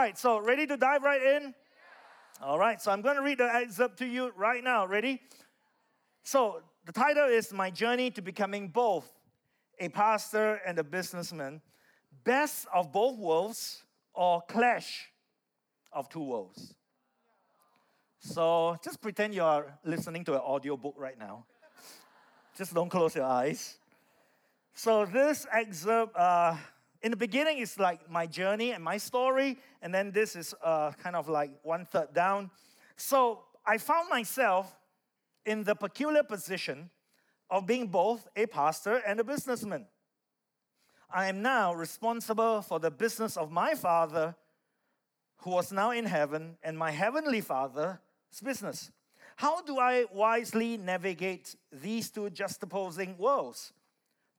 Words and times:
right, 0.00 0.16
so 0.16 0.38
ready 0.38 0.66
to 0.66 0.78
dive 0.78 1.02
right 1.02 1.22
in? 1.22 1.54
All 2.42 2.58
right, 2.58 2.80
so 2.80 2.90
I'm 2.90 3.02
going 3.02 3.16
to 3.16 3.22
read 3.22 3.36
the 3.36 3.54
excerpt 3.54 3.98
to 3.98 4.06
you 4.06 4.32
right 4.34 4.64
now. 4.64 4.86
Ready? 4.86 5.20
So, 6.22 6.62
the 6.86 6.92
title 6.92 7.26
is 7.26 7.52
My 7.52 7.68
Journey 7.68 8.10
to 8.12 8.22
Becoming 8.22 8.68
Both 8.68 9.12
a 9.78 9.90
Pastor 9.90 10.58
and 10.66 10.78
a 10.78 10.84
Businessman 10.84 11.60
Best 12.24 12.66
of 12.74 12.92
Both 12.92 13.18
Worlds 13.18 13.82
or 14.14 14.40
Clash 14.48 15.10
of 15.92 16.08
Two 16.08 16.22
Worlds. 16.22 16.74
So, 18.20 18.78
just 18.82 19.02
pretend 19.02 19.34
you 19.34 19.42
are 19.42 19.78
listening 19.84 20.24
to 20.24 20.32
an 20.32 20.40
audio 20.42 20.78
book 20.78 20.94
right 20.96 21.18
now. 21.18 21.44
just 22.56 22.72
don't 22.72 22.88
close 22.88 23.14
your 23.14 23.26
eyes. 23.26 23.76
So, 24.72 25.04
this 25.04 25.46
excerpt, 25.52 26.16
uh, 26.16 26.56
in 27.02 27.10
the 27.10 27.16
beginning, 27.16 27.58
it's 27.58 27.78
like 27.78 28.10
my 28.10 28.26
journey 28.26 28.72
and 28.72 28.84
my 28.84 28.98
story, 28.98 29.58
and 29.80 29.94
then 29.94 30.10
this 30.10 30.36
is 30.36 30.54
uh, 30.62 30.92
kind 30.92 31.16
of 31.16 31.28
like 31.28 31.50
one 31.62 31.86
third 31.86 32.12
down. 32.12 32.50
So, 32.96 33.44
I 33.66 33.78
found 33.78 34.08
myself 34.08 34.74
in 35.46 35.64
the 35.64 35.74
peculiar 35.74 36.22
position 36.22 36.90
of 37.48 37.66
being 37.66 37.86
both 37.88 38.28
a 38.36 38.46
pastor 38.46 39.02
and 39.06 39.20
a 39.20 39.24
businessman. 39.24 39.86
I 41.12 41.28
am 41.28 41.42
now 41.42 41.74
responsible 41.74 42.62
for 42.62 42.78
the 42.78 42.90
business 42.90 43.36
of 43.36 43.50
my 43.50 43.74
father, 43.74 44.36
who 45.38 45.50
was 45.50 45.72
now 45.72 45.90
in 45.90 46.04
heaven, 46.04 46.56
and 46.62 46.78
my 46.78 46.90
heavenly 46.90 47.40
father's 47.40 47.98
business. 48.44 48.92
How 49.36 49.62
do 49.62 49.78
I 49.78 50.04
wisely 50.12 50.76
navigate 50.76 51.56
these 51.72 52.10
two 52.10 52.28
juxtaposing 52.30 53.18
worlds? 53.18 53.72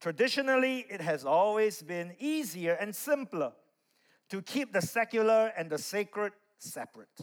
Traditionally, 0.02 0.84
it 0.90 1.00
has 1.00 1.24
always 1.24 1.80
been 1.80 2.16
easier 2.18 2.72
and 2.72 2.92
simpler 2.92 3.52
to 4.30 4.42
keep 4.42 4.72
the 4.72 4.82
secular 4.82 5.52
and 5.56 5.70
the 5.70 5.78
sacred 5.78 6.32
separate. 6.58 7.20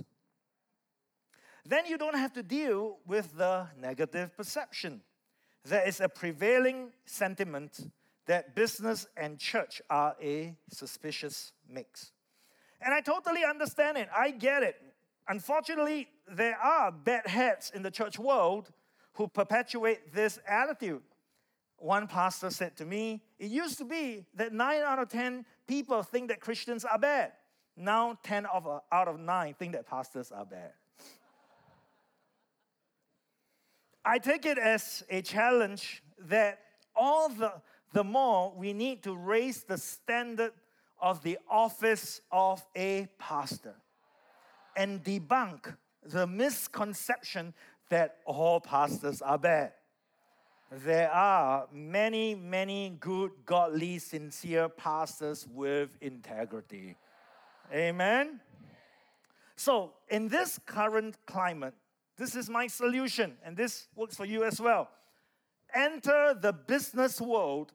Then 1.66 1.86
you 1.88 1.98
don't 1.98 2.16
have 2.16 2.32
to 2.34 2.41
deal 2.41 2.99
with 3.05 3.36
the 3.38 3.68
negative 3.77 4.34
perception. 4.38 5.02
There 5.66 5.86
is 5.86 5.99
a 5.99 6.08
prevailing 6.08 6.94
sentiment 7.04 7.91
that 8.27 8.55
business 8.55 9.05
and 9.18 9.38
church 9.38 9.82
are 9.90 10.16
a 10.24 10.55
suspicious 10.70 11.52
mix. 11.68 12.14
And 12.80 12.93
I 12.93 13.02
totally 13.02 13.43
understand 13.43 13.98
it. 13.98 14.08
I 14.16 14.32
get 14.32 14.64
it. 14.64 14.77
Unfortunately, 15.27 16.08
there 16.32 16.58
are 16.58 16.93
bad 16.93 17.27
heads 17.27 17.74
in 17.76 17.84
the 17.84 17.91
church 17.91 18.18
world 18.18 18.71
who 19.16 19.27
perpetuate 19.27 20.14
this 20.14 20.40
attitude. 20.48 21.02
One 21.80 22.08
pastor 22.08 22.49
said 22.49 22.76
to 22.77 22.85
me, 22.85 23.22
It 23.38 23.49
used 23.49 23.77
to 23.77 23.85
be 23.85 24.26
that 24.35 24.54
nine 24.54 24.82
out 24.82 24.99
of 24.99 25.10
10 25.10 25.46
people 25.68 26.04
think 26.04 26.30
that 26.30 26.40
Christians 26.40 26.86
are 26.86 26.99
bad. 26.99 27.32
Now, 27.77 28.18
10 28.24 28.46
of, 28.48 28.68
out 28.91 29.08
of 29.08 29.20
9 29.20 29.55
think 29.58 29.74
that 29.74 29.88
pastors 29.88 30.32
are 30.32 30.46
bad. 30.46 30.74
I 34.04 34.18
take 34.18 34.46
it 34.46 34.58
as 34.58 35.04
a 35.10 35.21
challenge 35.21 36.04
that 36.27 36.60
all 36.96 37.30
the, 37.30 37.54
the 37.93 38.04
more 38.04 38.54
we 38.55 38.74
need 38.74 39.04
to 39.04 39.16
raise 39.16 39.64
the 39.64 39.77
standard 39.77 40.52
of 41.02 41.24
the 41.24 41.38
office 41.49 42.20
of 42.32 42.66
a 42.76 43.08
pastor 43.18 43.76
and 44.76 45.04
debunk 45.04 45.76
the 46.04 46.27
misconception 46.27 47.54
that 47.90 48.18
all 48.26 48.60
pastors 48.60 49.21
are 49.21 49.38
bad. 49.38 49.74
There 50.71 51.12
are 51.12 51.67
many, 51.71 52.35
many 52.35 52.95
good, 52.99 53.31
godly, 53.43 53.98
sincere 53.98 54.70
pastors 54.70 55.48
with 55.51 55.89
integrity. 55.99 56.95
Amen? 57.73 58.39
So, 59.55 59.93
in 60.09 60.27
this 60.27 60.59
current 60.67 61.17
climate, 61.25 61.73
this 62.17 62.35
is 62.35 62.49
my 62.51 62.67
solution, 62.67 63.35
and 63.43 63.57
this 63.57 63.87
works 63.95 64.16
for 64.16 64.25
you 64.25 64.44
as 64.44 64.62
well. 64.62 64.90
Enter 65.73 66.35
the 66.40 66.53
business 66.53 67.19
world 67.19 67.74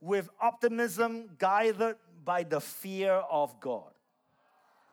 with 0.00 0.30
optimism 0.40 1.30
guided 1.38 1.96
by 2.24 2.42
the 2.42 2.60
fear 2.60 3.12
of 3.30 3.60
God, 3.60 3.92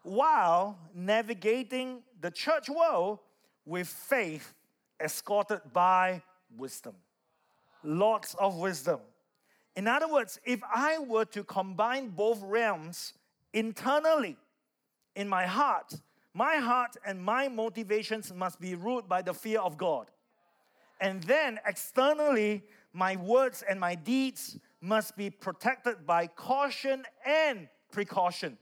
while 0.04 0.78
navigating 0.94 2.04
the 2.20 2.32
church 2.32 2.68
world 2.68 3.20
with 3.66 3.88
faith 3.88 4.54
escorted 5.00 5.62
by 5.72 6.22
wisdom. 6.58 6.96
Lots 7.84 8.36
of 8.36 8.58
wisdom. 8.58 9.00
In 9.76 9.88
other 9.88 10.12
words, 10.12 10.40
if 10.44 10.62
I 10.74 10.98
were 10.98 11.26
to 11.26 11.44
combine 11.44 12.10
both 12.10 12.42
realms 12.42 13.14
internally 13.54 14.38
in 15.16 15.30
my 15.30 15.46
heart, 15.46 15.94
my 16.34 16.58
heart 16.58 16.98
and 17.06 17.24
my 17.24 17.48
motivations 17.48 18.34
must 18.34 18.60
be 18.60 18.76
ruled 18.76 19.08
by 19.08 19.22
the 19.22 19.34
fear 19.34 19.60
of 19.60 19.78
God. 19.78 20.10
And 21.00 21.22
then 21.24 21.60
externally, 21.66 22.64
my 22.94 23.16
words 23.16 23.64
and 23.70 23.80
my 23.80 23.96
deeds 23.96 24.58
must 24.82 25.16
be 25.16 25.30
protected 25.30 26.06
by 26.06 26.28
caution 26.28 27.04
and 27.26 27.68
precaution. 27.92 28.58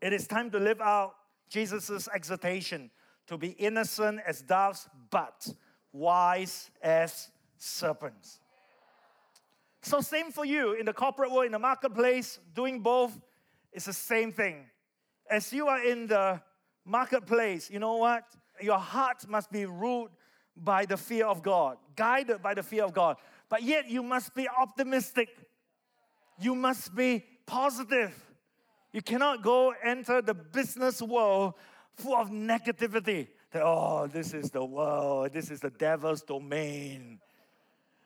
It 0.00 0.12
is 0.12 0.28
time 0.28 0.50
to 0.52 0.58
live 0.58 0.80
out 0.80 1.14
Jesus' 1.48 2.08
exhortation 2.14 2.90
to 3.26 3.36
be 3.36 3.48
innocent 3.50 4.20
as 4.26 4.42
doves, 4.42 4.88
but 5.10 5.48
wise 5.92 6.70
as 6.82 7.28
serpents. 7.56 8.40
So, 9.82 10.00
same 10.00 10.32
for 10.32 10.44
you 10.44 10.72
in 10.72 10.86
the 10.86 10.92
corporate 10.92 11.30
world, 11.30 11.46
in 11.46 11.52
the 11.52 11.58
marketplace, 11.58 12.38
doing 12.54 12.80
both 12.80 13.18
is 13.72 13.84
the 13.84 13.92
same 13.92 14.32
thing. 14.32 14.66
As 15.30 15.52
you 15.52 15.68
are 15.68 15.82
in 15.82 16.06
the 16.06 16.40
marketplace, 16.84 17.70
you 17.70 17.78
know 17.78 17.96
what? 17.96 18.24
Your 18.60 18.78
heart 18.78 19.28
must 19.28 19.50
be 19.52 19.66
ruled 19.66 20.10
by 20.56 20.84
the 20.84 20.96
fear 20.96 21.26
of 21.26 21.42
God, 21.42 21.78
guided 21.94 22.42
by 22.42 22.54
the 22.54 22.62
fear 22.62 22.84
of 22.84 22.92
God. 22.92 23.16
But 23.48 23.62
yet, 23.62 23.88
you 23.88 24.02
must 24.02 24.34
be 24.34 24.48
optimistic. 24.48 25.28
You 26.40 26.54
must 26.54 26.94
be 26.94 27.24
positive. 27.46 28.14
You 28.92 29.02
cannot 29.02 29.42
go 29.42 29.74
enter 29.84 30.20
the 30.20 30.34
business 30.34 31.00
world 31.00 31.54
full 31.96 32.16
of 32.16 32.30
negativity. 32.30 33.28
Oh, 33.62 34.06
this 34.06 34.34
is 34.34 34.50
the 34.50 34.64
world, 34.64 35.32
this 35.32 35.50
is 35.50 35.60
the 35.60 35.70
devil's 35.70 36.22
domain. 36.22 37.20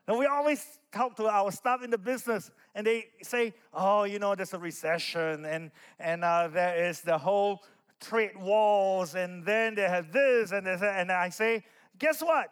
And 0.07 0.19
we 0.19 0.27
always 0.27 0.79
talk 0.91 1.17
to 1.17 1.29
our 1.29 1.53
staff 1.53 1.83
in 1.83 1.91
the 1.91 1.99
business, 1.99 2.51
and 2.75 2.87
they 2.87 3.07
say, 3.23 3.55
oh, 3.73 4.05
you 4.05 4.19
know, 4.19 4.35
there's 4.35 4.53
a 4.53 4.59
recession, 4.59 5.45
and, 5.45 5.71
and 6.01 6.25
uh, 6.25 6.49
there 6.49 6.89
is 6.89 7.01
the 7.03 7.17
whole 7.17 7.63
trade 8.01 8.37
wars, 8.37 9.15
and 9.15 9.45
then 9.45 9.75
they 9.75 9.83
have 9.83 10.13
this, 10.13 10.51
and, 10.51 10.67
this, 10.67 10.83
and 10.83 11.13
I 11.13 11.29
say, 11.29 11.63
guess 11.99 12.21
what? 12.21 12.49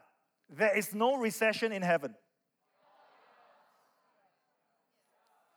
There 0.48 0.76
is 0.76 0.94
no 0.94 1.16
recession 1.16 1.72
in 1.72 1.82
heaven. 1.82 2.14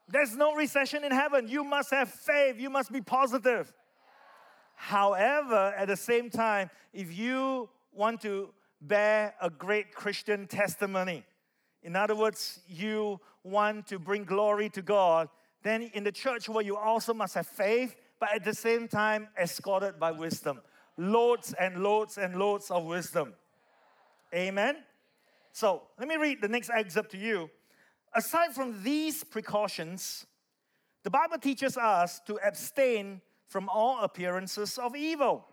There's 0.07 0.35
no 0.35 0.53
recession 0.53 1.03
in 1.03 1.11
heaven. 1.11 1.47
You 1.47 1.63
must 1.63 1.89
have 1.91 2.09
faith. 2.09 2.59
You 2.59 2.69
must 2.69 2.91
be 2.91 3.01
positive. 3.01 3.73
However, 4.75 5.73
at 5.78 5.88
the 5.88 5.97
same 5.97 6.29
time, 6.29 6.69
if 6.94 7.17
you 7.17 7.69
want 7.91 8.22
to 8.22 8.50
bear 8.81 9.34
a 9.41 9.50
great 9.50 9.94
Christian 9.94 10.47
testimony, 10.47 11.25
in 11.81 11.95
other 11.95 12.16
words, 12.16 12.59
you 12.67 13.19
want 13.44 13.88
to 13.88 14.00
bring 14.00 14.23
glory 14.23 14.69
to 14.69 14.81
God, 14.81 15.29
then 15.63 15.84
in 15.94 16.03
the 16.03 16.11
church 16.11 16.50
where 16.50 16.63
you 16.63 16.78
also 16.78 17.13
must 17.13 17.35
have 17.35 17.47
faith, 17.47 17.95
but 18.19 18.34
at 18.34 18.44
the 18.44 18.53
same 18.53 18.88
time, 18.88 19.28
escorted 19.41 20.00
by 20.00 20.11
wisdom. 20.11 20.61
Loads 20.97 21.53
and 21.59 21.81
loads 21.81 22.17
and 22.17 22.38
loads 22.38 22.69
of 22.72 22.84
wisdom. 22.85 23.34
Amen? 24.34 24.78
So, 25.51 25.84
let 26.00 26.07
me 26.07 26.16
read 26.16 26.41
the 26.41 26.47
next 26.47 26.69
excerpt 26.69 27.11
to 27.11 27.17
you 27.17 27.50
aside 28.16 28.53
from 28.53 28.84
these 28.84 29.23
precautions, 29.23 30.25
the 31.03 31.09
Bible 31.09 31.38
teaches 31.38 31.78
us 31.78 32.22
to 32.28 32.40
abstain 32.45 33.22
from 33.47 33.69
all 33.69 34.01
appearances 34.01 34.78
of 34.78 34.95
evil. 34.95 35.45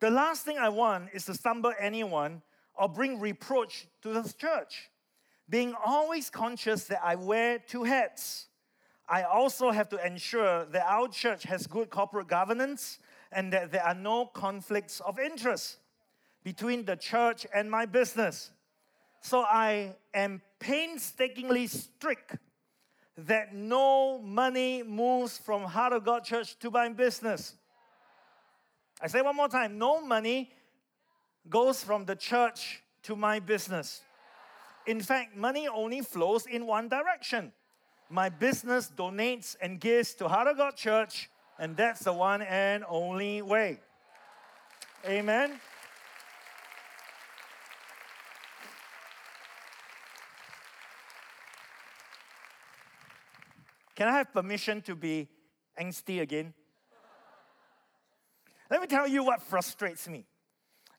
The 0.00 0.10
last 0.10 0.44
thing 0.44 0.58
I 0.58 0.68
want 0.68 1.08
is 1.14 1.24
to 1.26 1.34
stumble 1.34 1.72
anyone 1.78 2.42
or 2.74 2.88
bring 2.88 3.18
reproach 3.18 3.86
to 4.02 4.12
the 4.12 4.34
church. 4.36 4.90
Being 5.48 5.74
always 5.84 6.28
conscious 6.28 6.84
that 6.84 7.00
I 7.02 7.14
wear 7.14 7.58
two 7.58 7.84
hats, 7.84 8.48
I 9.08 9.22
also 9.22 9.70
have 9.70 9.88
to 9.90 10.06
ensure 10.06 10.64
that 10.66 10.84
our 10.86 11.08
church 11.08 11.44
has 11.44 11.66
good 11.66 11.90
corporate 11.90 12.28
governance 12.28 12.98
and 13.32 13.52
that 13.52 13.70
there 13.70 13.84
are 13.84 13.94
no 13.94 14.26
conflicts 14.26 15.00
of 15.00 15.18
interest 15.18 15.78
between 16.42 16.84
the 16.84 16.96
church 16.96 17.46
and 17.54 17.70
my 17.70 17.86
business. 17.86 18.50
So 19.20 19.42
I 19.42 19.94
am 20.12 20.42
painstakingly 20.58 21.68
strict 21.68 22.36
that 23.16 23.54
no 23.54 24.18
money 24.18 24.82
moves 24.82 25.38
from 25.38 25.62
Heart 25.62 25.94
of 25.94 26.04
God 26.04 26.24
Church 26.24 26.58
to 26.58 26.70
my 26.70 26.88
business. 26.90 27.54
I 29.00 29.08
say 29.08 29.22
one 29.22 29.36
more 29.36 29.48
time 29.48 29.78
no 29.78 30.00
money 30.00 30.50
goes 31.48 31.82
from 31.82 32.04
the 32.04 32.16
church 32.16 32.82
to 33.04 33.16
my 33.16 33.40
business. 33.40 34.02
In 34.86 35.00
fact, 35.00 35.36
money 35.36 35.68
only 35.68 36.00
flows 36.00 36.46
in 36.46 36.66
one 36.66 36.88
direction 36.88 37.52
My 38.08 38.28
business 38.28 38.90
donates 38.96 39.56
and 39.60 39.80
gives 39.80 40.14
to 40.14 40.28
Heart 40.28 40.48
of 40.48 40.56
God 40.58 40.76
Church, 40.76 41.28
and 41.58 41.76
that's 41.76 42.04
the 42.04 42.12
one 42.12 42.42
and 42.42 42.84
only 42.88 43.42
way. 43.42 43.80
Amen. 45.04 45.58
Can 53.96 54.08
I 54.08 54.18
have 54.18 54.30
permission 54.30 54.82
to 54.82 54.94
be 54.94 55.26
angsty 55.80 56.20
again? 56.20 56.52
Let 58.70 58.82
me 58.82 58.86
tell 58.86 59.08
you 59.08 59.24
what 59.24 59.40
frustrates 59.40 60.06
me. 60.06 60.26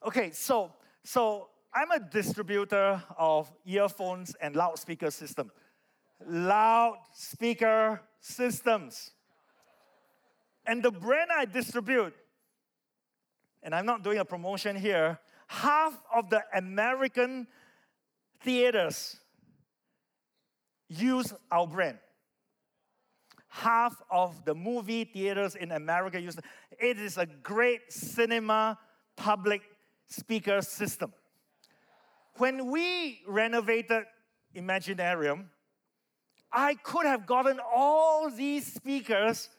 Okay, 0.05 0.31
so 0.31 0.73
so 1.03 1.49
I'm 1.73 1.91
a 1.91 1.99
distributor 1.99 3.01
of 3.17 3.53
earphones 3.65 4.35
and 4.41 4.55
loudspeaker 4.55 5.11
system. 5.11 5.51
Loudspeaker 6.25 8.01
systems. 8.19 9.11
And 10.65 10.81
the 10.81 10.91
brand 10.91 11.29
I 11.31 11.45
distribute, 11.45 12.15
and 13.61 13.75
I'm 13.75 13.85
not 13.85 14.03
doing 14.03 14.17
a 14.17 14.25
promotion 14.25 14.75
here, 14.75 15.19
half 15.47 15.93
of 16.13 16.31
the 16.31 16.43
American 16.53 17.47
theaters 18.41 19.17
use 20.89 21.31
our 21.51 21.67
brand 21.67 21.99
half 23.57 24.01
of 24.11 24.45
the 24.45 24.53
movie 24.53 25.03
theaters 25.03 25.55
in 25.55 25.71
America 25.71 26.19
use 26.19 26.37
it. 26.37 26.45
It 26.79 26.99
is 26.99 27.17
a 27.17 27.25
great 27.25 27.91
cinema 27.91 28.77
public 29.15 29.61
speaker 30.07 30.61
system. 30.61 31.11
When 32.37 32.69
we 32.71 33.21
renovated 33.27 34.03
Imaginarium, 34.55 35.45
I 36.51 36.75
could 36.75 37.05
have 37.05 37.25
gotten 37.25 37.59
all 37.59 38.29
these 38.29 38.71
speakers 38.71 39.49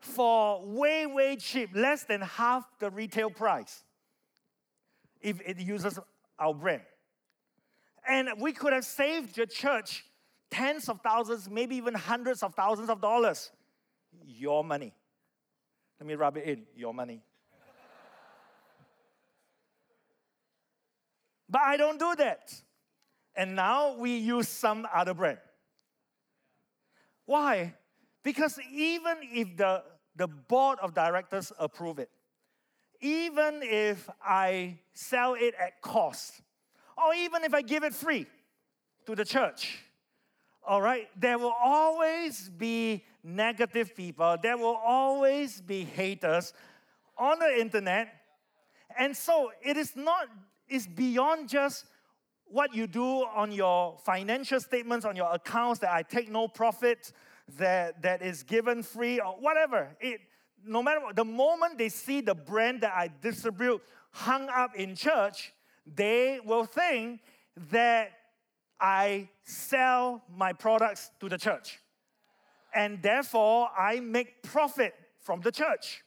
for 0.00 0.64
way, 0.64 1.06
way 1.06 1.36
cheap, 1.36 1.70
less 1.74 2.04
than 2.04 2.20
half 2.20 2.64
the 2.78 2.90
retail 2.90 3.30
price, 3.30 3.84
if 5.20 5.40
it 5.40 5.58
uses 5.58 5.98
our 6.38 6.54
brand. 6.54 6.82
And 8.06 8.28
we 8.38 8.52
could 8.52 8.72
have 8.72 8.84
saved 8.84 9.34
the 9.34 9.46
church 9.46 10.04
tens 10.50 10.88
of 10.88 11.00
thousands, 11.00 11.48
maybe 11.48 11.76
even 11.76 11.94
hundreds 11.94 12.42
of 12.42 12.54
thousands 12.54 12.90
of 12.90 13.00
dollars. 13.00 13.50
Your 14.26 14.64
money. 14.64 14.92
Let 16.00 16.06
me 16.06 16.14
rub 16.14 16.36
it 16.36 16.44
in 16.44 16.66
your 16.76 16.94
money. 16.94 17.22
but 21.48 21.60
I 21.62 21.76
don't 21.76 21.98
do 21.98 22.14
that. 22.16 22.54
And 23.34 23.54
now 23.54 23.94
we 23.96 24.16
use 24.16 24.48
some 24.48 24.86
other 24.92 25.14
brand. 25.14 25.38
Why? 27.24 27.74
Because 28.22 28.58
even 28.72 29.18
if 29.22 29.56
the, 29.56 29.82
the 30.16 30.26
board 30.26 30.78
of 30.80 30.94
directors 30.94 31.52
approve 31.58 31.98
it, 31.98 32.10
even 33.00 33.60
if 33.62 34.08
I 34.22 34.78
sell 34.92 35.34
it 35.34 35.54
at 35.60 35.80
cost, 35.80 36.40
or 36.96 37.14
even 37.14 37.44
if 37.44 37.54
I 37.54 37.62
give 37.62 37.84
it 37.84 37.94
free 37.94 38.26
to 39.06 39.14
the 39.14 39.24
church, 39.24 39.78
all 40.68 40.82
right? 40.82 41.08
There 41.18 41.38
will 41.38 41.54
always 41.64 42.50
be 42.50 43.04
negative 43.24 43.96
people, 43.96 44.36
there 44.40 44.56
will 44.56 44.78
always 44.84 45.60
be 45.60 45.84
haters 45.84 46.52
on 47.16 47.38
the 47.38 47.58
internet. 47.58 48.08
And 48.96 49.16
so 49.16 49.50
it 49.62 49.76
is 49.76 49.96
not, 49.96 50.28
it's 50.68 50.86
beyond 50.86 51.48
just 51.48 51.86
what 52.46 52.74
you 52.74 52.86
do 52.86 53.24
on 53.34 53.50
your 53.50 53.96
financial 54.04 54.60
statements, 54.60 55.04
on 55.04 55.16
your 55.16 55.32
accounts 55.32 55.80
that 55.80 55.92
I 55.92 56.02
take 56.02 56.30
no 56.30 56.48
profit, 56.48 57.12
that, 57.58 58.02
that 58.02 58.22
is 58.22 58.42
given 58.42 58.82
free, 58.82 59.20
or 59.20 59.32
whatever. 59.32 59.96
It, 60.00 60.20
no 60.64 60.82
matter 60.82 61.00
what, 61.00 61.16
the 61.16 61.24
moment 61.24 61.78
they 61.78 61.88
see 61.88 62.20
the 62.20 62.34
brand 62.34 62.82
that 62.82 62.92
I 62.94 63.10
distribute 63.22 63.82
hung 64.10 64.48
up 64.48 64.74
in 64.74 64.94
church, 64.94 65.52
they 65.86 66.40
will 66.44 66.64
think 66.64 67.20
that 67.70 68.12
I 68.80 69.28
sell 69.42 70.22
my 70.34 70.52
products 70.52 71.10
to 71.20 71.28
the 71.28 71.38
church. 71.38 71.78
And 72.74 73.02
therefore, 73.02 73.68
I 73.76 74.00
make 74.00 74.42
profit 74.42 74.94
from 75.20 75.40
the 75.40 75.50
church. 75.50 76.04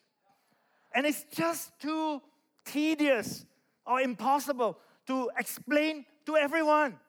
And 0.94 1.06
it's 1.06 1.26
just 1.32 1.72
too 1.80 2.22
tedious 2.66 3.46
or 3.86 4.02
impossible 4.02 4.78
to 5.08 5.30
explain 5.38 6.06
to 6.26 6.38
everyone. 6.38 7.00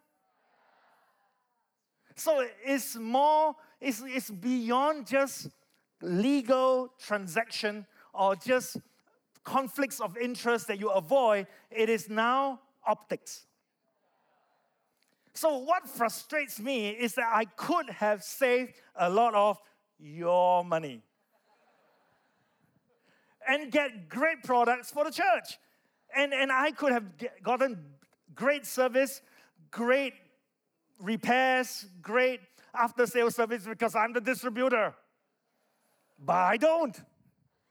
So 2.16 2.46
it's 2.64 2.96
more, 2.96 3.54
it's, 3.80 4.02
it's 4.04 4.30
beyond 4.30 5.06
just 5.06 5.48
legal 6.00 6.92
transaction 6.98 7.86
or 8.12 8.36
just 8.36 8.76
conflicts 9.44 10.00
of 10.00 10.16
interest 10.16 10.68
that 10.68 10.78
you 10.78 10.90
avoid. 10.90 11.46
It 11.70 11.88
is 11.88 12.08
now 12.08 12.60
optics. 12.86 13.44
So, 15.34 15.58
what 15.58 15.88
frustrates 15.88 16.60
me 16.60 16.90
is 16.90 17.14
that 17.14 17.30
I 17.32 17.46
could 17.46 17.88
have 17.88 18.22
saved 18.22 18.74
a 18.94 19.08
lot 19.08 19.34
of 19.34 19.58
your 19.98 20.64
money 20.64 21.02
and 23.48 23.72
get 23.72 24.08
great 24.08 24.42
products 24.42 24.90
for 24.90 25.04
the 25.04 25.10
church. 25.10 25.58
And, 26.14 26.34
and 26.34 26.52
I 26.52 26.70
could 26.72 26.92
have 26.92 27.04
gotten 27.42 27.78
great 28.34 28.66
service, 28.66 29.22
great 29.70 30.12
repairs, 31.00 31.86
great 32.02 32.40
after 32.74 33.06
sales 33.06 33.34
service 33.34 33.64
because 33.64 33.94
I'm 33.94 34.12
the 34.12 34.20
distributor. 34.20 34.94
But 36.18 36.36
I 36.36 36.56
don't. 36.58 37.00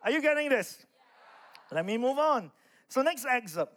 Are 0.01 0.09
you 0.09 0.21
getting 0.21 0.49
this? 0.49 0.83
Let 1.71 1.85
me 1.85 1.97
move 1.97 2.17
on. 2.17 2.51
So, 2.87 3.03
next 3.03 3.25
excerpt. 3.25 3.73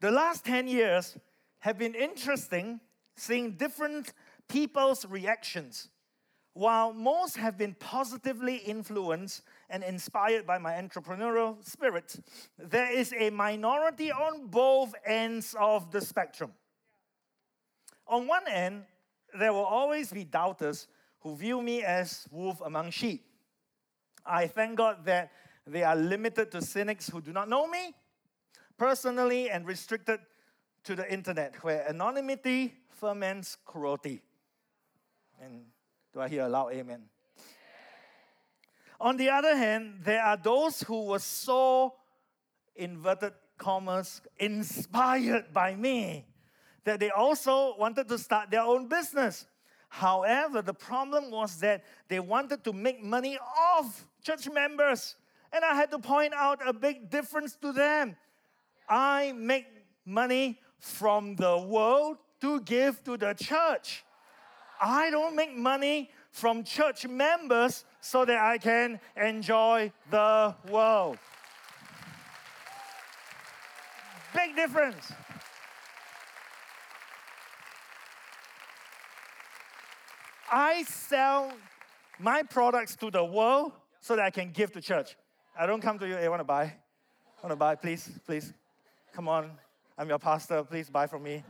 The 0.00 0.12
last 0.12 0.44
10 0.44 0.68
years, 0.68 1.18
have 1.64 1.78
been 1.78 1.94
interesting 1.94 2.78
seeing 3.16 3.52
different 3.52 4.12
people's 4.50 5.06
reactions. 5.06 5.88
While 6.52 6.92
most 6.92 7.38
have 7.38 7.56
been 7.56 7.74
positively 7.80 8.56
influenced 8.56 9.40
and 9.70 9.82
inspired 9.82 10.46
by 10.46 10.58
my 10.58 10.74
entrepreneurial 10.74 11.64
spirit, 11.66 12.16
there 12.58 12.92
is 12.92 13.14
a 13.18 13.30
minority 13.30 14.12
on 14.12 14.48
both 14.48 14.94
ends 15.06 15.56
of 15.58 15.90
the 15.90 16.02
spectrum. 16.02 16.52
On 18.06 18.26
one 18.26 18.46
end, 18.46 18.84
there 19.32 19.54
will 19.54 19.64
always 19.64 20.12
be 20.12 20.22
doubters 20.22 20.86
who 21.20 21.34
view 21.34 21.62
me 21.62 21.82
as 21.82 22.28
wolf 22.30 22.60
among 22.60 22.90
sheep. 22.90 23.24
I 24.26 24.48
thank 24.48 24.76
God 24.76 25.06
that 25.06 25.32
they 25.66 25.82
are 25.82 25.96
limited 25.96 26.52
to 26.52 26.60
cynics 26.60 27.08
who 27.08 27.22
do 27.22 27.32
not 27.32 27.48
know 27.48 27.66
me 27.66 27.94
personally 28.76 29.48
and 29.48 29.66
restricted 29.66 30.20
to 30.84 30.94
the 30.94 31.10
internet, 31.12 31.62
where 31.64 31.88
anonymity 31.88 32.74
ferments 32.90 33.56
cruelty. 33.64 34.22
And 35.42 35.64
do 36.12 36.20
I 36.20 36.28
hear 36.28 36.44
a 36.44 36.48
loud 36.48 36.72
amen? 36.72 37.02
On 39.00 39.16
the 39.16 39.30
other 39.30 39.56
hand, 39.56 40.00
there 40.02 40.22
are 40.22 40.36
those 40.36 40.82
who 40.82 41.06
were 41.06 41.18
so 41.18 41.94
inverted 42.76 43.32
commas 43.58 44.20
inspired 44.38 45.52
by 45.52 45.74
me 45.74 46.26
that 46.84 47.00
they 47.00 47.10
also 47.10 47.76
wanted 47.78 48.08
to 48.08 48.18
start 48.18 48.50
their 48.50 48.62
own 48.62 48.88
business. 48.88 49.46
However, 49.88 50.60
the 50.60 50.74
problem 50.74 51.30
was 51.30 51.60
that 51.60 51.84
they 52.08 52.20
wanted 52.20 52.64
to 52.64 52.72
make 52.72 53.02
money 53.02 53.38
off 53.38 54.06
church 54.22 54.48
members. 54.50 55.16
And 55.52 55.64
I 55.64 55.74
had 55.74 55.90
to 55.92 55.98
point 55.98 56.34
out 56.34 56.66
a 56.66 56.72
big 56.72 57.10
difference 57.10 57.56
to 57.56 57.72
them. 57.72 58.16
I 58.88 59.32
make 59.32 59.66
money 60.04 60.60
from 60.84 61.34
the 61.36 61.56
world 61.56 62.18
to 62.42 62.60
give 62.60 63.02
to 63.04 63.16
the 63.16 63.32
church. 63.32 64.04
I 64.80 65.10
don't 65.10 65.34
make 65.34 65.56
money 65.56 66.10
from 66.30 66.62
church 66.62 67.06
members 67.06 67.86
so 68.02 68.26
that 68.26 68.38
I 68.38 68.58
can 68.58 69.00
enjoy 69.16 69.90
the 70.10 70.54
world. 70.68 71.16
Big 74.34 74.54
difference. 74.54 75.10
I 80.52 80.82
sell 80.82 81.50
my 82.18 82.42
products 82.42 82.94
to 82.96 83.10
the 83.10 83.24
world 83.24 83.72
so 84.00 84.16
that 84.16 84.24
I 84.24 84.30
can 84.30 84.50
give 84.50 84.70
to 84.72 84.82
church. 84.82 85.16
I 85.58 85.64
don't 85.64 85.80
come 85.80 85.98
to 85.98 86.06
you, 86.06 86.16
hey, 86.16 86.28
want 86.28 86.40
to 86.40 86.44
buy? 86.44 86.74
Want 87.42 87.52
to 87.52 87.56
buy? 87.56 87.74
Please, 87.74 88.10
please. 88.26 88.52
Come 89.14 89.28
on. 89.28 89.63
I'm 89.96 90.08
your 90.08 90.18
pastor. 90.18 90.64
Please 90.64 90.90
buy 90.90 91.06
from 91.06 91.22
me. 91.22 91.42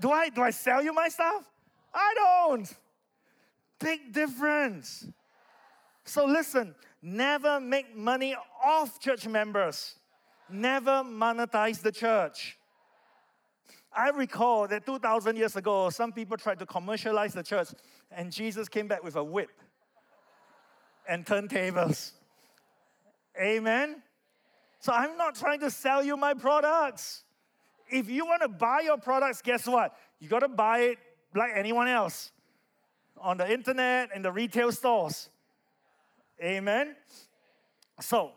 Do 0.00 0.10
I 0.10 0.28
do 0.28 0.42
I 0.42 0.50
sell 0.50 0.82
you 0.82 0.92
my 0.92 1.08
stuff? 1.08 1.44
I 1.92 2.14
don't. 2.14 2.72
Big 3.78 4.12
difference. 4.12 5.06
So 6.04 6.24
listen, 6.24 6.74
never 7.02 7.60
make 7.60 7.96
money 7.96 8.34
off 8.64 8.98
church 8.98 9.26
members. 9.26 9.96
Never 10.50 11.02
monetize 11.04 11.82
the 11.82 11.92
church. 11.92 12.58
I 13.94 14.10
recall 14.10 14.68
that 14.68 14.86
2,000 14.86 15.36
years 15.36 15.56
ago, 15.56 15.90
some 15.90 16.12
people 16.12 16.36
tried 16.36 16.58
to 16.60 16.66
commercialize 16.66 17.34
the 17.34 17.42
church, 17.42 17.68
and 18.10 18.30
Jesus 18.30 18.68
came 18.68 18.86
back 18.86 19.02
with 19.02 19.16
a 19.16 19.24
whip 19.24 19.50
and 21.08 21.24
turntables. 21.24 22.12
Amen? 23.40 24.02
So 24.80 24.92
I'm 24.92 25.16
not 25.16 25.34
trying 25.34 25.60
to 25.60 25.70
sell 25.70 26.04
you 26.04 26.16
my 26.16 26.34
products. 26.34 27.24
If 27.90 28.08
you 28.08 28.26
want 28.26 28.42
to 28.42 28.48
buy 28.48 28.80
your 28.80 28.98
products, 28.98 29.42
guess 29.42 29.66
what? 29.66 29.96
You 30.20 30.28
got 30.28 30.40
to 30.40 30.48
buy 30.48 30.80
it 30.80 30.98
like 31.34 31.50
anyone 31.54 31.88
else 31.88 32.32
on 33.20 33.38
the 33.38 33.50
internet 33.50 34.10
and 34.14 34.24
the 34.24 34.30
retail 34.30 34.70
stores. 34.72 35.28
Amen? 36.42 36.94
So, 38.00 38.32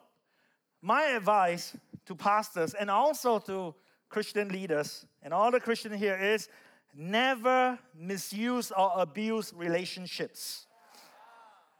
my 0.81 1.03
advice 1.03 1.77
to 2.05 2.15
pastors 2.15 2.73
and 2.73 2.89
also 2.89 3.37
to 3.39 3.75
Christian 4.09 4.49
leaders 4.49 5.05
and 5.21 5.33
all 5.33 5.51
the 5.51 5.59
Christian 5.59 5.93
here 5.93 6.17
is 6.17 6.49
never 6.95 7.77
misuse 7.95 8.71
or 8.71 8.91
abuse 8.95 9.53
relationships. 9.55 10.65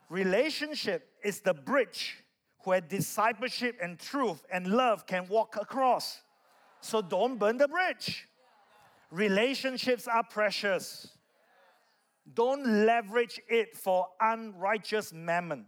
Relationship 0.09 1.09
is 1.23 1.41
the 1.41 1.53
bridge 1.53 2.20
where 2.65 2.81
discipleship 2.81 3.77
and 3.81 3.99
truth 3.99 4.45
and 4.51 4.67
love 4.67 5.05
can 5.05 5.27
walk 5.27 5.57
across. 5.59 6.21
So 6.81 7.01
don't 7.01 7.37
burn 7.37 7.57
the 7.57 7.67
bridge. 7.67 8.27
Relationships 9.11 10.07
are 10.07 10.23
precious. 10.23 11.09
Don't 12.33 12.85
leverage 12.85 13.39
it 13.49 13.75
for 13.75 14.07
unrighteous 14.19 15.11
mammon. 15.13 15.65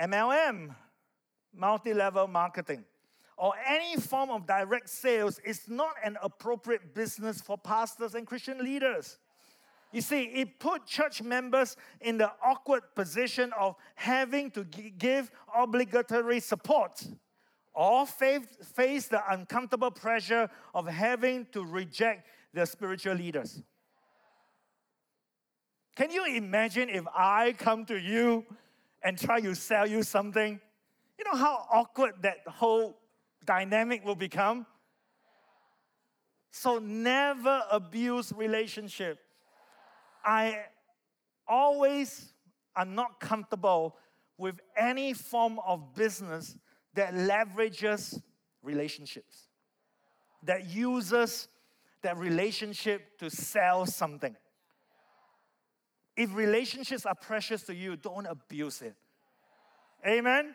MLM, 0.00 0.74
multi 1.54 1.92
level 1.92 2.26
marketing, 2.26 2.84
or 3.36 3.52
any 3.66 3.96
form 3.96 4.30
of 4.30 4.46
direct 4.46 4.88
sales 4.88 5.38
is 5.44 5.68
not 5.68 5.94
an 6.04 6.16
appropriate 6.22 6.94
business 6.94 7.40
for 7.40 7.58
pastors 7.58 8.14
and 8.14 8.26
Christian 8.26 8.58
leaders. 8.58 9.18
You 9.94 10.00
see, 10.00 10.24
it 10.24 10.58
put 10.58 10.86
church 10.86 11.22
members 11.22 11.76
in 12.00 12.18
the 12.18 12.32
awkward 12.44 12.82
position 12.96 13.52
of 13.56 13.76
having 13.94 14.50
to 14.50 14.64
give 14.64 15.30
obligatory 15.56 16.40
support 16.40 17.06
or 17.72 18.04
face 18.04 19.06
the 19.06 19.22
uncomfortable 19.32 19.92
pressure 19.92 20.50
of 20.74 20.88
having 20.88 21.46
to 21.52 21.64
reject 21.64 22.26
their 22.52 22.66
spiritual 22.66 23.14
leaders. 23.14 23.62
Can 25.94 26.10
you 26.10 26.26
imagine 26.26 26.88
if 26.88 27.04
I 27.14 27.54
come 27.56 27.84
to 27.84 27.96
you 27.96 28.44
and 29.00 29.16
try 29.16 29.40
to 29.42 29.54
sell 29.54 29.88
you 29.88 30.02
something? 30.02 30.60
You 31.20 31.24
know 31.24 31.38
how 31.38 31.68
awkward 31.72 32.14
that 32.22 32.38
whole 32.48 32.98
dynamic 33.44 34.04
will 34.04 34.16
become? 34.16 34.66
So 36.50 36.80
never 36.80 37.62
abuse 37.70 38.32
relationship. 38.32 39.20
I 40.24 40.64
always 41.46 42.32
am 42.76 42.94
not 42.94 43.20
comfortable 43.20 43.96
with 44.38 44.60
any 44.76 45.12
form 45.12 45.60
of 45.66 45.94
business 45.94 46.56
that 46.94 47.14
leverages 47.14 48.20
relationships, 48.62 49.48
that 50.42 50.66
uses 50.66 51.48
that 52.02 52.16
relationship 52.16 53.18
to 53.18 53.30
sell 53.30 53.86
something. 53.86 54.36
If 56.16 56.34
relationships 56.34 57.06
are 57.06 57.14
precious 57.14 57.62
to 57.64 57.74
you, 57.74 57.96
don't 57.96 58.26
abuse 58.26 58.82
it. 58.82 58.94
Amen? 60.06 60.54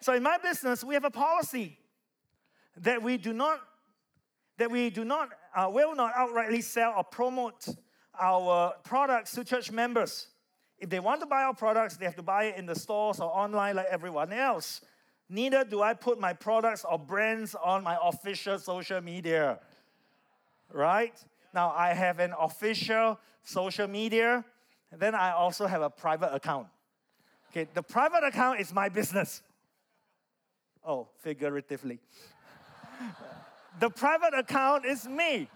So 0.00 0.14
in 0.14 0.22
my 0.22 0.38
business, 0.38 0.84
we 0.84 0.94
have 0.94 1.04
a 1.04 1.10
policy 1.10 1.78
that 2.76 3.02
we 3.02 3.16
do 3.16 3.32
not 3.32 3.60
that 4.58 4.70
we 4.70 4.90
do 4.90 5.04
not 5.04 5.30
uh, 5.56 5.68
will 5.72 5.94
not 5.94 6.14
outrightly 6.14 6.62
sell 6.62 6.92
or 6.96 7.04
promote 7.04 7.66
our 8.20 8.74
products 8.84 9.32
to 9.32 9.44
church 9.44 9.70
members. 9.70 10.28
If 10.78 10.90
they 10.90 11.00
want 11.00 11.20
to 11.20 11.26
buy 11.26 11.44
our 11.44 11.54
products, 11.54 11.96
they 11.96 12.04
have 12.04 12.16
to 12.16 12.22
buy 12.22 12.44
it 12.44 12.56
in 12.56 12.66
the 12.66 12.74
stores 12.74 13.20
or 13.20 13.30
online 13.30 13.76
like 13.76 13.86
everyone 13.90 14.32
else. 14.32 14.80
Neither 15.28 15.64
do 15.64 15.80
I 15.80 15.94
put 15.94 16.20
my 16.20 16.32
products 16.32 16.84
or 16.88 16.98
brands 16.98 17.54
on 17.54 17.82
my 17.82 17.96
official 18.02 18.58
social 18.58 19.00
media. 19.00 19.60
Right? 20.72 21.14
Now, 21.54 21.72
I 21.76 21.94
have 21.94 22.18
an 22.18 22.34
official 22.38 23.18
social 23.42 23.86
media, 23.86 24.44
then 24.90 25.14
I 25.14 25.32
also 25.32 25.66
have 25.66 25.82
a 25.82 25.90
private 25.90 26.34
account. 26.34 26.66
Okay, 27.50 27.68
the 27.74 27.82
private 27.82 28.24
account 28.24 28.60
is 28.60 28.72
my 28.72 28.88
business. 28.88 29.42
Oh, 30.84 31.08
figuratively. 31.18 32.00
the 33.80 33.90
private 33.90 34.34
account 34.34 34.84
is 34.84 35.06
me. 35.06 35.48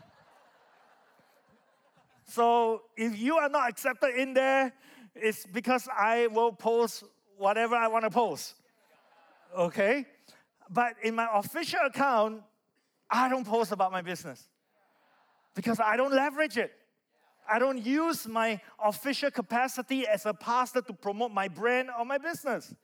So 2.26 2.83
if 2.97 3.18
you 3.18 3.37
are 3.37 3.49
not 3.49 3.68
accepted 3.68 4.14
in 4.16 4.35
there, 4.35 4.73
it's 5.14 5.47
because 5.47 5.88
I 5.97 6.26
will 6.26 6.52
post 6.52 7.04
whatever 7.38 7.75
I 7.75 7.88
want 7.88 8.04
to 8.04 8.11
post. 8.11 8.54
Okay? 9.56 10.06
But 10.68 10.95
in 11.02 11.14
my 11.14 11.28
official 11.33 11.80
account, 11.85 12.42
I 13.11 13.28
don't 13.28 13.47
post 13.47 13.73
about 13.73 13.92
my 13.92 14.02
business 14.02 14.49
because 15.54 15.78
I 15.80 15.97
don't 15.97 16.12
leverage 16.12 16.56
it. 16.56 16.73
I 17.49 17.61
don't 17.61 17.85
use 17.85 18.26
my 18.26 18.61
official 18.85 19.30
capacity 19.30 20.06
as 20.06 20.26
a 20.26 20.35
pastor 20.35 20.83
to 20.83 20.92
promote 20.92 21.33
my 21.33 21.47
brand 21.47 21.90
or 21.97 22.04
my 22.04 22.18
business. 22.18 22.75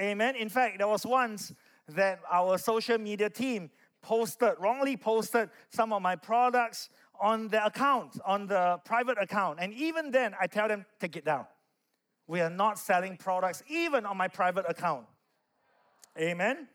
Amen. 0.00 0.36
In 0.36 0.48
fact, 0.48 0.78
there 0.78 0.88
was 0.88 1.04
once 1.04 1.52
that 1.88 2.20
our 2.32 2.56
social 2.56 2.96
media 2.96 3.28
team 3.28 3.70
posted, 4.00 4.54
wrongly 4.58 4.96
posted 4.96 5.50
some 5.70 5.92
of 5.92 6.00
my 6.00 6.16
products 6.16 6.88
on 7.20 7.48
the 7.48 7.64
account, 7.64 8.18
on 8.24 8.46
the 8.46 8.78
private 8.84 9.20
account. 9.20 9.58
And 9.60 9.72
even 9.74 10.10
then, 10.10 10.34
I 10.40 10.46
tell 10.46 10.68
them, 10.68 10.84
take 11.00 11.16
it 11.16 11.24
down. 11.24 11.46
We 12.26 12.40
are 12.40 12.50
not 12.50 12.78
selling 12.78 13.16
products 13.16 13.62
even 13.68 14.06
on 14.06 14.16
my 14.16 14.28
private 14.28 14.64
account. 14.68 15.06
Amen. 16.18 16.68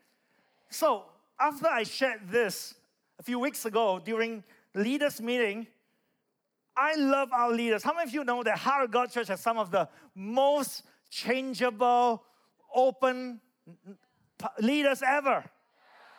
So, 0.68 1.04
after 1.38 1.66
I 1.66 1.82
shared 1.82 2.30
this 2.30 2.74
a 3.18 3.22
few 3.22 3.38
weeks 3.38 3.64
ago 3.64 4.00
during 4.04 4.44
leaders' 4.74 5.20
meeting, 5.20 5.66
I 6.76 6.94
love 6.94 7.32
our 7.32 7.50
leaders. 7.50 7.82
How 7.82 7.92
many 7.92 8.08
of 8.08 8.14
you 8.14 8.24
know 8.24 8.42
that 8.42 8.58
Heart 8.58 8.84
of 8.84 8.90
God 8.90 9.10
Church 9.10 9.28
has 9.28 9.40
some 9.40 9.58
of 9.58 9.70
the 9.70 9.88
most 10.14 10.84
changeable, 11.10 12.22
open 12.74 13.40
leaders 14.60 15.02
ever? 15.02 15.44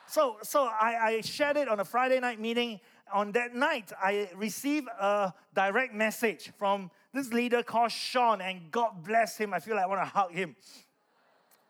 So, 0.07 0.37
so 0.43 0.65
I, 0.65 0.97
I 1.01 1.21
shared 1.21 1.55
it 1.55 1.69
on 1.69 1.79
a 1.79 1.85
Friday 1.85 2.19
night 2.19 2.39
meeting. 2.39 2.81
On 3.13 3.31
that 3.33 3.55
night, 3.55 3.91
I 4.01 4.29
received 4.35 4.87
a 4.87 5.33
direct 5.53 5.93
message 5.93 6.51
from 6.57 6.91
this 7.13 7.33
leader 7.33 7.63
called 7.63 7.91
Sean, 7.91 8.41
and 8.41 8.71
God 8.71 9.03
bless 9.03 9.37
him. 9.37 9.53
I 9.53 9.59
feel 9.59 9.75
like 9.75 9.83
I 9.83 9.87
want 9.87 10.01
to 10.01 10.05
hug 10.05 10.31
him. 10.31 10.55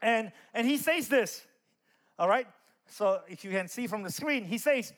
And, 0.01 0.31
and 0.53 0.67
he 0.67 0.77
says 0.77 1.07
this, 1.07 1.45
all 2.17 2.27
right? 2.27 2.47
So 2.87 3.21
if 3.27 3.43
you 3.43 3.51
can 3.51 3.67
see 3.67 3.87
from 3.87 4.03
the 4.03 4.11
screen, 4.11 4.43
he 4.43 4.57
says, 4.57 4.93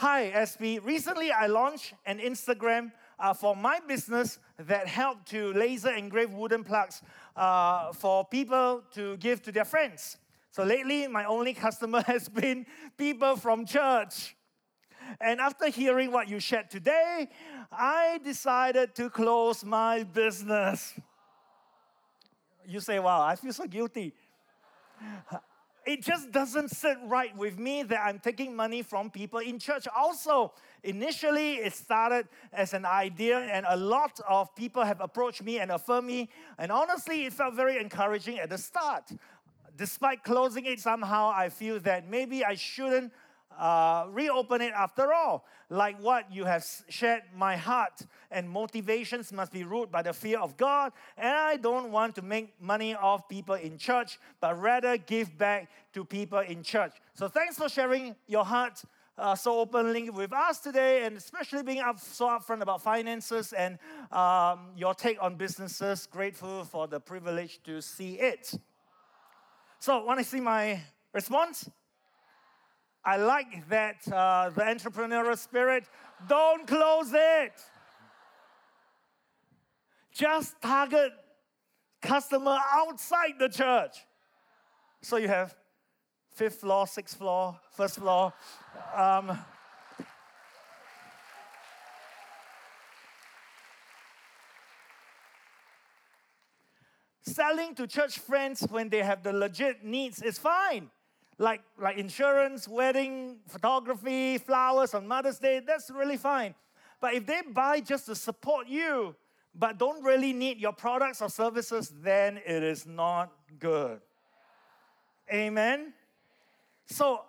Hi, 0.00 0.30
SB. 0.30 0.84
Recently, 0.84 1.32
I 1.32 1.46
launched 1.46 1.94
an 2.04 2.18
Instagram 2.18 2.92
uh, 3.18 3.32
for 3.32 3.56
my 3.56 3.80
business 3.88 4.38
that 4.58 4.86
helped 4.86 5.26
to 5.30 5.54
laser 5.54 5.90
engrave 5.90 6.34
wooden 6.34 6.62
plugs 6.62 7.00
uh, 7.34 7.94
for 7.94 8.22
people 8.26 8.82
to 8.92 9.16
give 9.16 9.40
to 9.44 9.52
their 9.52 9.64
friends. 9.64 10.18
So 10.50 10.64
lately, 10.64 11.08
my 11.08 11.24
only 11.24 11.54
customer 11.54 12.02
has 12.06 12.28
been 12.28 12.66
people 12.98 13.36
from 13.36 13.64
church. 13.64 14.35
And 15.20 15.40
after 15.40 15.68
hearing 15.68 16.12
what 16.12 16.28
you 16.28 16.40
shared 16.40 16.70
today, 16.70 17.28
I 17.70 18.20
decided 18.24 18.94
to 18.96 19.10
close 19.10 19.64
my 19.64 20.02
business. 20.02 20.94
You 22.66 22.80
say, 22.80 22.98
wow, 22.98 23.22
I 23.22 23.36
feel 23.36 23.52
so 23.52 23.66
guilty. 23.66 24.14
It 25.86 26.02
just 26.02 26.32
doesn't 26.32 26.70
sit 26.70 26.96
right 27.04 27.36
with 27.36 27.60
me 27.60 27.84
that 27.84 28.00
I'm 28.04 28.18
taking 28.18 28.56
money 28.56 28.82
from 28.82 29.08
people 29.08 29.38
in 29.38 29.60
church. 29.60 29.86
Also, 29.96 30.52
initially 30.82 31.54
it 31.54 31.74
started 31.74 32.26
as 32.52 32.74
an 32.74 32.84
idea, 32.84 33.38
and 33.38 33.64
a 33.68 33.76
lot 33.76 34.18
of 34.28 34.52
people 34.56 34.82
have 34.82 35.00
approached 35.00 35.44
me 35.44 35.60
and 35.60 35.70
affirmed 35.70 36.08
me. 36.08 36.28
And 36.58 36.72
honestly, 36.72 37.26
it 37.26 37.32
felt 37.32 37.54
very 37.54 37.78
encouraging 37.78 38.40
at 38.40 38.50
the 38.50 38.58
start 38.58 39.12
despite 39.76 40.24
closing 40.24 40.64
it, 40.66 40.80
somehow 40.80 41.32
I 41.34 41.48
feel 41.48 41.78
that 41.80 42.08
maybe 42.08 42.44
I 42.44 42.54
shouldn't 42.54 43.12
uh, 43.58 44.06
reopen 44.10 44.60
it 44.60 44.72
after 44.74 45.12
all. 45.12 45.44
Like 45.68 46.00
what 46.00 46.32
you 46.32 46.44
have 46.44 46.64
shared, 46.88 47.22
my 47.34 47.56
heart 47.56 48.02
and 48.30 48.48
motivations 48.48 49.32
must 49.32 49.52
be 49.52 49.64
ruled 49.64 49.90
by 49.90 50.02
the 50.02 50.12
fear 50.12 50.38
of 50.38 50.56
God. 50.56 50.92
And 51.16 51.28
I 51.28 51.56
don't 51.56 51.90
want 51.90 52.14
to 52.16 52.22
make 52.22 52.60
money 52.60 52.94
off 52.94 53.28
people 53.28 53.56
in 53.56 53.78
church, 53.78 54.18
but 54.40 54.60
rather 54.60 54.96
give 54.96 55.36
back 55.36 55.68
to 55.94 56.04
people 56.04 56.38
in 56.38 56.62
church. 56.62 56.92
So 57.14 57.28
thanks 57.28 57.56
for 57.56 57.68
sharing 57.68 58.14
your 58.26 58.44
heart. 58.44 58.82
Uh, 59.18 59.34
so 59.34 59.60
openly 59.60 60.10
with 60.10 60.30
us 60.32 60.60
today, 60.60 61.06
and 61.06 61.16
especially 61.16 61.62
being 61.62 61.80
up 61.80 61.98
so 61.98 62.26
upfront 62.26 62.60
about 62.60 62.82
finances 62.82 63.54
and 63.54 63.78
um, 64.12 64.68
your 64.76 64.92
take 64.92 65.16
on 65.22 65.36
businesses. 65.36 66.06
Grateful 66.06 66.64
for 66.64 66.86
the 66.86 67.00
privilege 67.00 67.58
to 67.64 67.80
see 67.80 68.18
it. 68.18 68.52
So, 69.78 70.04
want 70.04 70.18
to 70.18 70.24
see 70.24 70.40
my 70.40 70.82
response? 71.14 71.70
I 73.06 73.18
like 73.18 73.68
that, 73.68 73.96
uh, 74.08 74.50
the 74.50 74.62
entrepreneurial 74.62 75.38
spirit. 75.38 75.84
Don't 76.28 76.66
close 76.66 77.12
it. 77.14 77.52
Just 80.12 80.60
target 80.60 81.12
customer 82.02 82.58
outside 82.72 83.34
the 83.38 83.48
church. 83.48 83.98
So 85.02 85.18
you 85.18 85.28
have 85.28 85.54
fifth 86.34 86.60
floor, 86.62 86.88
sixth 86.88 87.16
floor, 87.16 87.60
first 87.70 87.94
floor. 87.94 88.32
Um, 88.92 89.38
selling 97.22 97.76
to 97.76 97.86
church 97.86 98.18
friends 98.18 98.66
when 98.68 98.88
they 98.88 99.04
have 99.04 99.22
the 99.22 99.32
legit 99.32 99.84
needs 99.84 100.22
is 100.22 100.38
fine. 100.38 100.90
Like, 101.38 101.62
like 101.78 101.98
insurance, 101.98 102.66
wedding, 102.66 103.36
photography, 103.46 104.38
flowers 104.38 104.94
on 104.94 105.06
Mother's 105.06 105.38
Day, 105.38 105.60
that's 105.64 105.90
really 105.90 106.16
fine. 106.16 106.54
But 107.00 107.14
if 107.14 107.26
they 107.26 107.42
buy 107.42 107.80
just 107.80 108.06
to 108.06 108.14
support 108.14 108.68
you, 108.68 109.14
but 109.54 109.78
don't 109.78 110.02
really 110.02 110.32
need 110.32 110.58
your 110.58 110.72
products 110.72 111.20
or 111.20 111.28
services, 111.28 111.92
then 112.02 112.38
it 112.46 112.62
is 112.62 112.86
not 112.86 113.32
good. 113.58 114.00
Amen? 115.32 115.92
So, 116.86 117.22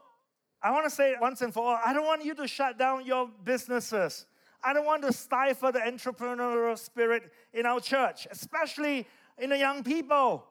I 0.61 0.71
want 0.71 0.85
to 0.85 0.89
say 0.89 1.15
once 1.19 1.41
and 1.41 1.53
for 1.53 1.63
all 1.63 1.79
I 1.85 1.93
don't 1.93 2.05
want 2.05 2.25
you 2.25 2.33
to 2.35 2.47
shut 2.47 2.77
down 2.77 3.05
your 3.05 3.29
businesses. 3.43 4.25
I 4.63 4.73
don't 4.73 4.85
want 4.85 5.03
to 5.03 5.13
stifle 5.13 5.71
the 5.71 5.79
entrepreneurial 5.79 6.77
spirit 6.77 7.31
in 7.53 7.65
our 7.65 7.79
church, 7.79 8.27
especially 8.31 9.07
in 9.37 9.51
the 9.51 9.57
young 9.57 9.83
people. 9.83 10.45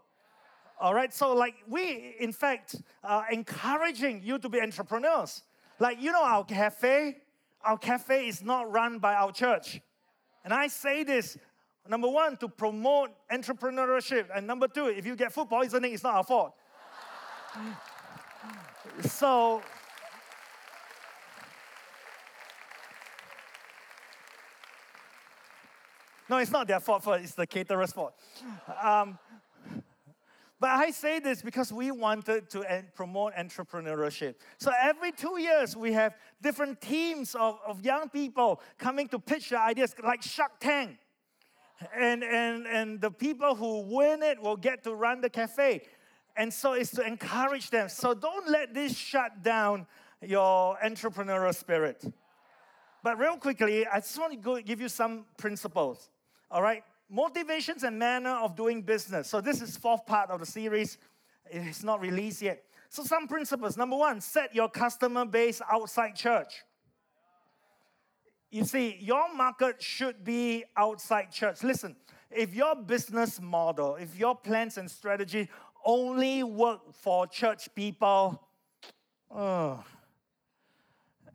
All 0.78 0.95
right, 0.95 1.12
so 1.12 1.35
like 1.35 1.54
we, 1.68 2.14
in 2.21 2.33
fact, 2.33 2.76
are 3.02 3.30
encouraging 3.30 4.23
you 4.23 4.38
to 4.38 4.49
be 4.49 4.61
entrepreneurs. 4.61 5.42
Like, 5.78 6.00
you 6.00 6.12
know, 6.12 6.23
our 6.23 6.45
cafe, 6.45 7.18
our 7.64 7.78
cafe 7.78 8.28
is 8.28 8.42
not 8.42 8.71
run 8.71 8.99
by 8.99 9.14
our 9.14 9.33
church. 9.33 9.80
And 10.45 10.52
I 10.52 10.68
say 10.68 11.02
this 11.02 11.38
number 11.88 12.09
one, 12.09 12.37
to 12.38 12.49
promote 12.49 13.11
entrepreneurship. 13.30 14.26
And 14.35 14.47
number 14.47 14.68
two, 14.68 14.87
if 14.87 15.06
you 15.06 15.16
get 15.16 15.33
food 15.33 15.49
poisoning, 15.49 15.92
it's 15.92 16.02
not 16.02 16.14
our 16.14 16.25
fault. 16.25 16.54
so, 19.02 19.62
no, 26.28 26.38
it's 26.38 26.50
not 26.50 26.66
their 26.66 26.80
fault, 26.80 27.04
it's 27.21 27.35
the 27.35 27.47
caterer's 27.47 27.92
fault. 27.92 28.14
Um, 28.83 29.18
but 30.58 30.70
I 30.70 30.90
say 30.90 31.18
this 31.18 31.42
because 31.42 31.70
we 31.70 31.90
wanted 31.90 32.48
to 32.50 32.84
promote 32.94 33.34
entrepreneurship. 33.34 34.36
So 34.58 34.70
every 34.80 35.12
two 35.12 35.38
years, 35.38 35.76
we 35.76 35.92
have 35.92 36.14
different 36.40 36.80
teams 36.80 37.34
of, 37.34 37.58
of 37.66 37.84
young 37.84 38.08
people 38.08 38.62
coming 38.78 39.06
to 39.08 39.18
pitch 39.18 39.50
their 39.50 39.60
ideas, 39.60 39.94
like 40.02 40.22
Shark 40.22 40.52
Tank. 40.58 40.96
And, 41.94 42.25
and, 42.25 42.66
and 42.66 43.00
the 43.02 43.10
people 43.10 43.54
who 43.54 43.80
win 43.80 44.22
it 44.22 44.40
will 44.40 44.56
get 44.56 44.82
to 44.84 44.94
run 44.94 45.20
the 45.20 45.28
cafe. 45.28 45.82
And 46.34 46.52
so 46.52 46.72
it's 46.72 46.90
to 46.92 47.06
encourage 47.06 47.68
them. 47.68 47.90
So 47.90 48.14
don't 48.14 48.48
let 48.48 48.72
this 48.72 48.96
shut 48.96 49.42
down 49.42 49.86
your 50.22 50.78
entrepreneurial 50.82 51.54
spirit. 51.54 52.02
But 53.02 53.18
real 53.18 53.36
quickly, 53.36 53.86
I 53.86 54.00
just 54.00 54.18
want 54.18 54.32
to 54.32 54.38
go 54.38 54.60
give 54.60 54.80
you 54.80 54.88
some 54.88 55.26
principles. 55.36 56.08
All 56.50 56.62
right? 56.62 56.82
Motivations 57.08 57.82
and 57.82 57.98
manner 57.98 58.30
of 58.30 58.56
doing 58.56 58.82
business. 58.82 59.28
So 59.28 59.40
this 59.40 59.60
is 59.62 59.76
fourth 59.76 60.06
part 60.06 60.30
of 60.30 60.40
the 60.40 60.46
series. 60.46 60.98
It's 61.50 61.82
not 61.82 62.00
released 62.00 62.42
yet. 62.42 62.64
So 62.88 63.04
some 63.04 63.28
principles. 63.28 63.76
Number 63.76 63.96
one, 63.96 64.20
set 64.20 64.54
your 64.54 64.68
customer 64.68 65.25
base 65.25 65.60
outside 65.70 66.16
church. 66.16 66.64
You 68.50 68.64
see, 68.64 68.96
your 69.00 69.34
market 69.34 69.82
should 69.82 70.25
be 70.25 70.64
outside 70.76 71.30
church. 71.30 71.62
Listen, 71.62 71.96
if 72.30 72.54
your 72.54 72.75
business 72.75 73.40
model, 73.40 73.96
if 73.96 74.18
your 74.18 74.34
plans 74.36 74.78
and 74.78 74.90
strategy 74.90 75.48
only 75.84 76.42
work 76.42 76.80
for 76.92 77.26
church 77.26 77.68
people, 77.75 78.42
oh, 79.30 79.85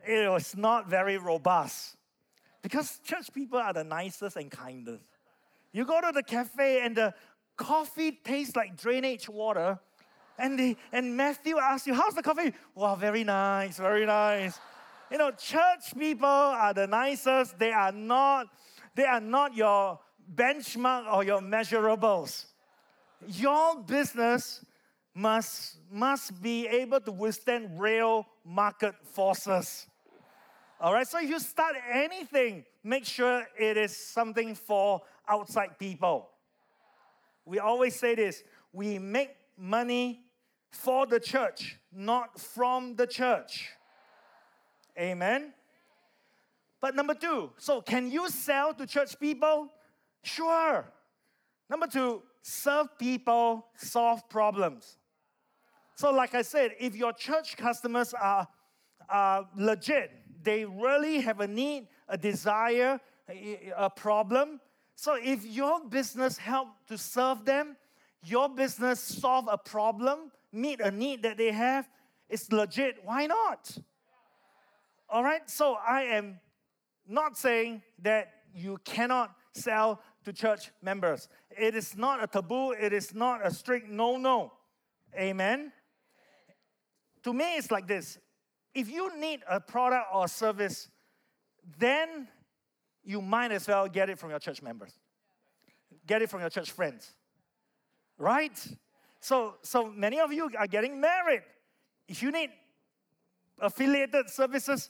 it 0.06 0.30
was 0.30 0.56
not 0.56 0.90
very 0.90 1.18
robust. 1.18 1.96
Because 2.62 3.00
church 3.04 3.32
people 3.34 3.60
are 3.60 3.74
the 3.74 3.84
nicest 3.84 4.36
and 4.38 4.50
kindest. 4.50 5.04
You 5.74 5.86
go 5.86 6.02
to 6.02 6.12
the 6.14 6.24
cafe 6.24 6.82
and 6.84 6.96
the 6.96 7.14
coffee 7.56 8.12
tastes 8.12 8.56
like 8.56 8.76
drainage 8.76 9.30
water. 9.30 9.80
And, 10.38 10.58
the, 10.58 10.78
and 10.92 11.16
Matthew 11.16 11.58
asks 11.58 11.88
you, 11.88 11.94
How's 11.94 12.16
the 12.16 12.24
coffee? 12.24 12.54
Wow, 12.76 12.96
very 12.96 13.24
nice, 13.24 13.78
very 13.78 14.06
nice. 14.06 14.60
You 15.12 15.18
know, 15.18 15.32
church 15.32 15.94
people 15.98 16.26
are 16.26 16.74
the 16.74 16.88
nicest. 16.88 17.60
They 17.60 17.72
are 17.72 17.92
not, 17.92 18.48
they 18.96 19.06
are 19.06 19.20
not 19.20 19.56
your 19.56 20.00
benchmark 20.34 21.14
or 21.14 21.24
your 21.24 21.42
measurables. 21.42 22.46
Your 23.28 23.82
business 23.84 24.66
must, 25.14 25.78
must 25.92 26.42
be 26.42 26.68
able 26.68 27.02
to 27.02 27.12
withstand 27.12 27.80
real 27.80 28.26
market 28.46 28.96
forces. 29.04 29.86
All 30.80 30.94
right, 30.94 31.08
so 31.08 31.20
if 31.20 31.30
you 31.30 31.40
start 31.40 31.76
anything, 31.92 32.66
make 32.84 33.06
sure 33.06 33.46
it 33.60 33.78
is 33.78 33.96
something 33.96 34.56
for 34.56 35.02
outside 35.32 35.80
people. 35.80 36.30
We 37.46 37.60
always 37.60 37.96
say 37.96 38.16
this 38.16 38.44
we 38.74 39.00
make 39.00 39.32
money 39.58 40.22
for 40.72 41.06
the 41.06 41.20
church, 41.20 41.78
not 41.92 42.40
from 42.40 42.96
the 42.96 43.08
church. 43.08 43.70
Amen. 45.00 45.54
But 46.80 46.96
number 46.96 47.14
two, 47.14 47.52
so 47.58 47.82
can 47.82 48.10
you 48.10 48.30
sell 48.30 48.74
to 48.74 48.86
church 48.88 49.20
people? 49.20 49.70
Sure. 50.24 50.86
Number 51.70 51.88
two, 51.88 52.24
serve 52.42 52.98
people, 52.98 53.68
solve 53.76 54.28
problems. 54.30 54.98
So, 55.96 56.12
like 56.12 56.34
I 56.34 56.42
said, 56.42 56.72
if 56.80 56.96
your 56.96 57.14
church 57.14 57.58
customers 57.58 58.14
are, 58.14 58.48
are 59.10 59.48
legit, 59.56 60.12
they 60.44 60.66
really 60.66 61.22
have 61.22 61.42
a 61.42 61.48
need, 61.48 61.88
a 62.08 62.18
desire, 62.18 63.00
a, 63.30 63.72
a 63.78 63.90
problem, 63.90 64.60
so 65.02 65.18
if 65.20 65.44
your 65.44 65.84
business 65.90 66.38
help 66.38 66.68
to 66.88 66.96
serve 66.96 67.44
them, 67.44 67.76
your 68.24 68.48
business 68.48 69.00
solve 69.00 69.48
a 69.52 69.58
problem, 69.58 70.32
meet 70.52 70.80
a 70.80 70.92
need 70.92 71.24
that 71.24 71.40
they 71.40 71.52
have, 71.52 71.90
it's 72.30 72.52
legit. 72.52 72.98
Why 73.04 73.26
not? 73.26 73.76
All 75.10 75.24
right? 75.24 75.42
So 75.50 75.76
I 75.84 76.04
am 76.04 76.40
not 77.08 77.36
saying 77.36 77.82
that 78.04 78.32
you 78.54 78.78
cannot 78.86 79.34
sell 79.56 80.04
to 80.24 80.32
church 80.32 80.70
members. 80.84 81.30
It 81.50 81.74
is 81.74 81.98
not 81.98 82.24
a 82.24 82.28
taboo, 82.28 82.74
it 82.74 82.94
is 82.94 83.16
not 83.16 83.44
a 83.44 83.50
strict 83.50 83.90
no 83.90 84.18
no. 84.18 84.54
Amen. 85.18 85.72
To 87.24 87.34
me, 87.34 87.58
it's 87.58 87.72
like 87.72 87.88
this 87.88 88.20
if 88.76 88.88
you 88.88 89.20
need 89.20 89.40
a 89.50 89.60
product 89.60 90.10
or 90.14 90.28
service, 90.28 90.90
then 91.80 92.28
you 93.04 93.22
might 93.22 93.52
as 93.52 93.68
well 93.68 93.88
get 93.88 94.10
it 94.10 94.20
from 94.20 94.30
your 94.30 94.40
church 94.40 94.62
members. 94.62 94.94
Get 96.08 96.22
it 96.22 96.30
from 96.30 96.42
your 96.42 96.50
church 96.50 96.72
friends. 96.72 97.12
Right? 98.18 98.58
So, 99.20 99.56
so 99.62 99.88
many 99.88 100.20
of 100.20 100.32
you 100.32 100.50
are 100.58 100.68
getting 100.68 101.00
married. 101.00 101.44
If 102.08 102.22
you 102.22 102.32
need 102.32 102.50
affiliated 103.60 104.30
services, 104.30 104.90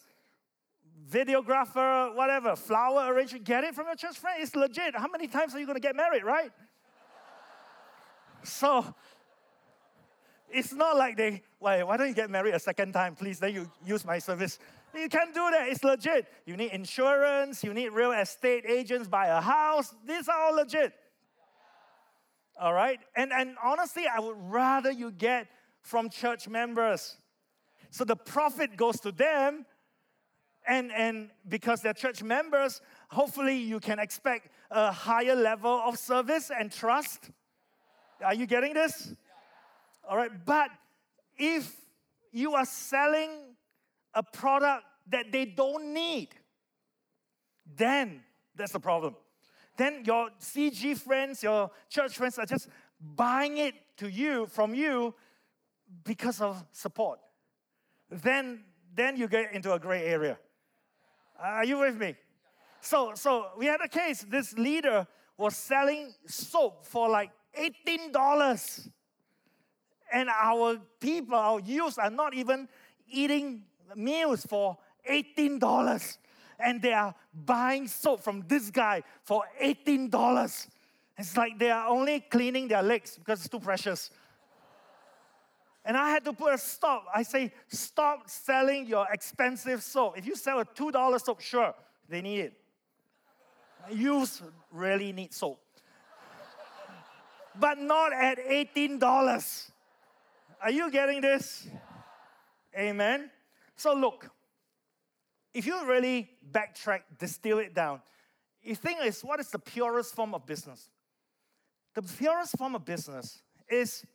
videographer, 1.09 2.15
whatever, 2.15 2.55
flower 2.55 3.13
arranger, 3.13 3.37
get 3.37 3.63
it 3.63 3.75
from 3.75 3.87
your 3.87 3.95
church 3.95 4.17
friend. 4.17 4.41
It's 4.41 4.55
legit. 4.55 4.95
How 4.95 5.07
many 5.07 5.27
times 5.27 5.53
are 5.53 5.59
you 5.59 5.65
going 5.65 5.75
to 5.75 5.81
get 5.81 5.95
married, 5.95 6.23
right? 6.23 6.51
so, 8.43 8.93
it's 10.49 10.73
not 10.73 10.97
like 10.97 11.17
they, 11.17 11.41
why, 11.59 11.83
why 11.83 11.97
don't 11.97 12.07
you 12.07 12.13
get 12.13 12.29
married 12.29 12.53
a 12.53 12.59
second 12.59 12.93
time, 12.93 13.15
please? 13.15 13.39
Then 13.39 13.53
you 13.53 13.71
use 13.85 14.05
my 14.05 14.19
service. 14.19 14.59
You 14.93 15.09
can't 15.09 15.33
do 15.33 15.49
that. 15.51 15.67
It's 15.69 15.83
legit. 15.83 16.27
You 16.45 16.57
need 16.57 16.71
insurance, 16.71 17.63
you 17.63 17.73
need 17.73 17.89
real 17.89 18.11
estate 18.11 18.65
agents, 18.67 19.07
buy 19.07 19.27
a 19.27 19.41
house. 19.41 19.93
These 20.05 20.27
are 20.27 20.37
all 20.37 20.55
legit. 20.55 20.93
All 22.59 22.73
right? 22.73 22.99
And, 23.15 23.31
and 23.31 23.55
honestly, 23.63 24.05
I 24.07 24.19
would 24.19 24.37
rather 24.37 24.91
you 24.91 25.11
get 25.11 25.47
from 25.81 26.09
church 26.09 26.47
members. 26.47 27.17
So 27.89 28.03
the 28.03 28.15
profit 28.15 28.77
goes 28.77 28.99
to 29.01 29.11
them, 29.11 29.65
and, 30.67 30.91
and 30.91 31.29
because 31.49 31.81
they're 31.81 31.93
church 31.93 32.21
members, 32.21 32.81
hopefully 33.09 33.57
you 33.57 33.79
can 33.79 33.99
expect 33.99 34.49
a 34.69 34.91
higher 34.91 35.35
level 35.35 35.81
of 35.85 35.97
service 35.97 36.51
and 36.57 36.71
trust. 36.71 37.31
Are 38.23 38.35
you 38.35 38.45
getting 38.45 38.73
this? 38.73 39.13
All 40.07 40.17
right, 40.17 40.31
but 40.45 40.69
if 41.37 41.75
you 42.31 42.53
are 42.53 42.65
selling 42.65 43.50
a 44.13 44.23
product 44.23 44.83
that 45.09 45.31
they 45.31 45.45
don't 45.45 45.93
need, 45.93 46.29
then 47.75 48.21
that's 48.55 48.73
the 48.73 48.79
problem. 48.79 49.15
Then 49.77 50.03
your 50.05 50.29
CG 50.39 50.97
friends, 50.97 51.43
your 51.43 51.71
church 51.89 52.17
friends 52.17 52.37
are 52.37 52.45
just 52.45 52.67
buying 52.99 53.57
it 53.57 53.75
to 53.97 54.09
you 54.09 54.45
from 54.47 54.75
you 54.75 55.15
because 56.03 56.41
of 56.41 56.63
support. 56.71 57.19
Then 58.09 58.65
then 58.93 59.15
you 59.15 59.27
get 59.27 59.53
into 59.53 59.73
a 59.73 59.79
gray 59.79 60.03
area. 60.03 60.37
Are 61.39 61.65
you 61.65 61.79
with 61.79 61.97
me? 61.97 62.15
So, 62.81 63.13
so 63.15 63.47
we 63.57 63.65
had 63.65 63.79
a 63.83 63.87
case. 63.87 64.25
This 64.27 64.53
leader 64.57 65.07
was 65.37 65.55
selling 65.55 66.13
soap 66.27 66.85
for 66.85 67.09
like 67.09 67.31
$18. 67.57 68.89
And 70.13 70.29
our 70.29 70.77
people, 70.99 71.35
our 71.35 71.59
youth, 71.61 71.97
are 71.97 72.09
not 72.09 72.33
even 72.33 72.67
eating 73.07 73.63
meals 73.95 74.45
for 74.45 74.77
$18. 75.09 76.17
And 76.59 76.81
they 76.81 76.93
are 76.93 77.15
buying 77.33 77.87
soap 77.87 78.21
from 78.21 78.43
this 78.47 78.69
guy 78.69 79.03
for 79.23 79.43
$18. 79.61 80.67
It's 81.17 81.37
like 81.37 81.57
they 81.57 81.71
are 81.71 81.87
only 81.87 82.19
cleaning 82.19 82.67
their 82.67 82.83
legs 82.83 83.17
because 83.17 83.39
it's 83.39 83.49
too 83.49 83.59
precious. 83.59 84.11
And 85.83 85.97
I 85.97 86.09
had 86.09 86.23
to 86.25 86.33
put 86.33 86.53
a 86.53 86.57
stop. 86.57 87.05
I 87.13 87.23
say, 87.23 87.51
stop 87.67 88.29
selling 88.29 88.85
your 88.85 89.07
expensive 89.11 89.81
soap. 89.81 90.17
If 90.17 90.27
you 90.27 90.35
sell 90.35 90.59
a 90.59 90.65
$2 90.65 91.21
soap, 91.21 91.41
sure, 91.41 91.73
they 92.07 92.21
need 92.21 92.39
it. 92.39 92.53
Youths 93.91 94.43
really 94.71 95.11
need 95.11 95.33
soap. 95.33 95.59
but 97.59 97.79
not 97.79 98.13
at 98.13 98.37
$18. 98.37 99.71
Are 100.61 100.71
you 100.71 100.91
getting 100.91 101.21
this? 101.21 101.67
Amen. 102.77 103.31
So 103.81 103.95
look, 103.95 104.29
if 105.55 105.65
you 105.65 105.87
really 105.87 106.29
backtrack, 106.51 107.01
distill 107.17 107.57
it 107.57 107.73
down, 107.73 108.03
you 108.61 108.75
think 108.75 109.03
is 109.03 109.23
what 109.23 109.39
is 109.39 109.49
the 109.49 109.57
purest 109.57 110.13
form 110.13 110.35
of 110.35 110.45
business? 110.45 110.91
The 111.95 112.03
purest 112.03 112.55
form 112.59 112.75
of 112.75 112.85
business 112.85 113.41
is, 113.67 114.05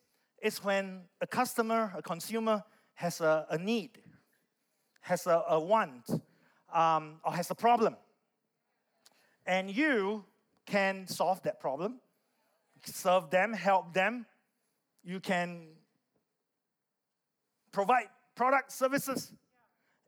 is 0.40 0.62
when 0.62 1.00
a 1.20 1.26
customer, 1.26 1.92
a 1.96 2.00
consumer, 2.00 2.62
has 2.94 3.20
a, 3.20 3.44
a 3.50 3.58
need, 3.58 3.90
has 5.00 5.26
a, 5.26 5.42
a 5.48 5.58
want, 5.58 6.10
um, 6.72 7.16
or 7.24 7.32
has 7.32 7.50
a 7.50 7.56
problem. 7.56 7.96
And 9.46 9.68
you 9.68 10.24
can 10.64 11.08
solve 11.08 11.42
that 11.42 11.58
problem, 11.58 11.98
serve 12.84 13.30
them, 13.30 13.52
help 13.52 13.92
them. 13.92 14.26
You 15.02 15.18
can 15.18 15.66
provide 17.72 18.06
product 18.36 18.70
services. 18.70 19.32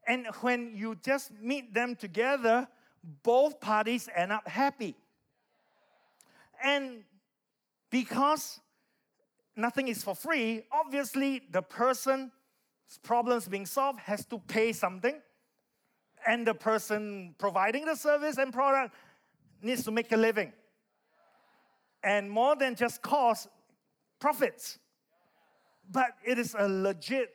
And 0.09 0.27
when 0.41 0.75
you 0.75 0.97
just 1.05 1.31
meet 1.39 1.75
them 1.75 1.95
together, 1.95 2.67
both 3.23 3.61
parties 3.61 4.09
end 4.17 4.33
up 4.33 4.49
happy. 4.49 4.97
And 6.65 7.05
because 7.91 8.59
nothing 9.55 9.89
is 9.89 10.03
for 10.03 10.15
free, 10.15 10.63
obviously 10.73 11.43
the 11.51 11.61
person's 11.61 12.31
problems 13.03 13.47
being 13.47 13.67
solved 13.67 14.01
has 14.01 14.25
to 14.27 14.39
pay 14.39 14.73
something. 14.73 15.21
And 16.27 16.47
the 16.47 16.55
person 16.55 17.35
providing 17.39 17.85
the 17.85 17.95
service 17.95 18.39
and 18.39 18.51
product 18.51 18.95
needs 19.61 19.85
to 19.85 19.91
make 19.91 20.11
a 20.11 20.17
living. 20.17 20.55
And 22.03 22.31
more 22.31 22.57
than 22.57 22.75
just 22.77 23.03
cost, 23.03 23.49
profits. 24.19 24.79
But 25.91 26.13
it 26.25 26.39
is 26.39 26.57
a 26.59 26.67
legit 26.67 27.35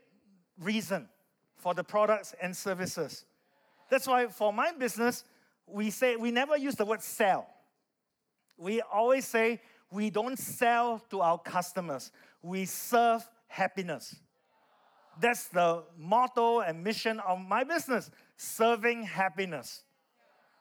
reason 0.59 1.07
for 1.63 1.73
the 1.73 1.83
products 1.83 2.35
and 2.41 2.55
services. 2.55 3.23
That's 3.89 4.05
why 4.05 4.27
for 4.27 4.51
my 4.51 4.73
business, 4.73 5.23
we 5.65 5.91
say 5.91 6.17
we 6.17 6.29
never 6.29 6.57
use 6.57 6.75
the 6.75 6.83
word 6.83 7.01
sell. 7.01 7.47
We 8.57 8.81
always 8.81 9.25
say 9.25 9.61
we 9.89 10.09
don't 10.09 10.37
sell 10.37 11.01
to 11.09 11.21
our 11.21 11.37
customers, 11.37 12.11
we 12.41 12.65
serve 12.65 13.23
happiness. 13.47 14.13
That's 15.21 15.47
the 15.47 15.83
motto 15.97 16.59
and 16.59 16.83
mission 16.83 17.21
of 17.21 17.39
my 17.39 17.63
business 17.63 18.11
serving 18.35 19.03
happiness. 19.03 19.83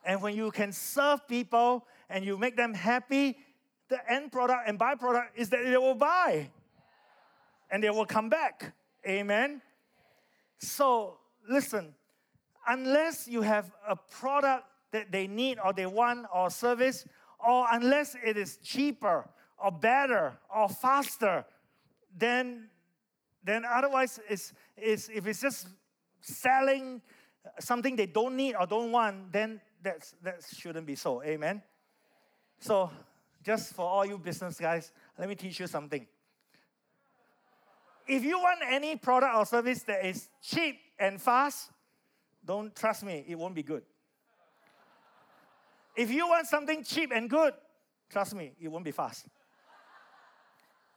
And 0.05 0.23
when 0.23 0.37
you 0.37 0.53
can 0.53 0.71
serve 0.71 1.27
people 1.27 1.85
and 2.09 2.25
you 2.25 2.39
make 2.39 2.57
them 2.57 2.75
happy, 2.75 3.39
the 3.89 3.99
end 4.09 4.31
product 4.31 4.69
and 4.69 4.79
byproduct 4.79 5.31
is 5.35 5.49
that 5.51 5.65
they 5.65 5.77
will 5.77 5.97
buy 5.97 6.51
and 7.73 7.83
they 7.83 7.91
will 7.91 8.07
come 8.07 8.29
back. 8.29 8.73
Amen. 9.05 9.63
So, 10.63 11.19
listen, 11.49 11.93
unless 12.69 13.27
you 13.27 13.43
have 13.43 13.73
a 13.87 13.97
product 13.97 14.65
that 14.93 15.11
they 15.11 15.27
need 15.27 15.59
or 15.63 15.73
they 15.73 15.87
want 15.87 16.27
or 16.33 16.51
service, 16.51 17.05
or 17.45 17.67
unless 17.73 18.15
it 18.25 18.37
is 18.37 18.59
cheaper 18.59 19.29
or 19.59 19.73
better 19.73 20.35
or 20.55 20.69
faster, 20.69 21.45
then, 22.17 22.69
then 23.43 23.65
otherwise, 23.65 24.21
it's, 24.29 24.53
it's, 24.77 25.09
if 25.09 25.27
it's 25.27 25.41
just 25.41 25.67
selling 26.21 27.03
something 27.59 27.97
they 27.97 28.07
don't 28.07 28.37
need 28.37 28.55
or 28.55 28.65
don't 28.65 28.93
want, 28.93 29.33
then 29.33 29.61
that's, 29.83 30.15
that 30.23 30.45
shouldn't 30.57 30.87
be 30.87 30.95
so. 30.95 31.25
Amen? 31.25 31.61
So, 32.61 32.89
just 33.43 33.75
for 33.75 33.85
all 33.85 34.07
you 34.07 34.17
business 34.17 34.61
guys, 34.61 34.93
let 35.19 35.29
me 35.29 35.35
teach 35.35 35.59
you 35.59 35.67
something. 35.67 36.07
If 38.07 38.25
you 38.25 38.39
want 38.39 38.61
any 38.69 38.97
product 38.97 39.35
or 39.35 39.47
service 39.47 39.83
that 39.85 40.05
is 40.05 40.29
cheap 40.43 40.79
and 40.99 41.21
fast, 41.21 41.71
don't 42.45 42.75
trust 42.75 43.05
me, 43.05 43.25
it 43.27 43.39
won't 43.39 43.55
be 43.55 43.63
good. 43.63 43.83
If 45.95 46.11
you 46.11 46.27
want 46.27 46.47
something 46.47 46.83
cheap 46.83 47.13
and 47.15 47.29
good, 47.29 47.55
trust 48.11 48.35
me, 48.35 48.53
it 48.61 48.69
won't 48.69 48.85
be 48.85 48.91
fast. 48.91 49.27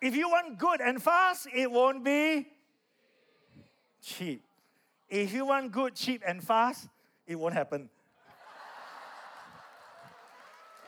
If 0.02 0.16
you 0.16 0.30
want 0.30 0.58
good 0.58 0.82
and 0.82 1.02
fast, 1.02 1.48
it 1.54 1.70
won't 1.72 2.04
be 2.04 2.48
cheap. 4.02 4.44
If 5.10 5.34
you 5.34 5.46
want 5.46 5.72
good, 5.72 5.96
cheap, 5.96 6.24
and 6.26 6.44
fast, 6.44 6.88
it 7.28 7.36
won't 7.36 7.54
happen. 7.54 7.90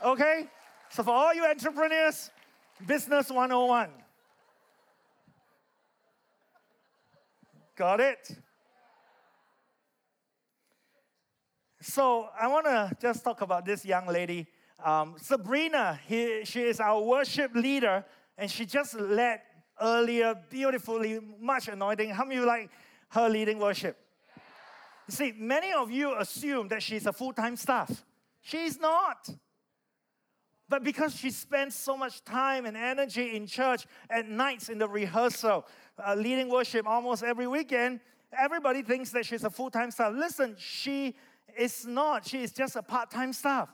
Okay? 0.03 0.47
So, 0.89 1.03
for 1.03 1.11
all 1.11 1.33
you 1.33 1.45
entrepreneurs, 1.45 2.31
Business 2.85 3.29
101. 3.29 3.89
Got 7.77 7.99
it? 7.99 8.31
So 11.79 12.27
I 12.39 12.47
want 12.47 12.65
to 12.65 12.91
just 12.99 13.23
talk 13.23 13.41
about 13.41 13.65
this 13.65 13.85
young 13.85 14.07
lady, 14.07 14.47
um, 14.83 15.15
Sabrina. 15.21 15.99
He, 16.07 16.43
she 16.43 16.63
is 16.63 16.79
our 16.79 16.99
worship 16.99 17.53
leader, 17.53 18.03
and 18.35 18.49
she 18.49 18.65
just 18.65 18.95
led 18.99 19.41
earlier 19.79 20.33
beautifully, 20.49 21.19
much 21.39 21.67
anointing. 21.67 22.09
How 22.09 22.23
many 22.23 22.37
of 22.37 22.41
you 22.41 22.47
like 22.47 22.71
her 23.09 23.29
leading 23.29 23.59
worship? 23.59 23.95
You 25.07 25.13
see, 25.13 25.33
many 25.37 25.71
of 25.71 25.91
you 25.91 26.17
assume 26.17 26.69
that 26.69 26.81
she's 26.81 27.05
a 27.05 27.13
full-time 27.13 27.55
staff. 27.55 28.03
She's 28.41 28.79
not. 28.79 29.29
But 30.69 30.83
because 30.83 31.15
she 31.15 31.31
spends 31.31 31.75
so 31.75 31.95
much 31.95 32.23
time 32.23 32.65
and 32.65 32.75
energy 32.75 33.35
in 33.35 33.47
church 33.47 33.85
at 34.09 34.27
nights 34.27 34.69
in 34.69 34.77
the 34.77 34.87
rehearsal, 34.87 35.65
uh, 36.05 36.13
leading 36.15 36.49
worship 36.49 36.85
almost 36.85 37.23
every 37.23 37.47
weekend, 37.47 38.01
everybody 38.37 38.81
thinks 38.81 39.11
that 39.11 39.25
she's 39.25 39.45
a 39.45 39.49
full 39.49 39.69
time 39.69 39.91
staff. 39.91 40.13
Listen, 40.13 40.55
she 40.57 41.15
is 41.57 41.85
not. 41.85 42.27
She 42.27 42.43
is 42.43 42.51
just 42.51 42.75
a 42.75 42.83
part 42.83 43.09
time 43.09 43.31
staff. 43.31 43.69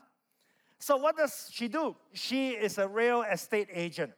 So, 0.78 0.96
what 0.96 1.16
does 1.16 1.48
she 1.52 1.66
do? 1.66 1.96
She 2.12 2.50
is 2.50 2.78
a 2.78 2.86
real 2.86 3.22
estate 3.22 3.68
agent. 3.72 4.12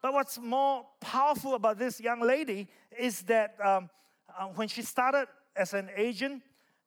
But 0.00 0.14
what's 0.14 0.38
more 0.38 0.86
powerful 1.00 1.54
about 1.54 1.78
this 1.78 2.00
young 2.00 2.20
lady 2.20 2.68
is 2.96 3.22
that 3.22 3.56
um, 3.62 3.90
uh, 4.38 4.46
when 4.46 4.68
she 4.68 4.82
started 4.82 5.26
as 5.56 5.74
an 5.74 5.90
agent, 5.96 6.42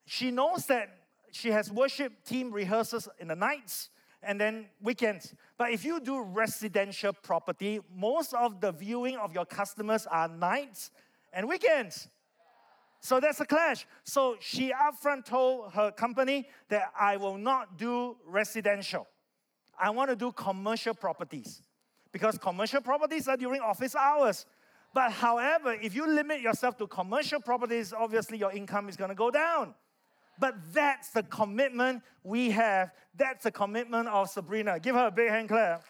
she 0.06 0.32
knows 0.32 0.66
that 0.68 0.90
she 1.32 1.50
has 1.50 1.72
worship 1.72 2.24
team 2.24 2.52
rehearsals 2.52 3.10
in 3.20 3.28
the 3.28 3.36
nights 3.36 3.90
and 4.26 4.40
then 4.40 4.68
weekends. 4.82 5.34
But 5.58 5.72
if 5.72 5.86
you 5.86 6.00
do 6.00 6.22
residential 6.22 7.14
property, 7.14 7.80
most 7.96 8.34
of 8.34 8.62
the 8.62 8.72
viewing 8.72 9.18
of 9.18 9.34
your 9.34 9.46
customers 9.46 10.08
are 10.08 10.28
nights 10.28 10.92
and 11.32 11.48
weekends. 11.48 12.08
So 13.00 13.20
that's 13.20 13.42
a 13.42 13.46
clash. 13.46 13.86
So 14.06 14.38
she 14.40 14.72
upfront 14.72 15.26
told 15.26 15.74
her 15.74 15.92
company 15.92 16.48
that 16.70 16.94
I 16.98 17.18
will 17.18 17.38
not 17.38 17.78
do 17.78 18.16
residential. 18.26 19.08
I 19.78 19.90
want 19.90 20.10
to 20.10 20.16
do 20.16 20.32
commercial 20.32 20.94
properties 20.94 21.62
because 22.12 22.38
commercial 22.38 22.82
properties 22.82 23.28
are 23.28 23.36
during 23.36 23.60
office 23.60 23.96
hours. 23.96 24.46
But 24.94 25.12
however, 25.12 25.74
if 25.74 25.96
you 25.96 26.08
limit 26.08 26.40
yourself 26.40 26.78
to 26.78 26.88
commercial 26.88 27.42
properties, 27.42 27.92
obviously 27.92 28.38
your 28.38 28.52
income 28.52 28.88
is 28.88 28.96
going 28.96 29.10
to 29.10 29.16
go 29.16 29.32
down. 29.32 29.74
But 30.40 30.56
that's 30.74 31.10
the 31.10 31.24
commitment 31.24 32.04
we 32.24 32.52
have. 32.52 32.92
That's 33.16 33.44
the 33.44 33.52
commitment 33.52 34.08
of 34.08 34.30
Sabrina. 34.30 34.80
Give 34.80 34.96
her 34.96 35.08
a 35.08 35.12
big 35.12 35.30
hand 35.30 35.50
clap. 35.50 35.84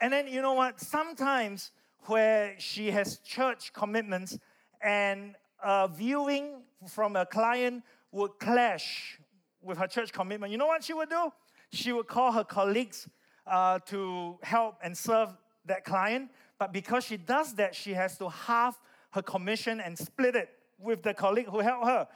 And 0.00 0.12
then 0.12 0.26
you 0.26 0.42
know 0.42 0.54
what? 0.54 0.80
Sometimes 0.80 1.70
where 2.06 2.56
she 2.58 2.90
has 2.90 3.18
church 3.18 3.72
commitments 3.72 4.36
and 4.82 5.36
a 5.62 5.88
viewing 5.88 6.62
from 6.88 7.14
a 7.14 7.24
client 7.24 7.84
would 8.10 8.32
clash 8.40 9.20
with 9.62 9.78
her 9.78 9.86
church 9.86 10.12
commitment, 10.12 10.50
you 10.50 10.58
know 10.58 10.66
what 10.66 10.82
she 10.82 10.92
would 10.92 11.08
do? 11.08 11.32
She 11.70 11.92
would 11.92 12.08
call 12.08 12.32
her 12.32 12.42
colleagues 12.42 13.08
uh, 13.46 13.78
to 13.86 14.38
help 14.42 14.78
and 14.82 14.96
serve 14.96 15.30
that 15.66 15.84
client. 15.84 16.30
But 16.58 16.72
because 16.72 17.04
she 17.04 17.16
does 17.16 17.54
that, 17.54 17.74
she 17.74 17.92
has 17.92 18.18
to 18.18 18.28
halve 18.28 18.78
her 19.10 19.22
commission 19.22 19.80
and 19.80 19.98
split 19.98 20.36
it 20.36 20.50
with 20.78 21.02
the 21.02 21.14
colleague 21.14 21.48
who 21.48 21.60
helped 21.60 21.86
her. 21.86 22.08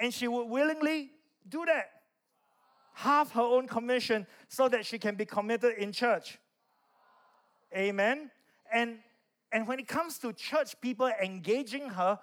And 0.00 0.12
she 0.12 0.28
would 0.28 0.48
willingly 0.48 1.10
do 1.48 1.64
that. 1.66 1.90
Half 2.94 3.32
her 3.32 3.42
own 3.42 3.66
commission 3.66 4.26
so 4.48 4.68
that 4.68 4.86
she 4.86 4.98
can 4.98 5.16
be 5.16 5.24
committed 5.24 5.76
in 5.78 5.92
church. 5.92 6.38
Amen. 7.74 8.30
And 8.72 8.98
and 9.54 9.68
when 9.68 9.78
it 9.78 9.86
comes 9.86 10.18
to 10.18 10.32
church 10.32 10.80
people 10.80 11.08
engaging 11.22 11.88
her, 11.90 12.18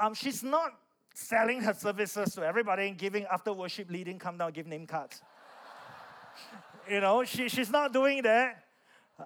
um, 0.00 0.14
she's 0.14 0.42
not 0.42 0.72
selling 1.14 1.60
her 1.60 1.74
services 1.74 2.34
to 2.34 2.44
everybody 2.44 2.88
and 2.88 2.98
giving 2.98 3.24
after 3.26 3.52
worship 3.52 3.88
leading, 3.88 4.18
come 4.18 4.36
down, 4.36 4.50
give 4.50 4.66
name 4.66 4.86
cards. 4.86 5.22
You 6.88 7.00
know, 7.00 7.24
she, 7.24 7.48
she's 7.48 7.70
not 7.70 7.92
doing 7.92 8.22
that. 8.22 8.64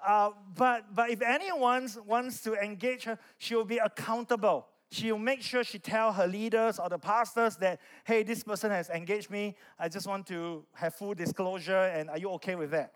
Uh, 0.07 0.31
but, 0.55 0.95
but 0.95 1.11
if 1.11 1.23
anyone 1.23 1.89
wants 2.07 2.41
to 2.43 2.55
engage 2.55 3.05
her, 3.05 3.19
she 3.39 3.55
will 3.55 3.65
be 3.65 3.79
accountable. 3.79 4.67
She'll 4.91 5.19
make 5.19 5.43
sure 5.43 5.65
she 5.65 5.79
tell 5.79 6.13
her 6.13 6.27
leaders 6.27 6.79
or 6.79 6.89
the 6.89 6.99
pastors 6.99 7.57
that, 7.57 7.81
hey, 8.05 8.23
this 8.23 8.43
person 8.45 8.71
has 8.71 8.89
engaged 8.91 9.31
me. 9.31 9.57
I 9.79 9.89
just 9.89 10.07
want 10.07 10.27
to 10.29 10.65
have 10.75 10.95
full 10.95 11.15
disclosure, 11.15 11.85
and 11.87 12.09
are 12.11 12.19
you 12.19 12.31
okay 12.33 12.55
with 12.55 12.71
that? 12.71 12.93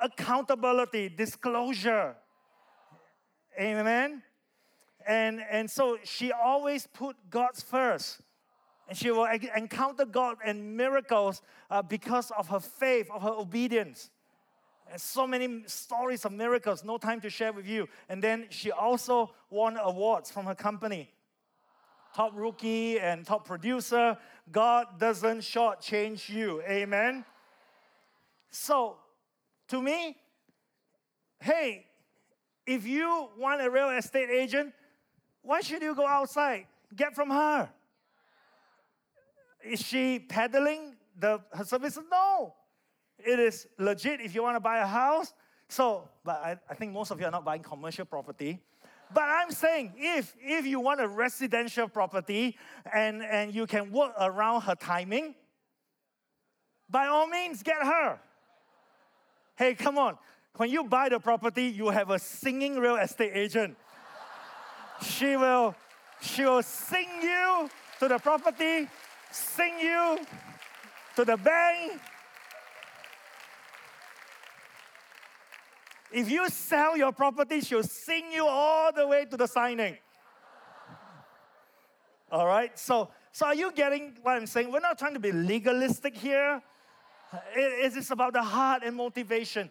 Accountability, 0.00 1.08
disclosure. 1.08 2.16
Amen. 3.58 4.22
And, 5.06 5.40
and 5.50 5.70
so 5.70 5.98
she 6.04 6.32
always 6.32 6.86
put 6.86 7.16
God's 7.30 7.62
first. 7.62 8.20
And 8.88 8.96
she 8.96 9.10
will 9.10 9.26
encounter 9.56 10.04
God 10.04 10.36
and 10.44 10.76
miracles 10.76 11.42
uh, 11.70 11.82
because 11.82 12.30
of 12.32 12.48
her 12.48 12.60
faith, 12.60 13.08
of 13.10 13.22
her 13.22 13.30
obedience. 13.30 14.10
And 14.90 15.00
so 15.00 15.26
many 15.26 15.62
stories 15.66 16.24
of 16.24 16.32
miracles, 16.32 16.84
no 16.84 16.98
time 16.98 17.20
to 17.22 17.30
share 17.30 17.52
with 17.52 17.66
you. 17.66 17.88
And 18.08 18.22
then 18.22 18.46
she 18.50 18.70
also 18.70 19.32
won 19.50 19.78
awards 19.78 20.30
from 20.30 20.46
her 20.46 20.54
company 20.54 21.10
top 22.14 22.32
rookie 22.34 23.00
and 23.00 23.26
top 23.26 23.44
producer. 23.44 24.16
God 24.50 24.98
doesn't 24.98 25.40
shortchange 25.40 26.28
you. 26.28 26.62
Amen. 26.62 27.24
So, 28.50 28.96
to 29.68 29.82
me, 29.82 30.16
hey, 31.40 31.86
if 32.66 32.86
you 32.86 33.28
want 33.36 33.60
a 33.60 33.68
real 33.68 33.90
estate 33.90 34.30
agent, 34.30 34.72
why 35.42 35.60
should 35.60 35.82
you 35.82 35.94
go 35.94 36.06
outside? 36.06 36.66
Get 36.94 37.14
from 37.14 37.30
her. 37.30 37.68
Is 39.64 39.80
she 39.80 40.18
peddling 40.18 40.96
the, 41.18 41.40
her 41.52 41.64
services? 41.64 42.02
No. 42.10 42.54
It 43.18 43.38
is 43.38 43.66
legit 43.78 44.20
if 44.20 44.34
you 44.34 44.42
want 44.42 44.56
to 44.56 44.60
buy 44.60 44.78
a 44.78 44.86
house. 44.86 45.32
So, 45.68 46.08
but 46.24 46.36
I, 46.36 46.56
I 46.68 46.74
think 46.74 46.92
most 46.92 47.10
of 47.10 47.18
you 47.20 47.26
are 47.26 47.30
not 47.30 47.44
buying 47.44 47.62
commercial 47.62 48.04
property. 48.04 48.60
But 49.12 49.24
I'm 49.24 49.50
saying 49.50 49.94
if 49.96 50.34
if 50.40 50.66
you 50.66 50.80
want 50.80 51.00
a 51.00 51.08
residential 51.08 51.88
property 51.88 52.56
and, 52.92 53.22
and 53.22 53.54
you 53.54 53.66
can 53.66 53.92
work 53.92 54.12
around 54.18 54.62
her 54.62 54.74
timing, 54.74 55.34
by 56.90 57.06
all 57.06 57.26
means 57.26 57.62
get 57.62 57.82
her. 57.82 58.18
Hey, 59.56 59.74
come 59.74 59.98
on. 59.98 60.18
When 60.56 60.70
you 60.70 60.84
buy 60.84 61.08
the 61.08 61.20
property, 61.20 61.64
you 61.64 61.90
have 61.90 62.10
a 62.10 62.18
singing 62.18 62.76
real 62.78 62.96
estate 62.96 63.32
agent. 63.34 63.76
she 65.02 65.36
will 65.36 65.74
she 66.20 66.44
will 66.44 66.62
sing 66.62 67.08
you 67.22 67.68
to 68.00 68.08
the 68.08 68.18
property, 68.18 68.88
sing 69.34 69.78
you 69.80 70.18
to 71.16 71.24
the 71.24 71.36
bank, 71.36 72.00
If 76.14 76.30
you 76.30 76.48
sell 76.48 76.96
your 76.96 77.10
property, 77.10 77.60
she'll 77.60 77.82
sing 77.82 78.30
you 78.30 78.46
all 78.46 78.92
the 78.92 79.04
way 79.04 79.24
to 79.24 79.36
the 79.36 79.48
signing. 79.48 79.96
all 82.30 82.46
right? 82.46 82.78
So, 82.78 83.10
so 83.32 83.46
are 83.46 83.54
you 83.54 83.72
getting 83.72 84.16
what 84.22 84.36
I'm 84.36 84.46
saying? 84.46 84.70
We're 84.70 84.78
not 84.78 84.96
trying 84.96 85.14
to 85.14 85.20
be 85.20 85.32
legalistic 85.32 86.16
here. 86.16 86.62
It 87.56 87.96
is 87.96 88.12
about 88.12 88.32
the 88.32 88.44
heart 88.44 88.84
and 88.84 88.94
motivation. 88.94 89.68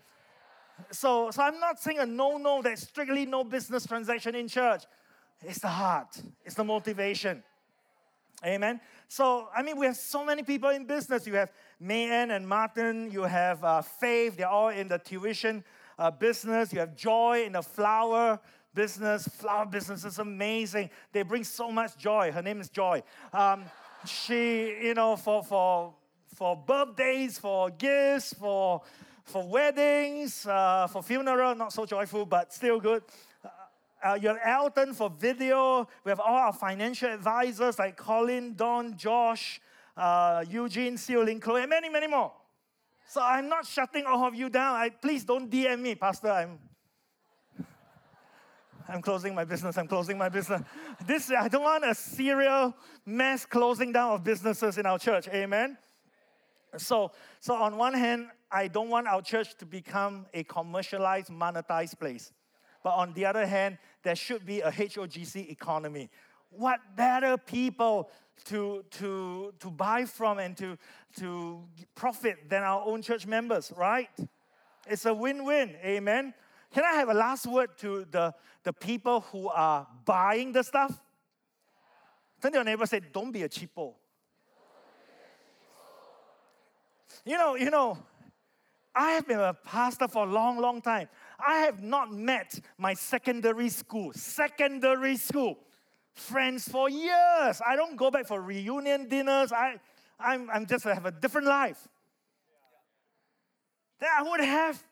So, 0.91 1.31
so 1.31 1.43
I'm 1.43 1.61
not 1.61 1.79
saying 1.79 1.99
a 1.99 2.05
no-no 2.05 2.61
that's 2.61 2.81
strictly 2.81 3.25
no 3.25 3.45
business 3.45 3.85
transaction 3.85 4.35
in 4.35 4.49
church. 4.49 4.83
It's 5.41 5.59
the 5.59 5.69
heart. 5.69 6.21
It's 6.43 6.55
the 6.55 6.65
motivation. 6.65 7.41
Amen. 8.45 8.81
So, 9.07 9.47
I 9.55 9.63
mean, 9.63 9.77
we 9.77 9.85
have 9.85 9.95
so 9.95 10.25
many 10.25 10.43
people 10.43 10.69
in 10.69 10.85
business. 10.85 11.25
You 11.25 11.35
have 11.35 11.51
Mayan 11.79 12.31
and 12.31 12.45
Martin. 12.45 13.09
You 13.09 13.23
have 13.23 13.63
uh, 13.63 13.81
Faith. 13.81 14.35
They're 14.35 14.47
all 14.49 14.69
in 14.69 14.89
the 14.89 14.97
tuition 14.97 15.63
uh, 15.97 16.11
business. 16.11 16.73
You 16.73 16.79
have 16.79 16.95
joy 16.95 17.43
in 17.45 17.53
the 17.53 17.61
flower 17.61 18.39
business. 18.73 19.27
Flower 19.27 19.65
business 19.65 20.03
is 20.03 20.19
amazing. 20.19 20.89
They 21.13 21.23
bring 21.23 21.45
so 21.45 21.71
much 21.71 21.97
joy. 21.97 22.31
Her 22.31 22.41
name 22.41 22.59
is 22.59 22.69
Joy. 22.69 23.03
Um, 23.31 23.63
she, 24.05 24.75
you 24.81 24.93
know, 24.93 25.15
for, 25.15 25.41
for, 25.41 25.93
for 26.35 26.57
birthdays, 26.57 27.39
for 27.39 27.69
gifts, 27.69 28.33
for, 28.33 28.81
for 29.23 29.47
weddings, 29.47 30.45
uh, 30.45 30.87
for 30.87 31.01
funeral, 31.01 31.55
not 31.55 31.71
so 31.71 31.85
joyful, 31.85 32.25
but 32.25 32.51
still 32.51 32.79
good. 32.81 33.03
Uh, 34.03 34.19
you 34.21 34.27
have 34.27 34.39
Elton 34.43 34.93
for 34.93 35.09
video. 35.09 35.87
We 36.03 36.09
have 36.09 36.19
all 36.19 36.35
our 36.35 36.51
financial 36.53 37.09
advisors 37.09 37.79
like 37.79 37.95
Colin, 37.95 38.53
Don, 38.55 38.97
Josh, 38.97 39.61
uh, 39.95 40.43
Eugene, 40.49 40.97
Seoling, 40.97 41.39
Chloe, 41.39 41.61
and 41.61 41.69
many, 41.69 41.87
many 41.89 42.07
more. 42.07 42.33
So 43.07 43.21
I'm 43.21 43.47
not 43.47 43.65
shutting 43.65 44.05
all 44.05 44.25
of 44.25 44.35
you 44.35 44.49
down. 44.49 44.75
I, 44.75 44.89
please 44.89 45.23
don't 45.23 45.49
DM 45.49 45.79
me, 45.79 45.95
Pastor. 45.95 46.29
I'm 46.29 46.59
I'm 48.89 49.01
closing 49.01 49.33
my 49.33 49.45
business. 49.45 49.77
I'm 49.77 49.87
closing 49.87 50.17
my 50.17 50.27
business. 50.27 50.61
This 51.05 51.31
I 51.31 51.47
don't 51.47 51.63
want 51.63 51.85
a 51.85 51.95
serial 51.95 52.75
mass 53.05 53.45
closing 53.45 53.93
down 53.93 54.11
of 54.11 54.23
businesses 54.23 54.77
in 54.77 54.85
our 54.85 54.99
church. 54.99 55.29
Amen. 55.29 55.77
So, 56.77 57.11
so 57.39 57.53
on 57.53 57.77
one 57.77 57.93
hand, 57.93 58.27
I 58.51 58.67
don't 58.67 58.89
want 58.89 59.07
our 59.07 59.21
church 59.21 59.55
to 59.59 59.65
become 59.65 60.25
a 60.33 60.43
commercialized, 60.43 61.29
monetized 61.29 61.97
place. 61.99 62.33
But 62.83 62.91
on 62.91 63.13
the 63.13 63.25
other 63.25 63.45
hand, 63.45 63.77
there 64.03 64.15
should 64.15 64.45
be 64.45 64.59
a 64.61 64.71
HOGC 64.71 65.49
economy. 65.49 66.09
What 66.49 66.79
better 66.95 67.37
people 67.37 68.11
to, 68.45 68.83
to, 68.91 69.53
to 69.59 69.71
buy 69.71 70.05
from 70.05 70.39
and 70.39 70.55
to, 70.57 70.77
to 71.19 71.63
profit 71.95 72.49
than 72.49 72.63
our 72.63 72.83
own 72.85 73.01
church 73.01 73.25
members, 73.25 73.71
right? 73.75 74.09
It's 74.87 75.05
a 75.05 75.13
win 75.13 75.45
win. 75.45 75.75
Amen. 75.83 76.33
Can 76.73 76.83
I 76.83 76.93
have 76.95 77.09
a 77.09 77.13
last 77.13 77.47
word 77.47 77.69
to 77.77 78.05
the, 78.11 78.33
the 78.63 78.73
people 78.73 79.21
who 79.31 79.47
are 79.47 79.87
buying 80.05 80.51
the 80.51 80.63
stuff? 80.63 80.99
Turn 82.41 82.51
to 82.51 82.57
your 82.57 82.65
neighbor 82.65 82.85
say, 82.85 82.99
Don't 82.99 83.31
be 83.31 83.43
a 83.43 83.49
cheapo. 83.49 83.93
You 87.23 87.37
know, 87.37 87.55
you 87.55 87.69
know, 87.69 87.97
I 88.93 89.11
have 89.11 89.27
been 89.27 89.39
a 89.39 89.53
pastor 89.53 90.07
for 90.07 90.25
a 90.25 90.29
long, 90.29 90.59
long 90.59 90.81
time. 90.81 91.07
I 91.39 91.59
have 91.59 91.81
not 91.81 92.11
met 92.11 92.59
my 92.77 92.93
secondary 92.93 93.69
school, 93.69 94.13
secondary 94.13 95.17
school 95.17 95.57
friends 96.13 96.67
for 96.67 96.89
years. 96.89 97.61
I 97.65 97.75
don't 97.75 97.95
go 97.95 98.11
back 98.11 98.27
for 98.27 98.41
reunion 98.41 99.09
dinners. 99.09 99.51
I, 99.51 99.75
I'm, 100.19 100.49
I'm 100.49 100.65
just 100.65 100.83
have 100.85 101.05
a 101.05 101.11
different 101.11 101.47
life. 101.47 101.87
Then 103.99 104.09
I 104.17 104.23
would 104.23 104.41
have 104.41 104.83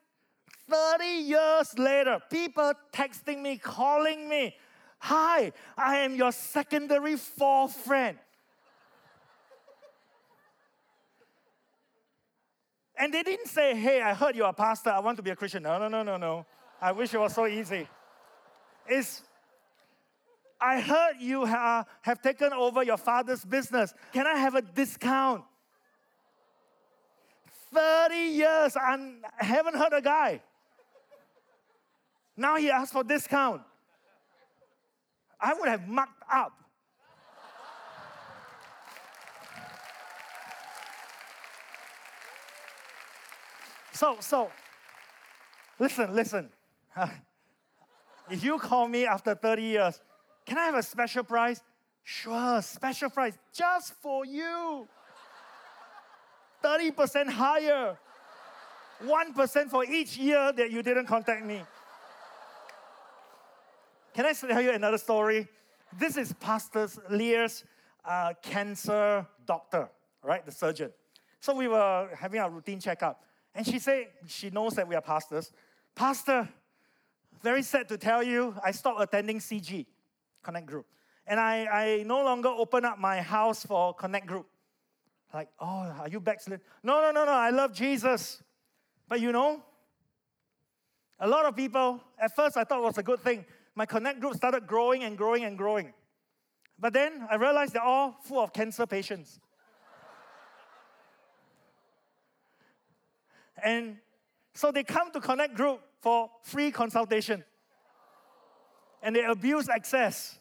30 0.70 1.06
years 1.06 1.78
later, 1.78 2.20
people 2.30 2.74
texting 2.94 3.42
me, 3.42 3.58
calling 3.58 4.30
me, 4.30 4.56
Hi, 5.00 5.52
I 5.76 5.98
am 5.98 6.16
your 6.16 6.32
secondary 6.32 7.16
four 7.16 7.68
friend. 7.68 8.20
And 13.02 13.12
they 13.12 13.24
didn't 13.24 13.48
say, 13.48 13.76
Hey, 13.76 14.00
I 14.00 14.14
heard 14.14 14.36
you're 14.36 14.48
a 14.48 14.54
pastor. 14.54 14.92
I 14.92 15.00
want 15.00 15.18
to 15.18 15.24
be 15.24 15.32
a 15.32 15.36
Christian. 15.36 15.64
No, 15.64 15.80
no, 15.80 15.88
no, 15.88 16.04
no, 16.04 16.18
no. 16.18 16.46
I 16.80 16.92
wish 16.92 17.12
it 17.16 17.18
was 17.20 17.34
so 17.34 17.48
easy. 17.48 17.88
It's 18.88 19.24
I 20.62 20.80
heard 20.80 21.14
you 21.20 21.48
ha- 21.48 21.86
have 22.04 22.22
taken 22.22 22.54
over 22.54 22.84
your 22.84 22.98
father's 22.98 23.44
business. 23.44 23.92
Can 24.14 24.28
I 24.28 24.38
have 24.38 24.54
a 24.54 24.62
discount? 24.62 25.44
30 27.74 28.16
years, 28.16 28.78
I 28.78 29.16
haven't 29.38 29.76
heard 29.76 29.94
a 29.94 30.02
guy. 30.02 30.42
Now 32.38 32.58
he 32.58 32.70
asks 32.70 32.94
for 32.94 33.04
discount. 33.04 33.64
I 35.40 35.56
would 35.56 35.70
have 35.70 35.88
mucked 35.88 36.22
up. 36.32 36.54
So, 44.02 44.18
so, 44.20 44.50
listen, 45.78 46.16
listen. 46.16 46.50
if 48.32 48.44
you 48.44 48.58
call 48.58 48.88
me 48.88 49.06
after 49.06 49.36
30 49.36 49.62
years, 49.62 50.02
can 50.44 50.58
I 50.58 50.66
have 50.66 50.74
a 50.74 50.82
special 50.82 51.24
price? 51.24 51.62
Sure, 52.04 52.64
special 52.64 53.12
price 53.12 53.38
just 53.54 53.94
for 54.02 54.26
you. 54.26 54.88
30% 56.64 57.30
higher. 57.30 57.96
1% 59.06 59.70
for 59.70 59.86
each 59.86 60.18
year 60.18 60.52
that 60.52 60.72
you 60.72 60.82
didn't 60.82 61.06
contact 61.06 61.46
me. 61.46 61.62
Can 64.16 64.26
I 64.26 64.34
tell 64.34 64.64
you 64.64 64.72
another 64.72 64.98
story? 64.98 65.48
This 66.00 66.18
is 66.18 66.34
Pastor 66.34 66.90
Lia's 67.12 67.66
uh, 68.04 68.34
cancer 68.42 69.28
doctor, 69.46 69.90
right? 70.24 70.44
The 70.44 70.52
surgeon. 70.52 70.92
So 71.40 71.56
we 71.56 71.68
were 71.68 72.10
having 72.20 72.40
a 72.40 72.50
routine 72.50 72.80
checkup. 72.80 73.26
And 73.54 73.66
she 73.66 73.80
said, 73.80 74.08
she 74.28 74.50
knows 74.50 74.76
that 74.76 74.88
we 74.88 74.96
are 74.96 75.02
pastors. 75.02 75.52
Pastor, 75.96 76.48
very 77.42 77.64
sad 77.64 77.90
to 77.90 77.98
tell 77.98 78.24
you, 78.24 78.56
I 78.64 78.72
stopped 78.72 79.02
attending 79.02 79.40
CG, 79.40 79.86
Connect 80.44 80.66
Group. 80.66 80.86
And 81.28 81.40
I, 81.40 81.66
I 81.66 82.04
no 82.04 82.24
longer 82.24 82.50
open 82.50 82.86
up 82.86 82.98
my 82.98 83.22
house 83.22 83.66
for 83.66 83.94
Connect 83.94 84.26
Group. 84.26 84.48
Like, 85.34 85.50
oh, 85.60 85.66
are 86.00 86.10
you 86.10 86.20
backslid? 86.20 86.62
No, 86.84 87.02
no, 87.02 87.12
no, 87.12 87.26
no, 87.26 87.32
I 87.32 87.50
love 87.50 87.74
Jesus. 87.74 88.42
But 89.08 89.20
you 89.22 89.32
know, 89.32 89.62
a 91.20 91.28
lot 91.28 91.46
of 91.46 91.56
people, 91.56 92.02
at 92.20 92.36
first 92.36 92.58
I 92.58 92.64
thought 92.64 92.80
it 92.80 92.84
was 92.84 92.98
a 92.98 93.04
good 93.04 93.20
thing. 93.20 93.46
My 93.76 93.86
Connect 93.86 94.20
Group 94.20 94.36
started 94.36 94.68
growing 94.68 95.04
and 95.04 95.18
growing 95.18 95.44
and 95.44 95.58
growing. 95.58 95.94
But 96.80 96.94
then 96.94 97.28
I 97.30 97.36
realized 97.36 97.74
they're 97.74 97.82
all 97.82 98.18
full 98.24 98.40
of 98.40 98.54
cancer 98.54 98.86
patients. 98.86 99.40
And 103.64 103.98
so 104.54 104.72
they 104.72 104.84
come 104.84 105.12
to 105.12 105.20
Connect 105.20 105.56
Group 105.56 105.82
for 106.02 106.30
free 106.44 106.72
consultation. 106.72 107.44
And 109.02 109.16
they 109.16 109.24
abuse 109.24 109.70
access. 109.70 110.40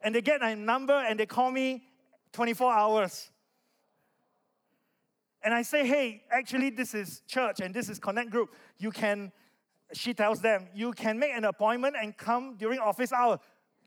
And 0.00 0.14
they 0.14 0.20
get 0.20 0.40
my 0.40 0.54
number 0.54 0.94
and 0.94 1.18
they 1.18 1.26
call 1.26 1.50
me 1.50 1.82
24 2.32 2.72
hours. 2.72 3.30
And 5.42 5.54
I 5.54 5.62
say, 5.62 5.86
hey, 5.86 6.22
actually, 6.30 6.70
this 6.70 6.94
is 6.94 7.22
church 7.26 7.60
and 7.60 7.74
this 7.74 7.88
is 7.88 7.98
Connect 7.98 8.30
Group. 8.30 8.50
You 8.78 8.90
can, 8.90 9.32
she 9.92 10.14
tells 10.14 10.40
them, 10.40 10.68
you 10.74 10.92
can 10.92 11.18
make 11.18 11.32
an 11.32 11.44
appointment 11.44 11.96
and 12.00 12.16
come 12.16 12.56
during 12.56 12.80
office 12.80 13.12
hour. 13.12 13.38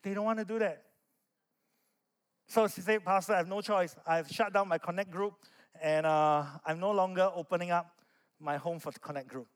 They 0.01 0.13
don't 0.13 0.25
want 0.25 0.39
to 0.39 0.45
do 0.45 0.59
that. 0.59 0.83
So 2.47 2.67
she 2.67 2.81
said, 2.81 3.03
Pastor, 3.05 3.33
I 3.33 3.37
have 3.37 3.47
no 3.47 3.61
choice. 3.61 3.95
I've 4.05 4.29
shut 4.29 4.53
down 4.53 4.67
my 4.67 4.77
Connect 4.77 5.11
Group 5.11 5.33
and 5.81 6.05
uh, 6.05 6.45
I'm 6.65 6.79
no 6.79 6.91
longer 6.91 7.29
opening 7.33 7.71
up 7.71 8.00
my 8.41 8.57
home 8.57 8.79
for 8.79 8.91
the 8.91 8.99
Connect 8.99 9.27
Group. 9.27 9.47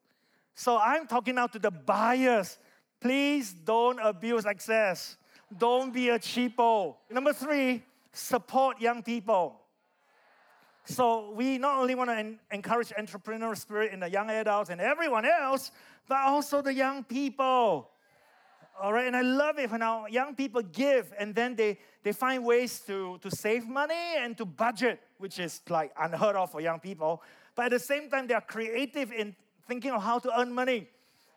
So 0.54 0.78
I'm 0.78 1.08
talking 1.08 1.36
now 1.36 1.48
to 1.48 1.60
the 1.60 1.72
buyers. 1.72 2.58
Please 3.02 3.54
don't 3.54 4.00
abuse 4.00 4.46
access. 4.46 5.18
Don't 5.58 5.94
be 5.94 6.10
a 6.10 6.18
cheapo. 6.18 6.96
Number 7.10 7.34
three, 7.34 7.84
support 8.12 8.80
young 8.80 9.04
people. 9.04 9.60
So 10.86 11.32
we 11.32 11.58
not 11.58 11.80
only 11.80 11.96
want 11.96 12.10
to 12.12 12.16
en- 12.16 12.40
encourage 12.52 12.90
entrepreneurial 12.90 13.58
spirit 13.58 13.92
in 13.92 14.00
the 14.00 14.10
young 14.10 14.30
adults 14.30 14.70
and 14.70 14.80
everyone 14.80 15.26
else, 15.26 15.72
but 16.08 16.20
also 16.20 16.62
the 16.62 16.74
young 16.74 17.04
people. 17.04 17.90
All 18.82 18.92
right, 18.92 19.08
and 19.08 19.16
I 19.16 19.22
love 19.22 19.58
it 19.58 19.72
when 19.72 19.82
our 19.82 20.10
young 20.10 20.36
people 20.36 20.62
give 20.62 21.14
and 21.18 21.34
then 21.34 21.56
they, 21.56 21.80
they 22.04 22.12
find 22.12 22.44
ways 22.44 22.82
to, 22.88 23.18
to 23.22 23.32
save 23.32 23.68
money 23.68 24.18
and 24.18 24.38
to 24.38 24.46
budget, 24.46 25.00
which 25.18 25.40
is 25.40 25.62
like 25.70 25.92
unheard 26.00 26.36
of 26.36 26.52
for 26.52 26.60
young 26.60 26.80
people. 26.80 27.24
But 27.56 27.66
at 27.66 27.72
the 27.72 27.80
same 27.80 28.10
time, 28.10 28.28
they 28.28 28.34
are 28.34 28.42
creative 28.42 29.12
in 29.12 29.36
thinking 29.68 29.92
of 29.92 30.04
how 30.04 30.20
to 30.20 30.40
earn 30.40 30.52
money. 30.52 30.90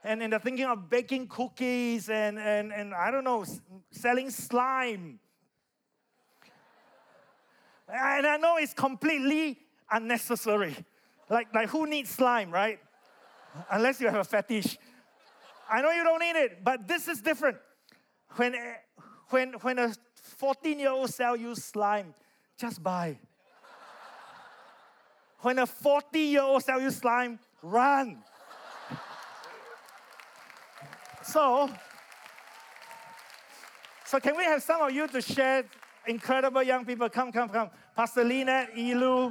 And, 0.04 0.20
they're 0.32 0.38
thinking 0.38 0.66
of 0.66 0.88
baking 0.88 1.28
cookies 1.28 2.08
and, 2.08 2.38
and, 2.38 2.72
and 2.72 2.94
I 2.94 3.10
don't 3.10 3.24
know, 3.24 3.44
selling 3.90 4.30
slime. 4.30 5.18
And 7.88 8.26
I 8.26 8.36
know 8.36 8.56
it's 8.58 8.74
completely 8.74 9.58
unnecessary. 9.90 10.76
Like, 11.28 11.52
like 11.54 11.68
who 11.68 11.86
needs 11.86 12.10
slime, 12.10 12.50
right? 12.50 12.78
Unless 13.70 14.00
you 14.00 14.08
have 14.08 14.20
a 14.20 14.24
fetish. 14.24 14.78
I 15.70 15.82
know 15.82 15.90
you 15.90 16.04
don't 16.04 16.20
need 16.20 16.36
it, 16.36 16.64
but 16.64 16.86
this 16.86 17.08
is 17.08 17.20
different. 17.20 17.58
When, 18.36 18.54
when, 19.30 19.52
when 19.60 19.78
a 19.78 19.94
14 20.22 20.78
year 20.78 20.90
old 20.90 21.10
sells 21.10 21.40
you 21.40 21.54
slime, 21.54 22.14
just 22.58 22.82
buy. 22.82 23.18
When 25.40 25.58
a 25.60 25.66
40 25.66 26.18
year 26.18 26.42
old 26.42 26.62
sells 26.64 26.82
you 26.82 26.90
slime, 26.90 27.38
run. 27.62 28.18
so, 31.22 31.70
so 34.04 34.18
can 34.18 34.36
we 34.36 34.44
have 34.44 34.62
some 34.62 34.82
of 34.82 34.92
you 34.92 35.06
to 35.08 35.20
share 35.20 35.64
incredible 36.06 36.62
young 36.62 36.84
people? 36.84 37.08
Come, 37.08 37.30
come, 37.30 37.48
come. 37.48 37.70
Pastor 37.94 38.24
Lynette, 38.24 38.76
Ilu. 38.76 39.30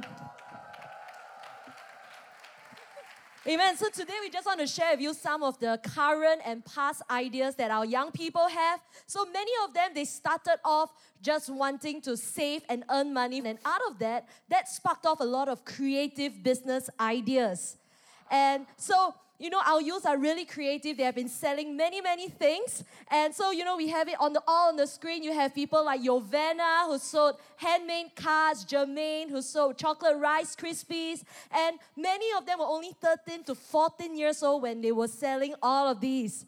Amen. 3.48 3.78
So 3.78 3.88
today 3.88 4.12
we 4.20 4.28
just 4.28 4.44
want 4.44 4.60
to 4.60 4.66
share 4.66 4.90
with 4.90 5.00
you 5.00 5.14
some 5.14 5.42
of 5.42 5.58
the 5.58 5.80
current 5.82 6.42
and 6.44 6.62
past 6.66 7.00
ideas 7.10 7.54
that 7.54 7.70
our 7.70 7.86
young 7.86 8.12
people 8.12 8.46
have. 8.46 8.78
So 9.06 9.24
many 9.24 9.50
of 9.64 9.72
them 9.72 9.92
they 9.94 10.04
started 10.04 10.58
off 10.66 10.90
just 11.22 11.48
wanting 11.48 12.02
to 12.02 12.14
save 12.14 12.60
and 12.68 12.84
earn 12.90 13.14
money 13.14 13.38
and 13.38 13.58
out 13.64 13.80
of 13.88 13.98
that 14.00 14.28
that 14.50 14.68
sparked 14.68 15.06
off 15.06 15.20
a 15.20 15.24
lot 15.24 15.48
of 15.48 15.64
creative 15.64 16.42
business 16.42 16.90
ideas. 17.00 17.77
And 18.30 18.66
so 18.76 19.14
you 19.38 19.50
know, 19.50 19.60
our 19.64 19.80
youth 19.80 20.04
are 20.04 20.18
really 20.18 20.44
creative. 20.44 20.96
They 20.96 21.04
have 21.04 21.14
been 21.14 21.28
selling 21.28 21.76
many, 21.76 22.00
many 22.00 22.28
things. 22.28 22.82
And 23.08 23.32
so, 23.32 23.52
you 23.52 23.64
know, 23.64 23.76
we 23.76 23.88
have 23.88 24.08
it 24.08 24.16
on 24.18 24.32
the 24.32 24.42
all 24.48 24.68
on 24.68 24.76
the 24.76 24.86
screen. 24.86 25.22
You 25.22 25.32
have 25.32 25.54
people 25.54 25.84
like 25.84 26.02
Yovana 26.02 26.86
who 26.86 26.98
sold 26.98 27.36
handmade 27.56 28.16
cards, 28.16 28.64
Jermaine 28.64 29.30
who 29.30 29.40
sold 29.40 29.78
chocolate 29.78 30.16
rice 30.16 30.56
krispies, 30.56 31.22
and 31.52 31.78
many 31.96 32.26
of 32.36 32.46
them 32.46 32.58
were 32.58 32.66
only 32.66 32.90
13 33.00 33.44
to 33.44 33.54
14 33.54 34.16
years 34.16 34.42
old 34.42 34.62
when 34.62 34.80
they 34.80 34.92
were 34.92 35.08
selling 35.08 35.54
all 35.62 35.88
of 35.88 36.00
these. 36.00 36.44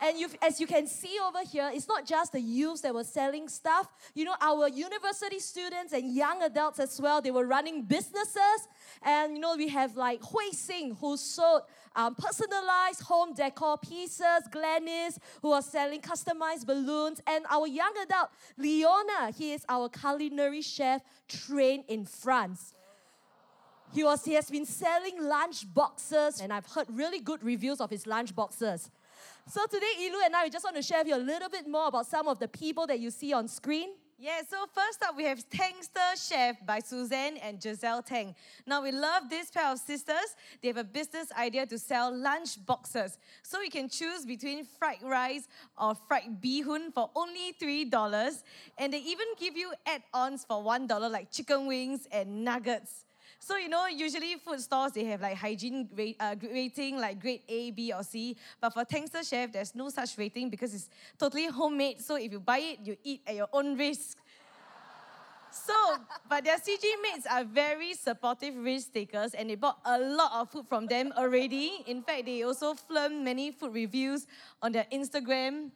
And 0.00 0.16
as 0.42 0.60
you 0.60 0.66
can 0.66 0.86
see 0.86 1.18
over 1.26 1.38
here, 1.50 1.70
it's 1.72 1.88
not 1.88 2.04
just 2.04 2.32
the 2.32 2.40
youths 2.40 2.82
that 2.82 2.94
were 2.94 3.04
selling 3.04 3.48
stuff. 3.48 3.88
You 4.14 4.24
know, 4.26 4.34
our 4.40 4.68
university 4.68 5.38
students 5.38 5.92
and 5.94 6.14
young 6.14 6.42
adults 6.42 6.78
as 6.78 7.00
well, 7.00 7.22
they 7.22 7.30
were 7.30 7.46
running 7.46 7.82
businesses. 7.82 8.68
And, 9.02 9.34
you 9.34 9.40
know, 9.40 9.56
we 9.56 9.68
have 9.68 9.96
like 9.96 10.22
Hui 10.22 10.50
Sing, 10.52 10.96
who 11.00 11.16
sold 11.16 11.62
um, 11.94 12.14
personalized 12.14 13.02
home 13.02 13.32
decor 13.32 13.78
pieces, 13.78 14.42
Glennis, 14.50 15.18
who 15.40 15.52
are 15.52 15.62
selling 15.62 16.02
customized 16.02 16.66
balloons, 16.66 17.22
and 17.26 17.46
our 17.50 17.66
young 17.66 17.94
adult, 18.02 18.28
Leona, 18.58 19.32
he 19.34 19.54
is 19.54 19.64
our 19.68 19.88
culinary 19.88 20.60
chef 20.60 21.00
trained 21.26 21.84
in 21.88 22.04
France. 22.04 22.74
He, 23.94 24.04
was, 24.04 24.24
he 24.24 24.34
has 24.34 24.50
been 24.50 24.66
selling 24.66 25.22
lunch 25.22 25.72
boxes, 25.72 26.40
and 26.40 26.52
I've 26.52 26.66
heard 26.66 26.86
really 26.90 27.20
good 27.20 27.42
reviews 27.42 27.80
of 27.80 27.88
his 27.88 28.06
lunch 28.06 28.34
boxes. 28.34 28.90
So 29.48 29.64
today, 29.66 29.86
Ilu 30.00 30.18
and 30.24 30.34
I 30.34 30.48
just 30.48 30.64
want 30.64 30.74
to 30.74 30.82
share 30.82 30.98
with 30.98 31.06
you 31.06 31.14
a 31.14 31.22
little 31.22 31.48
bit 31.48 31.68
more 31.68 31.86
about 31.86 32.06
some 32.06 32.26
of 32.26 32.40
the 32.40 32.48
people 32.48 32.84
that 32.88 32.98
you 32.98 33.12
see 33.12 33.32
on 33.32 33.46
screen. 33.46 33.90
Yeah, 34.18 34.40
so 34.48 34.66
first 34.74 35.04
up 35.04 35.16
we 35.16 35.22
have 35.22 35.48
Tangster 35.50 36.00
Chef 36.16 36.56
by 36.66 36.80
Suzanne 36.80 37.36
and 37.36 37.62
Giselle 37.62 38.02
Tang. 38.02 38.34
Now 38.66 38.82
we 38.82 38.90
love 38.90 39.30
this 39.30 39.52
pair 39.52 39.70
of 39.70 39.78
sisters. 39.78 40.34
They 40.60 40.68
have 40.68 40.78
a 40.78 40.84
business 40.84 41.30
idea 41.38 41.64
to 41.66 41.78
sell 41.78 42.12
lunch 42.12 42.66
boxes. 42.66 43.18
So 43.44 43.60
you 43.60 43.70
can 43.70 43.88
choose 43.88 44.26
between 44.26 44.64
fried 44.64 45.02
rice 45.04 45.46
or 45.80 45.94
fried 45.94 46.38
hoon 46.42 46.90
for 46.90 47.10
only 47.14 47.54
$3. 47.62 48.42
And 48.78 48.92
they 48.92 48.98
even 48.98 49.26
give 49.38 49.56
you 49.56 49.72
add-ons 49.86 50.44
for 50.44 50.60
$1 50.60 51.10
like 51.10 51.30
chicken 51.30 51.66
wings 51.66 52.08
and 52.10 52.44
nuggets. 52.44 53.05
So, 53.46 53.56
you 53.56 53.68
know, 53.68 53.86
usually 53.86 54.34
food 54.44 54.60
stores, 54.60 54.90
they 54.90 55.04
have 55.04 55.20
like 55.20 55.36
hygiene 55.36 55.88
rate, 55.94 56.16
uh, 56.18 56.34
rating, 56.52 56.98
like 56.98 57.20
grade 57.20 57.42
A, 57.48 57.70
B, 57.70 57.92
or 57.92 58.02
C. 58.02 58.36
But 58.60 58.74
for 58.74 58.84
Tangster 58.84 59.22
Chef, 59.22 59.52
there's 59.52 59.72
no 59.72 59.88
such 59.88 60.18
rating 60.18 60.50
because 60.50 60.74
it's 60.74 60.90
totally 61.16 61.46
homemade. 61.46 62.00
So 62.00 62.16
if 62.16 62.32
you 62.32 62.40
buy 62.40 62.58
it, 62.58 62.80
you 62.82 62.96
eat 63.04 63.20
at 63.24 63.36
your 63.36 63.46
own 63.52 63.78
risk. 63.78 64.18
So, 65.52 65.74
but 66.28 66.42
their 66.42 66.56
CG 66.56 66.82
mates 67.04 67.24
are 67.30 67.44
very 67.44 67.94
supportive 67.94 68.56
risk 68.56 68.92
takers 68.92 69.32
and 69.32 69.48
they 69.48 69.54
bought 69.54 69.78
a 69.84 69.96
lot 69.96 70.32
of 70.40 70.50
food 70.50 70.66
from 70.68 70.86
them 70.88 71.12
already. 71.16 71.84
In 71.86 72.02
fact, 72.02 72.26
they 72.26 72.42
also 72.42 72.74
filmed 72.74 73.24
many 73.24 73.52
food 73.52 73.72
reviews 73.72 74.26
on 74.60 74.72
their 74.72 74.86
Instagram. 74.92 75.70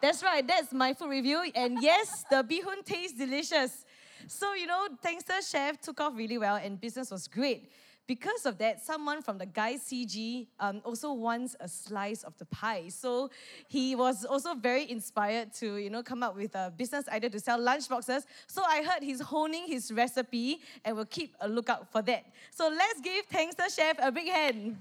That's 0.00 0.22
right, 0.22 0.46
that's 0.46 0.72
my 0.72 0.94
food 0.94 1.10
review. 1.10 1.50
And 1.54 1.82
yes, 1.82 2.24
the 2.30 2.42
hoon 2.42 2.82
tastes 2.82 3.18
delicious. 3.18 3.84
So, 4.28 4.54
you 4.54 4.66
know, 4.66 4.88
Tangster 5.02 5.40
Chef 5.42 5.80
took 5.80 6.00
off 6.00 6.12
really 6.16 6.38
well 6.38 6.56
and 6.56 6.80
business 6.80 7.10
was 7.10 7.28
great. 7.28 7.70
Because 8.06 8.44
of 8.44 8.58
that, 8.58 8.84
someone 8.84 9.22
from 9.22 9.38
the 9.38 9.46
Guy 9.46 9.76
CG 9.76 10.46
um, 10.60 10.82
also 10.84 11.14
wants 11.14 11.56
a 11.58 11.66
slice 11.66 12.22
of 12.22 12.36
the 12.36 12.44
pie. 12.46 12.88
So 12.88 13.30
he 13.66 13.96
was 13.96 14.26
also 14.26 14.54
very 14.54 14.90
inspired 14.90 15.54
to, 15.54 15.78
you 15.78 15.88
know, 15.88 16.02
come 16.02 16.22
up 16.22 16.36
with 16.36 16.54
a 16.54 16.70
business 16.76 17.08
idea 17.08 17.30
to 17.30 17.40
sell 17.40 17.58
lunch 17.58 17.88
boxes. 17.88 18.26
So 18.46 18.62
I 18.62 18.82
heard 18.82 19.02
he's 19.02 19.22
honing 19.22 19.66
his 19.66 19.90
recipe 19.90 20.60
and 20.84 20.96
we'll 20.96 21.06
keep 21.06 21.34
a 21.40 21.48
lookout 21.48 21.90
for 21.90 22.02
that. 22.02 22.26
So 22.50 22.68
let's 22.68 23.00
give 23.00 23.26
Tangster 23.30 23.70
Chef 23.74 23.96
a 24.02 24.12
big 24.12 24.28
hand. 24.28 24.76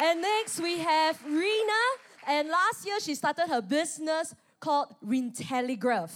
And 0.00 0.20
next 0.20 0.58
we 0.60 0.78
have 0.78 1.22
Rena. 1.24 1.82
And 2.26 2.48
last 2.48 2.84
year 2.84 2.98
she 2.98 3.14
started 3.14 3.46
her 3.48 3.62
business 3.62 4.34
called 4.58 4.88
Rintelegraph. 5.06 6.10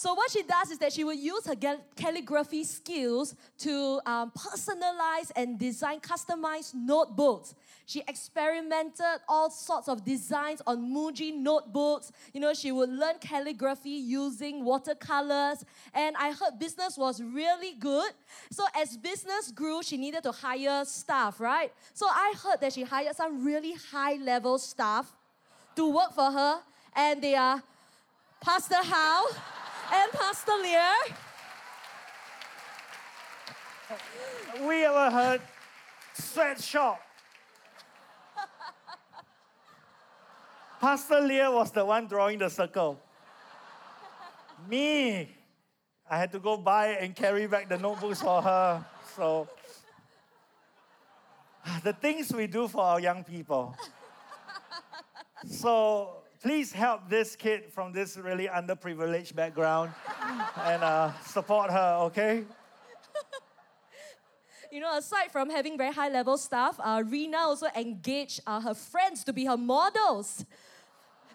So 0.00 0.14
what 0.14 0.30
she 0.30 0.42
does 0.42 0.70
is 0.70 0.78
that 0.78 0.94
she 0.94 1.04
will 1.04 1.12
use 1.12 1.44
her 1.44 1.54
calligraphy 1.94 2.64
skills 2.64 3.34
to 3.58 4.00
um, 4.06 4.30
personalize 4.30 5.30
and 5.36 5.58
design 5.58 6.00
customized 6.00 6.72
notebooks. 6.72 7.54
She 7.84 8.02
experimented 8.08 9.20
all 9.28 9.50
sorts 9.50 9.90
of 9.90 10.02
designs 10.02 10.62
on 10.66 10.90
Muji 10.90 11.36
notebooks. 11.36 12.12
You 12.32 12.40
know, 12.40 12.54
she 12.54 12.72
would 12.72 12.88
learn 12.88 13.16
calligraphy 13.20 13.90
using 13.90 14.64
watercolors. 14.64 15.66
And 15.92 16.16
I 16.16 16.32
heard 16.32 16.58
business 16.58 16.96
was 16.96 17.22
really 17.22 17.74
good. 17.74 18.12
So 18.50 18.64
as 18.74 18.96
business 18.96 19.52
grew, 19.52 19.82
she 19.82 19.98
needed 19.98 20.22
to 20.22 20.32
hire 20.32 20.82
staff, 20.86 21.38
right? 21.38 21.74
So 21.92 22.06
I 22.06 22.32
heard 22.42 22.62
that 22.62 22.72
she 22.72 22.84
hired 22.84 23.16
some 23.16 23.44
really 23.44 23.74
high 23.92 24.14
level 24.14 24.58
staff 24.58 25.12
to 25.76 25.94
work 25.94 26.14
for 26.14 26.32
her. 26.32 26.60
And 26.96 27.20
they 27.20 27.34
are 27.34 27.62
Pastor 28.40 28.82
How 28.82 29.26
and 29.92 30.12
Pastor 30.12 30.52
Lia. 30.62 30.92
We 34.66 34.84
ever 34.84 35.10
heard 35.10 35.40
sweatshop? 36.14 37.00
Pastor 40.80 41.20
Lia 41.20 41.50
was 41.50 41.70
the 41.72 41.84
one 41.84 42.06
drawing 42.06 42.38
the 42.38 42.48
circle. 42.48 42.98
Me, 44.68 45.28
I 46.08 46.18
had 46.18 46.32
to 46.32 46.38
go 46.38 46.56
buy 46.56 46.88
and 47.00 47.14
carry 47.14 47.46
back 47.46 47.68
the 47.68 47.78
notebooks 47.78 48.22
for 48.22 48.40
her. 48.40 48.84
So, 49.16 49.48
the 51.82 51.92
things 51.92 52.32
we 52.32 52.46
do 52.46 52.68
for 52.68 52.82
our 52.82 53.00
young 53.00 53.24
people. 53.24 53.76
So, 55.46 56.19
please 56.42 56.72
help 56.72 57.08
this 57.08 57.36
kid 57.36 57.70
from 57.70 57.92
this 57.92 58.16
really 58.16 58.48
underprivileged 58.48 59.34
background 59.34 59.90
and 60.64 60.82
uh, 60.82 61.12
support 61.20 61.70
her, 61.70 61.98
okay? 62.02 62.44
You 64.72 64.78
know, 64.78 64.96
aside 64.96 65.32
from 65.32 65.50
having 65.50 65.76
very 65.76 65.92
high 65.92 66.10
level 66.10 66.38
staff, 66.38 66.78
uh, 66.78 67.02
Rena 67.04 67.38
also 67.38 67.66
engaged 67.74 68.40
uh, 68.46 68.60
her 68.60 68.74
friends 68.74 69.24
to 69.24 69.32
be 69.32 69.44
her 69.44 69.56
models. 69.56 70.44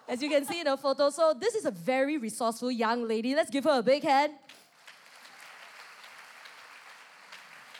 As 0.08 0.22
you 0.22 0.30
can 0.30 0.46
see 0.46 0.60
in 0.60 0.64
the 0.64 0.76
photo. 0.78 1.10
So, 1.10 1.34
this 1.38 1.54
is 1.54 1.66
a 1.66 1.70
very 1.70 2.16
resourceful 2.16 2.70
young 2.70 3.06
lady. 3.06 3.34
Let's 3.34 3.50
give 3.50 3.64
her 3.64 3.80
a 3.80 3.82
big 3.82 4.04
hand. 4.04 4.32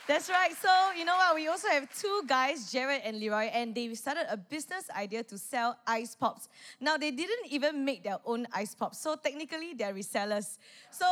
That's 0.07 0.29
right. 0.29 0.55
So, 0.55 0.69
you 0.97 1.03
know 1.03 1.17
what? 1.17 1.35
We 1.35 1.49
also 1.49 1.67
have 1.67 1.91
two 1.93 2.23
guys, 2.25 2.71
Jared 2.71 3.01
and 3.03 3.19
Leroy, 3.19 3.51
and 3.51 3.75
they 3.75 3.93
started 3.93 4.25
a 4.31 4.37
business 4.37 4.89
idea 4.95 5.21
to 5.23 5.37
sell 5.37 5.77
ice 5.85 6.15
pops. 6.15 6.47
Now, 6.79 6.95
they 6.95 7.11
didn't 7.11 7.51
even 7.51 7.83
make 7.83 8.03
their 8.03 8.17
own 8.25 8.47
ice 8.53 8.73
pops. 8.73 8.99
So, 8.99 9.17
technically, 9.17 9.73
they're 9.73 9.93
resellers. 9.93 10.59
So, 10.91 11.05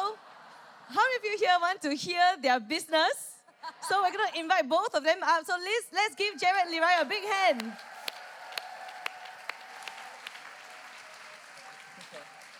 how 0.87 1.01
many 1.01 1.15
of 1.17 1.25
you 1.25 1.45
here 1.45 1.57
want 1.59 1.81
to 1.81 1.93
hear 1.93 2.23
their 2.41 2.57
business? 2.61 3.35
So, 3.89 4.01
we're 4.01 4.13
going 4.13 4.31
to 4.31 4.39
invite 4.39 4.69
both 4.69 4.95
of 4.95 5.03
them 5.03 5.19
up. 5.21 5.45
So, 5.45 5.55
let's, 5.59 5.87
let's 5.93 6.15
give 6.15 6.39
Jared 6.39 6.61
and 6.63 6.71
Leroy 6.71 7.01
a 7.01 7.05
big 7.05 7.23
hand. 7.25 7.73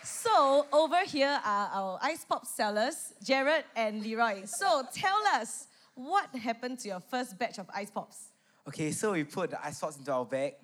So, 0.02 0.66
over 0.70 1.00
here 1.06 1.40
are 1.42 1.70
our 1.72 1.98
ice 2.02 2.26
pop 2.26 2.44
sellers, 2.46 3.14
Jared 3.24 3.64
and 3.74 4.02
Leroy. 4.02 4.44
So, 4.44 4.82
tell 4.92 5.26
us 5.32 5.68
what 5.96 6.32
happened 6.36 6.78
to 6.80 6.88
your 6.88 7.00
first 7.00 7.36
batch 7.38 7.58
of 7.58 7.66
ice 7.74 7.90
pops? 7.90 8.28
Okay, 8.68 8.92
so 8.92 9.12
we 9.12 9.24
put 9.24 9.50
the 9.50 9.64
ice 9.64 9.80
pops 9.80 9.96
into 9.96 10.12
our 10.12 10.24
bag, 10.24 10.54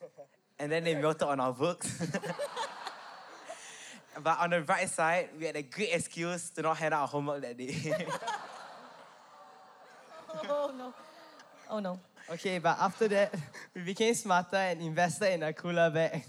and 0.58 0.70
then 0.70 0.84
they 0.84 0.94
melted 0.94 1.26
on 1.26 1.40
our 1.40 1.52
books. 1.52 1.98
but 4.22 4.38
on 4.38 4.50
the 4.50 4.62
right 4.62 4.88
side, 4.88 5.30
we 5.38 5.46
had 5.46 5.56
a 5.56 5.62
great 5.62 5.90
excuse 5.92 6.50
to 6.50 6.62
not 6.62 6.76
hand 6.76 6.94
out 6.94 7.02
our 7.02 7.08
homework 7.08 7.42
that 7.42 7.56
day. 7.56 7.96
Oh 10.48 10.72
no. 10.76 10.94
Oh 11.68 11.78
no. 11.78 12.00
Okay, 12.30 12.58
but 12.58 12.78
after 12.80 13.06
that, 13.08 13.34
we 13.74 13.82
became 13.82 14.14
smarter 14.14 14.56
and 14.56 14.80
invested 14.80 15.34
in 15.34 15.42
a 15.42 15.52
cooler 15.52 15.90
bag. 15.90 16.24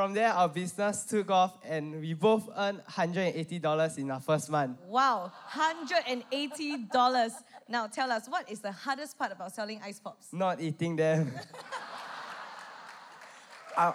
From 0.00 0.14
there, 0.14 0.32
our 0.32 0.48
business 0.48 1.04
took 1.04 1.30
off 1.30 1.58
and 1.62 2.00
we 2.00 2.14
both 2.14 2.48
earned 2.56 2.80
$180 2.90 3.98
in 3.98 4.10
our 4.10 4.18
first 4.18 4.48
month. 4.48 4.78
Wow, 4.86 5.30
$180. 5.52 7.32
Now 7.68 7.86
tell 7.86 8.10
us, 8.10 8.26
what 8.26 8.50
is 8.50 8.60
the 8.60 8.72
hardest 8.72 9.18
part 9.18 9.30
about 9.30 9.54
selling 9.54 9.78
ice 9.84 10.00
pops? 10.00 10.32
Not 10.32 10.58
eating 10.58 10.96
them. 10.96 11.30
Uh, 13.76 13.92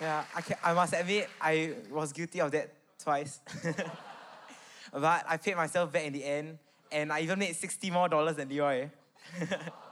yeah, 0.00 0.24
I, 0.34 0.40
can, 0.40 0.56
I 0.62 0.72
must 0.72 0.94
admit, 0.94 1.28
I 1.40 1.74
was 1.90 2.12
guilty 2.12 2.40
of 2.40 2.52
that 2.52 2.72
twice. 3.02 3.40
but 4.92 5.24
I 5.28 5.36
paid 5.36 5.56
myself 5.56 5.90
back 5.92 6.04
in 6.04 6.12
the 6.12 6.24
end, 6.24 6.58
and 6.92 7.12
I 7.12 7.20
even 7.20 7.38
made 7.38 7.56
60 7.56 7.90
more 7.90 8.08
dollars 8.08 8.36
than 8.36 8.48
Leroy. 8.48 8.88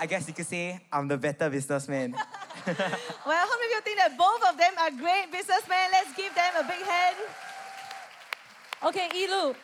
I 0.00 0.06
guess 0.06 0.26
you 0.26 0.32
could 0.32 0.46
say 0.46 0.80
I'm 0.90 1.06
the 1.08 1.18
better 1.18 1.50
businessman. 1.50 2.12
well, 2.14 2.24
how 2.66 3.58
many 3.60 3.66
of 3.66 3.76
you 3.76 3.80
think 3.82 3.98
that 3.98 4.16
both 4.16 4.42
of 4.48 4.56
them 4.56 4.72
are 4.80 4.90
great 4.90 5.30
businessmen? 5.30 5.90
Let's 5.92 6.16
give 6.16 6.34
them 6.34 6.52
a 6.58 6.62
big 6.62 6.82
hand. 6.86 7.16
Okay, 8.82 9.08
Ilu. 9.14 9.54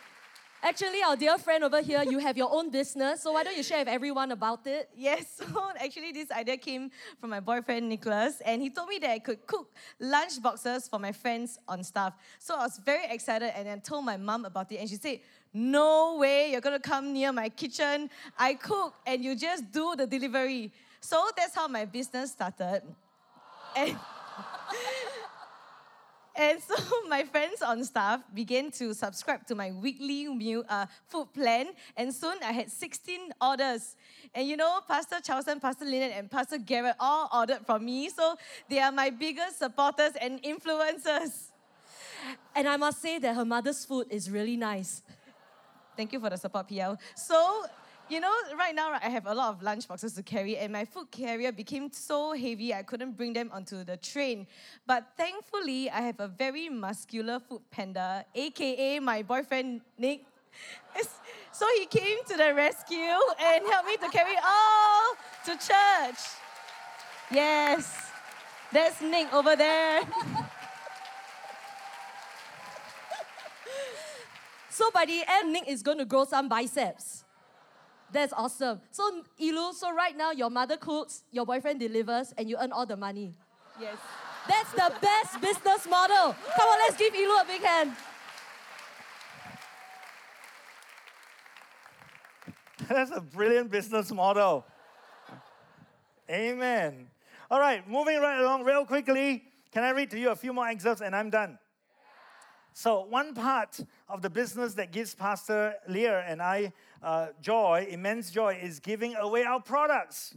Actually, 0.62 1.02
our 1.02 1.16
dear 1.16 1.38
friend 1.38 1.64
over 1.64 1.80
here, 1.80 2.02
you 2.02 2.18
have 2.18 2.36
your 2.36 2.52
own 2.52 2.70
business, 2.70 3.22
so 3.22 3.32
why 3.32 3.44
don't 3.44 3.56
you 3.56 3.62
share 3.62 3.78
with 3.78 3.88
everyone 3.88 4.30
about 4.32 4.66
it? 4.66 4.90
Yes, 4.94 5.40
so 5.52 5.70
actually, 5.78 6.12
this 6.12 6.30
idea 6.30 6.58
came 6.58 6.90
from 7.18 7.30
my 7.30 7.40
boyfriend 7.40 7.88
Nicholas, 7.88 8.42
and 8.44 8.60
he 8.60 8.68
told 8.68 8.88
me 8.88 8.98
that 8.98 9.10
I 9.10 9.18
could 9.18 9.46
cook 9.46 9.74
lunch 9.98 10.42
boxes 10.42 10.86
for 10.86 10.98
my 10.98 11.12
friends 11.12 11.58
on 11.66 11.82
staff. 11.82 12.12
So 12.38 12.56
I 12.56 12.64
was 12.64 12.78
very 12.84 13.06
excited, 13.08 13.52
and 13.56 13.66
then 13.66 13.80
told 13.80 14.04
my 14.04 14.18
mom 14.18 14.44
about 14.44 14.70
it, 14.72 14.76
and 14.76 14.88
she 14.88 14.96
said, 14.96 15.20
No 15.52 16.16
way, 16.18 16.52
you're 16.52 16.60
gonna 16.60 16.80
come 16.80 17.12
near 17.12 17.32
my 17.32 17.48
kitchen. 17.48 18.10
I 18.38 18.54
cook, 18.54 18.94
and 19.06 19.24
you 19.24 19.34
just 19.36 19.70
do 19.70 19.94
the 19.96 20.06
delivery. 20.06 20.72
So 21.00 21.28
that's 21.36 21.54
how 21.54 21.68
my 21.68 21.84
business 21.84 22.32
started. 22.32 22.82
And 23.76 23.96
And 26.36 26.62
so 26.62 26.74
my 27.08 27.24
friends 27.24 27.62
on 27.62 27.82
staff 27.84 28.20
began 28.34 28.70
to 28.72 28.92
subscribe 28.92 29.46
to 29.46 29.54
my 29.54 29.72
weekly 29.72 30.28
meal 30.28 30.64
uh, 30.68 30.86
food 31.06 31.32
plan, 31.32 31.68
and 31.96 32.14
soon 32.14 32.36
I 32.44 32.52
had 32.52 32.70
16 32.70 33.32
orders. 33.40 33.96
And 34.34 34.46
you 34.46 34.56
know, 34.56 34.80
Pastor 34.86 35.16
Charleston, 35.22 35.60
Pastor 35.60 35.86
Lynette, 35.86 36.12
and 36.14 36.30
Pastor 36.30 36.58
Garrett 36.58 36.96
all 37.00 37.28
ordered 37.32 37.64
from 37.64 37.84
me, 37.84 38.10
so 38.10 38.36
they 38.68 38.78
are 38.80 38.92
my 38.92 39.10
biggest 39.10 39.58
supporters 39.58 40.12
and 40.20 40.42
influencers. 40.42 41.48
And 42.54 42.68
I 42.68 42.76
must 42.76 43.00
say 43.00 43.18
that 43.18 43.34
her 43.34 43.44
mother's 43.44 43.84
food 43.84 44.06
is 44.10 44.30
really 44.30 44.56
nice. 44.56 45.02
Thank 45.96 46.12
you 46.12 46.20
for 46.20 46.30
the 46.30 46.36
support, 46.36 46.68
PL. 46.68 46.98
So 47.14 47.66
you 48.08 48.20
know, 48.20 48.32
right 48.56 48.74
now 48.74 48.92
right, 48.92 49.02
I 49.02 49.08
have 49.08 49.26
a 49.26 49.34
lot 49.34 49.54
of 49.54 49.62
lunch 49.62 49.88
boxes 49.88 50.12
to 50.12 50.22
carry, 50.22 50.56
and 50.56 50.72
my 50.72 50.84
food 50.84 51.10
carrier 51.10 51.50
became 51.50 51.90
so 51.90 52.34
heavy 52.34 52.72
I 52.72 52.84
couldn't 52.84 53.16
bring 53.16 53.32
them 53.32 53.50
onto 53.52 53.82
the 53.82 53.96
train. 53.96 54.46
But 54.86 55.08
thankfully, 55.16 55.90
I 55.90 56.02
have 56.02 56.20
a 56.20 56.28
very 56.28 56.68
muscular 56.68 57.40
food 57.40 57.62
panda, 57.70 58.24
aka 58.34 59.00
my 59.00 59.22
boyfriend 59.22 59.80
Nick. 59.98 60.24
So 61.50 61.66
he 61.78 61.86
came 61.86 62.18
to 62.28 62.36
the 62.36 62.54
rescue 62.54 63.18
and 63.40 63.66
helped 63.66 63.88
me 63.88 63.96
to 63.96 64.08
carry 64.08 64.36
all 64.36 65.14
to 65.46 65.52
church. 65.52 66.20
Yes, 67.30 68.10
that's 68.72 69.00
Nick 69.02 69.32
over 69.32 69.56
there. 69.56 70.02
So 74.76 74.90
by 74.90 75.06
the 75.06 75.22
end, 75.26 75.54
Nick 75.54 75.68
is 75.68 75.82
going 75.82 75.96
to 75.96 76.04
grow 76.04 76.26
some 76.26 76.50
biceps. 76.50 77.24
That's 78.12 78.34
awesome. 78.34 78.82
So, 78.90 79.22
Ilu, 79.40 79.72
so 79.72 79.90
right 79.94 80.14
now 80.14 80.32
your 80.32 80.50
mother 80.50 80.76
cooks, 80.76 81.22
your 81.32 81.46
boyfriend 81.46 81.80
delivers, 81.80 82.34
and 82.36 82.46
you 82.46 82.58
earn 82.60 82.72
all 82.72 82.84
the 82.84 82.94
money. 82.94 83.32
Yes. 83.80 83.96
That's 84.46 84.70
the 84.72 84.92
best 85.00 85.40
business 85.40 85.88
model. 85.88 86.36
Come 86.58 86.68
on, 86.68 86.78
let's 86.80 86.98
give 86.98 87.14
Ilu 87.14 87.40
a 87.40 87.44
big 87.46 87.62
hand. 87.62 87.92
That's 92.86 93.12
a 93.12 93.22
brilliant 93.22 93.70
business 93.70 94.12
model. 94.12 94.66
Amen. 96.28 97.06
All 97.50 97.60
right, 97.60 97.80
moving 97.88 98.20
right 98.20 98.40
along 98.40 98.64
real 98.64 98.84
quickly. 98.84 99.42
Can 99.72 99.84
I 99.84 99.90
read 99.92 100.10
to 100.10 100.18
you 100.18 100.32
a 100.32 100.36
few 100.36 100.52
more 100.52 100.68
excerpts 100.68 101.00
and 101.00 101.16
I'm 101.16 101.30
done? 101.30 101.58
So, 102.78 103.06
one 103.06 103.32
part 103.32 103.80
of 104.06 104.20
the 104.20 104.28
business 104.28 104.74
that 104.74 104.92
gives 104.92 105.14
Pastor 105.14 105.76
Lia 105.88 106.20
and 106.28 106.42
I 106.42 106.74
uh, 107.02 107.28
joy, 107.40 107.86
immense 107.88 108.30
joy, 108.30 108.58
is 108.62 108.80
giving 108.80 109.16
away 109.16 109.44
our 109.44 109.62
products. 109.62 110.36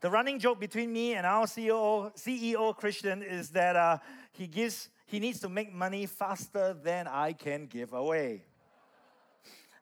The 0.00 0.10
running 0.10 0.40
joke 0.40 0.58
between 0.58 0.92
me 0.92 1.14
and 1.14 1.24
our 1.24 1.46
CEO, 1.46 2.12
CEO 2.18 2.76
Christian 2.76 3.22
is 3.22 3.50
that 3.50 3.76
uh, 3.76 3.98
he 4.32 4.48
gives 4.48 4.88
he 5.06 5.20
needs 5.20 5.38
to 5.42 5.48
make 5.48 5.72
money 5.72 6.04
faster 6.06 6.74
than 6.74 7.06
I 7.06 7.32
can 7.34 7.66
give 7.66 7.92
away. 7.92 8.42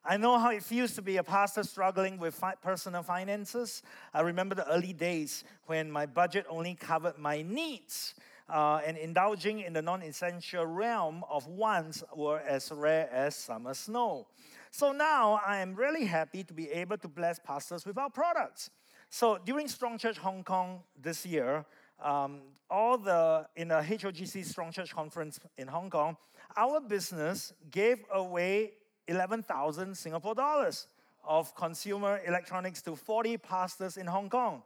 I 0.04 0.18
know 0.18 0.38
how 0.38 0.50
it 0.50 0.62
feels 0.62 0.92
to 0.96 1.02
be 1.02 1.16
a 1.16 1.24
pastor 1.24 1.62
struggling 1.62 2.18
with 2.18 2.34
fi- 2.34 2.56
personal 2.62 3.02
finances. 3.02 3.82
I 4.12 4.20
remember 4.20 4.54
the 4.54 4.70
early 4.70 4.92
days 4.92 5.44
when 5.64 5.90
my 5.90 6.04
budget 6.04 6.44
only 6.50 6.74
covered 6.74 7.16
my 7.16 7.40
needs. 7.40 8.12
Uh, 8.48 8.80
and 8.86 8.96
indulging 8.96 9.60
in 9.60 9.74
the 9.74 9.82
non 9.82 10.02
essential 10.02 10.64
realm 10.64 11.22
of 11.28 11.46
wants 11.46 12.02
were 12.16 12.40
as 12.40 12.72
rare 12.72 13.08
as 13.12 13.36
summer 13.36 13.74
snow. 13.74 14.26
So 14.70 14.92
now 14.92 15.40
I 15.46 15.58
am 15.58 15.74
really 15.74 16.06
happy 16.06 16.44
to 16.44 16.54
be 16.54 16.70
able 16.70 16.96
to 16.98 17.08
bless 17.08 17.38
pastors 17.38 17.84
with 17.84 17.98
our 17.98 18.08
products. 18.08 18.70
So 19.10 19.38
during 19.44 19.68
Strong 19.68 19.98
Church 19.98 20.18
Hong 20.18 20.44
Kong 20.44 20.80
this 21.00 21.26
year, 21.26 21.64
um, 22.02 22.40
all 22.70 22.96
the 22.96 23.46
in 23.56 23.68
the 23.68 23.82
HOGC 23.82 24.44
Strong 24.44 24.72
Church 24.72 24.94
Conference 24.94 25.40
in 25.56 25.68
Hong 25.68 25.90
Kong, 25.90 26.16
our 26.56 26.80
business 26.80 27.52
gave 27.70 27.98
away 28.12 28.72
11,000 29.08 29.96
Singapore 29.96 30.34
dollars 30.34 30.86
of 31.24 31.54
consumer 31.54 32.20
electronics 32.26 32.80
to 32.82 32.96
40 32.96 33.36
pastors 33.38 33.96
in 33.96 34.06
Hong 34.06 34.28
Kong. 34.28 34.62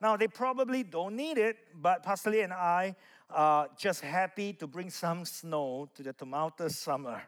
Now, 0.00 0.16
they 0.16 0.28
probably 0.28 0.82
don't 0.82 1.16
need 1.16 1.38
it, 1.38 1.56
but 1.80 2.02
Pastor 2.02 2.30
Lia 2.30 2.44
and 2.44 2.52
I 2.52 2.94
are 3.30 3.68
just 3.78 4.00
happy 4.00 4.52
to 4.54 4.66
bring 4.66 4.90
some 4.90 5.24
snow 5.24 5.88
to 5.94 6.02
the 6.02 6.12
tumultuous 6.12 6.78
summer. 6.78 7.22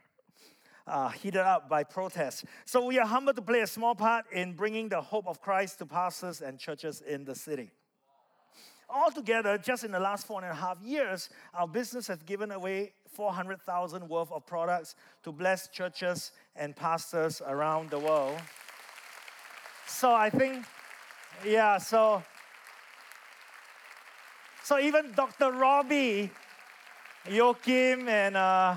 Uh, 0.87 1.09
heated 1.09 1.41
up 1.41 1.69
by 1.69 1.83
protests. 1.83 2.45
So 2.65 2.85
we 2.85 3.01
are 3.01 3.07
humbled 3.07 3.35
to 3.35 3.43
play 3.43 3.61
a 3.63 3.67
small 3.67 3.97
part 3.97 4.25
in 4.31 4.53
bringing 4.53 4.89
the 4.89 5.01
hope 5.01 5.27
of 5.27 5.41
Christ 5.41 5.79
to 5.81 5.87
pastors 5.87 6.43
and 6.43 6.61
churches 6.61 7.01
in 7.01 7.25
the 7.25 7.35
city. 7.35 7.73
Altogether, 8.89 9.59
just 9.59 9.83
in 9.83 9.91
the 9.91 9.99
last 9.99 10.29
four 10.29 10.41
and 10.41 10.51
a 10.51 10.55
half 10.55 10.81
years, 10.81 11.29
our 11.55 11.67
business 11.67 12.07
has 12.07 12.23
given 12.23 12.53
away 12.53 12.93
400,000 13.15 14.09
worth 14.09 14.31
of 14.31 14.47
products 14.47 14.95
to 15.25 15.33
bless 15.33 15.67
churches 15.69 16.31
and 16.55 16.77
pastors 16.77 17.43
around 17.45 17.91
the 17.91 17.99
world. 17.99 18.39
So 19.89 20.15
I 20.15 20.31
think, 20.31 20.65
yeah, 21.45 21.79
so 21.79 22.23
so 24.67 24.81
even 24.81 25.13
Dr. 25.13 25.53
Robbie, 25.53 26.29
Joachim, 27.31 28.09
and 28.09 28.37
uh, 28.37 28.77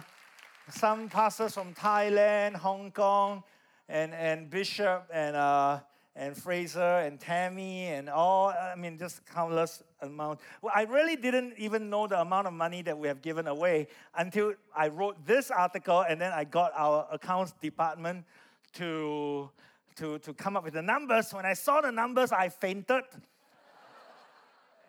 some 0.70 1.10
pastors 1.10 1.56
from 1.56 1.74
Thailand, 1.74 2.58
Hong 2.58 2.92
Kong, 2.92 3.42
and, 3.88 4.14
and 4.14 4.52
Bishop, 4.52 5.08
and, 5.12 5.36
uh, 5.36 5.80
and 6.16 6.38
Fraser, 6.38 7.00
and 7.00 7.20
Tammy, 7.20 7.88
and 7.88 8.08
all, 8.08 8.50
I 8.50 8.76
mean, 8.76 9.00
just 9.00 9.26
countless 9.26 9.82
amount. 10.04 10.42
Well, 10.62 10.72
I 10.76 10.84
really 10.84 11.16
didn't 11.16 11.56
even 11.58 11.90
know 11.90 12.06
the 12.06 12.22
amount 12.22 12.46
of 12.46 12.54
money 12.54 12.84
that 12.84 12.96
we 12.96 13.08
have 13.08 13.24
given 13.24 13.48
away 13.48 13.88
until 14.16 14.54
I 14.78 14.90
wrote 14.90 15.26
this 15.26 15.50
article, 15.50 16.02
and 16.08 16.22
then 16.22 16.32
I 16.32 16.44
got 16.44 16.72
our 16.76 17.08
accounts 17.12 17.54
department 17.64 18.26
to, 18.74 19.50
to, 19.96 20.20
to 20.20 20.34
come 20.36 20.56
up 20.56 20.66
with 20.66 20.76
the 20.76 20.84
numbers. 20.84 21.34
When 21.34 21.48
I 21.48 21.54
saw 21.54 21.82
the 21.82 21.92
numbers, 21.92 22.32
I 22.32 22.50
fainted 22.50 23.06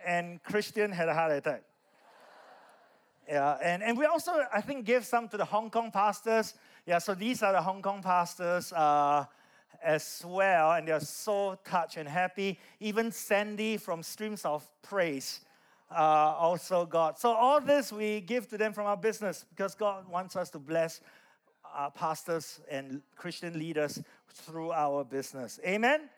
and 0.05 0.43
Christian 0.43 0.93
had 0.93 1.09
a 1.09 1.15
heart 1.15 1.33
attack. 1.33 1.63
Yeah, 3.29 3.59
and, 3.63 3.81
and 3.81 3.97
we 3.97 4.07
also, 4.07 4.33
I 4.53 4.61
think, 4.61 4.85
gave 4.85 5.05
some 5.05 5.29
to 5.29 5.37
the 5.37 5.45
Hong 5.45 5.71
Kong 5.71 5.93
pastors. 5.93 6.55
Yeah, 6.85 6.99
so 6.99 7.15
these 7.15 7.45
are 7.45 7.53
the 7.53 7.63
Hong 7.63 7.81
Kong 7.81 8.03
pastors 8.03 8.73
uh, 8.73 9.25
as 9.81 10.25
well, 10.27 10.73
and 10.73 10.89
they're 10.89 10.99
so 10.99 11.57
touched 11.65 11.97
and 11.97 12.09
happy. 12.09 12.59
Even 12.81 13.13
Sandy 13.13 13.77
from 13.77 14.03
Streams 14.03 14.45
of 14.45 14.69
Praise 14.83 15.43
uh, 15.93 15.95
also 15.95 16.85
got. 16.85 17.21
So 17.21 17.31
all 17.31 17.61
this 17.61 17.93
we 17.93 18.21
give 18.21 18.49
to 18.49 18.59
them 18.59 18.73
from 18.73 18.87
our 18.87 18.97
business 18.97 19.45
because 19.49 19.77
God 19.77 20.09
wants 20.09 20.35
us 20.35 20.51
to 20.51 20.59
bless 20.59 21.01
pastors 21.95 22.61
and 22.71 23.03
Christian 23.17 23.59
leaders 23.59 24.03
through 24.29 24.73
our 24.73 25.05
business. 25.05 25.61
Amen. 25.65 26.09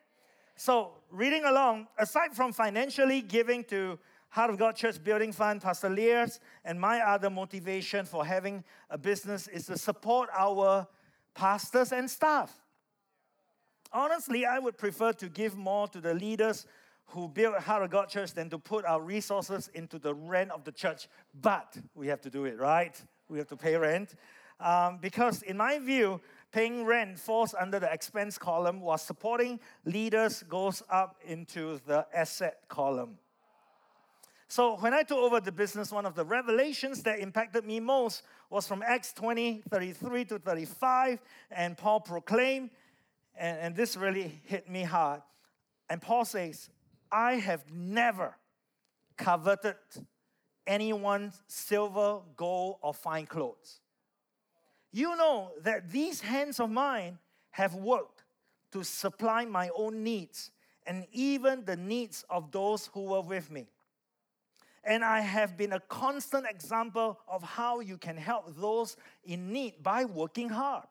So, 0.56 0.92
reading 1.10 1.44
along, 1.44 1.88
aside 1.98 2.34
from 2.34 2.52
financially 2.52 3.22
giving 3.22 3.64
to 3.64 3.98
Heart 4.28 4.50
of 4.50 4.58
God 4.58 4.76
Church 4.76 5.02
Building 5.02 5.32
Fund, 5.32 5.60
Pastor 5.60 5.90
Lia's, 5.90 6.40
and 6.64 6.80
my 6.80 7.00
other 7.00 7.30
motivation 7.30 8.06
for 8.06 8.24
having 8.24 8.64
a 8.88 8.96
business 8.96 9.48
is 9.48 9.66
to 9.66 9.76
support 9.76 10.28
our 10.36 10.86
pastors 11.34 11.92
and 11.92 12.08
staff. 12.08 12.54
Honestly, 13.92 14.46
I 14.46 14.58
would 14.58 14.78
prefer 14.78 15.12
to 15.12 15.28
give 15.28 15.56
more 15.56 15.86
to 15.88 16.00
the 16.00 16.14
leaders 16.14 16.66
who 17.06 17.28
build 17.28 17.56
Heart 17.56 17.84
of 17.84 17.90
God 17.90 18.08
Church 18.08 18.32
than 18.32 18.48
to 18.50 18.58
put 18.58 18.84
our 18.86 19.02
resources 19.02 19.68
into 19.74 19.98
the 19.98 20.14
rent 20.14 20.50
of 20.50 20.64
the 20.64 20.72
church. 20.72 21.08
But 21.40 21.76
we 21.94 22.06
have 22.06 22.22
to 22.22 22.30
do 22.30 22.46
it, 22.46 22.58
right? 22.58 22.98
We 23.28 23.38
have 23.38 23.48
to 23.48 23.56
pay 23.56 23.76
rent. 23.76 24.14
Um, 24.60 24.98
because, 25.00 25.42
in 25.42 25.56
my 25.56 25.78
view, 25.78 26.20
paying 26.52 26.84
rent 26.84 27.18
falls 27.18 27.54
under 27.58 27.80
the 27.80 27.92
expense 27.92 28.38
column, 28.38 28.80
while 28.80 28.98
supporting 28.98 29.58
leaders 29.84 30.42
goes 30.44 30.82
up 30.90 31.16
into 31.26 31.80
the 31.86 32.06
asset 32.14 32.60
column. 32.68 33.18
So 34.48 34.76
when 34.76 34.92
I 34.92 35.02
took 35.02 35.16
over 35.16 35.40
the 35.40 35.50
business, 35.50 35.90
one 35.90 36.04
of 36.04 36.14
the 36.14 36.26
revelations 36.26 37.02
that 37.04 37.20
impacted 37.20 37.64
me 37.64 37.80
most 37.80 38.22
was 38.50 38.68
from 38.68 38.82
Acts 38.82 39.14
20, 39.14 39.62
33 39.70 40.26
to 40.26 40.38
35, 40.38 41.20
and 41.50 41.76
Paul 41.76 42.00
proclaimed, 42.00 42.68
and, 43.34 43.58
and 43.58 43.74
this 43.74 43.96
really 43.96 44.40
hit 44.44 44.68
me 44.68 44.82
hard. 44.82 45.22
And 45.88 46.02
Paul 46.02 46.26
says, 46.26 46.68
I 47.10 47.34
have 47.36 47.64
never 47.72 48.36
coveted 49.16 49.76
anyone's 50.66 51.42
silver, 51.46 52.20
gold, 52.36 52.76
or 52.82 52.92
fine 52.92 53.24
clothes 53.24 53.81
you 54.92 55.16
know 55.16 55.52
that 55.62 55.90
these 55.90 56.20
hands 56.20 56.60
of 56.60 56.70
mine 56.70 57.18
have 57.50 57.74
worked 57.74 58.24
to 58.72 58.84
supply 58.84 59.44
my 59.44 59.70
own 59.74 60.02
needs 60.02 60.50
and 60.86 61.06
even 61.12 61.64
the 61.64 61.76
needs 61.76 62.24
of 62.28 62.50
those 62.50 62.90
who 62.92 63.04
were 63.04 63.20
with 63.20 63.50
me. 63.50 63.66
And 64.84 65.04
I 65.04 65.20
have 65.20 65.56
been 65.56 65.72
a 65.72 65.80
constant 65.80 66.46
example 66.48 67.18
of 67.28 67.42
how 67.42 67.80
you 67.80 67.96
can 67.96 68.16
help 68.16 68.56
those 68.56 68.96
in 69.24 69.52
need 69.52 69.82
by 69.82 70.04
working 70.04 70.48
hard. 70.48 70.86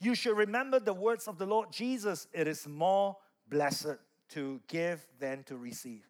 You 0.00 0.14
should 0.14 0.36
remember 0.36 0.78
the 0.78 0.92
words 0.92 1.26
of 1.26 1.38
the 1.38 1.46
Lord 1.46 1.72
Jesus 1.72 2.28
it 2.32 2.46
is 2.46 2.68
more 2.68 3.16
blessed 3.48 3.96
to 4.30 4.60
give 4.68 5.06
than 5.18 5.42
to 5.44 5.56
receive. 5.56 6.07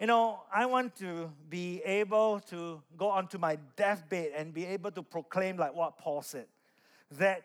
You 0.00 0.06
know, 0.06 0.40
I 0.50 0.64
want 0.64 0.96
to 0.96 1.30
be 1.50 1.82
able 1.84 2.40
to 2.48 2.80
go 2.96 3.10
onto 3.10 3.36
my 3.36 3.58
deathbed 3.76 4.30
and 4.34 4.54
be 4.54 4.64
able 4.64 4.90
to 4.92 5.02
proclaim, 5.02 5.58
like 5.58 5.74
what 5.74 5.98
Paul 5.98 6.22
said, 6.22 6.46
that 7.18 7.42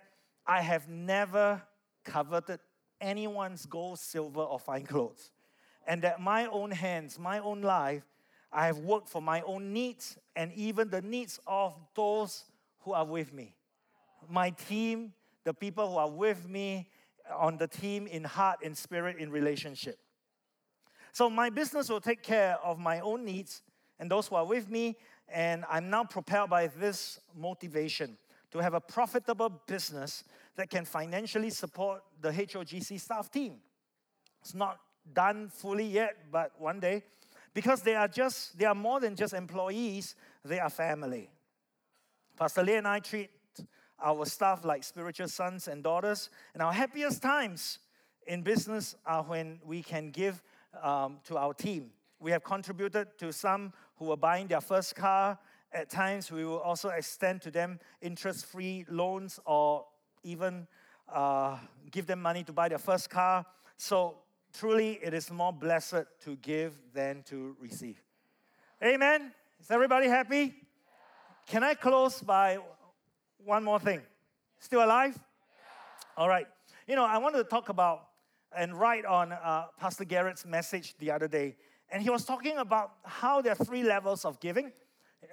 I 0.47 0.61
have 0.61 0.87
never 0.87 1.61
coveted 2.05 2.61
anyone's 3.01 3.65
gold, 3.65 3.99
silver, 3.99 4.39
or 4.39 4.57
fine 4.57 4.85
clothes. 4.85 5.31
And 5.85 6.01
that 6.03 6.21
my 6.21 6.45
own 6.45 6.71
hands, 6.71 7.19
my 7.19 7.39
own 7.39 7.61
life, 7.61 8.03
I 8.53 8.67
have 8.67 8.77
worked 8.77 9.09
for 9.09 9.21
my 9.21 9.41
own 9.41 9.73
needs 9.73 10.17
and 10.37 10.53
even 10.53 10.89
the 10.89 11.01
needs 11.01 11.41
of 11.45 11.75
those 11.93 12.45
who 12.83 12.93
are 12.93 13.05
with 13.05 13.33
me. 13.33 13.53
My 14.29 14.51
team, 14.51 15.11
the 15.43 15.53
people 15.53 15.91
who 15.91 15.97
are 15.97 16.09
with 16.09 16.47
me 16.47 16.87
on 17.37 17.57
the 17.57 17.67
team 17.67 18.07
in 18.07 18.23
heart, 18.23 18.59
in 18.61 18.75
spirit, 18.75 19.17
in 19.17 19.29
relationship. 19.29 19.99
So 21.15 21.29
my 21.29 21.49
business 21.49 21.87
will 21.87 22.01
take 22.01 22.23
care 22.23 22.57
of 22.61 22.77
my 22.77 22.99
own 22.99 23.23
needs 23.23 23.61
and 23.99 24.11
those 24.11 24.27
who 24.27 24.35
are 24.35 24.43
with 24.43 24.69
me. 24.69 24.97
And 25.29 25.63
I'm 25.69 25.89
now 25.89 26.03
propelled 26.03 26.49
by 26.49 26.67
this 26.67 27.21
motivation 27.33 28.17
to 28.51 28.59
have 28.59 28.73
a 28.73 28.81
profitable 28.81 29.47
business 29.65 30.25
that 30.57 30.69
can 30.69 30.83
financially 30.83 31.51
support 31.51 32.03
the 32.19 32.31
HOGC 32.31 32.99
staff 32.99 33.31
team. 33.31 33.59
It's 34.41 34.53
not 34.53 34.77
done 35.13 35.47
fully 35.47 35.85
yet, 35.85 36.17
but 36.33 36.51
one 36.59 36.81
day, 36.81 37.01
because 37.53 37.81
they 37.81 37.95
are 37.95 38.09
just, 38.09 38.57
they 38.59 38.65
are 38.65 38.75
more 38.75 38.99
than 38.99 39.15
just 39.15 39.33
employees, 39.33 40.15
they 40.43 40.59
are 40.59 40.69
family. 40.69 41.29
Pastor 42.37 42.61
Lia 42.61 42.79
and 42.79 42.87
I 42.89 42.99
treat 42.99 43.29
our 44.03 44.25
staff 44.25 44.65
like 44.65 44.83
spiritual 44.83 45.29
sons 45.29 45.69
and 45.69 45.81
daughters, 45.81 46.29
and 46.53 46.61
our 46.61 46.73
happiest 46.73 47.21
times 47.21 47.79
in 48.27 48.41
business 48.41 48.97
are 49.05 49.23
when 49.23 49.61
we 49.63 49.81
can 49.81 50.11
give 50.11 50.43
um, 50.81 51.19
to 51.25 51.37
our 51.37 51.53
team. 51.53 51.91
We 52.19 52.31
have 52.31 52.43
contributed 52.43 53.17
to 53.19 53.31
some 53.31 53.73
who 53.97 54.11
are 54.11 54.17
buying 54.17 54.47
their 54.47 54.61
first 54.61 54.95
car. 54.95 55.37
At 55.71 55.89
times, 55.89 56.31
we 56.31 56.45
will 56.45 56.59
also 56.59 56.89
extend 56.89 57.41
to 57.43 57.51
them 57.51 57.79
interest 58.01 58.45
free 58.45 58.85
loans 58.89 59.39
or 59.45 59.85
even 60.23 60.67
uh, 61.11 61.57
give 61.91 62.07
them 62.07 62.21
money 62.21 62.43
to 62.43 62.53
buy 62.53 62.69
their 62.69 62.79
first 62.79 63.09
car. 63.09 63.45
So, 63.77 64.17
truly, 64.57 64.99
it 65.03 65.13
is 65.13 65.29
more 65.31 65.51
blessed 65.51 66.05
to 66.23 66.35
give 66.37 66.73
than 66.93 67.23
to 67.23 67.55
receive. 67.59 68.01
Amen. 68.83 69.31
Is 69.59 69.69
everybody 69.69 70.07
happy? 70.07 70.53
Can 71.47 71.63
I 71.63 71.73
close 71.73 72.21
by 72.21 72.57
one 73.43 73.63
more 73.63 73.79
thing? 73.79 74.01
Still 74.59 74.83
alive? 74.83 75.17
All 76.17 76.27
right. 76.27 76.47
You 76.87 76.95
know, 76.95 77.05
I 77.05 77.17
want 77.17 77.35
to 77.35 77.43
talk 77.43 77.69
about 77.69 78.07
and 78.57 78.79
write 78.79 79.05
on 79.05 79.31
uh, 79.31 79.65
Pastor 79.79 80.05
Garrett's 80.05 80.45
message 80.45 80.95
the 80.99 81.11
other 81.11 81.27
day. 81.27 81.55
And 81.89 82.01
he 82.01 82.09
was 82.09 82.25
talking 82.25 82.57
about 82.57 82.91
how 83.03 83.41
there 83.41 83.53
are 83.53 83.65
three 83.65 83.83
levels 83.83 84.25
of 84.25 84.39
giving 84.39 84.71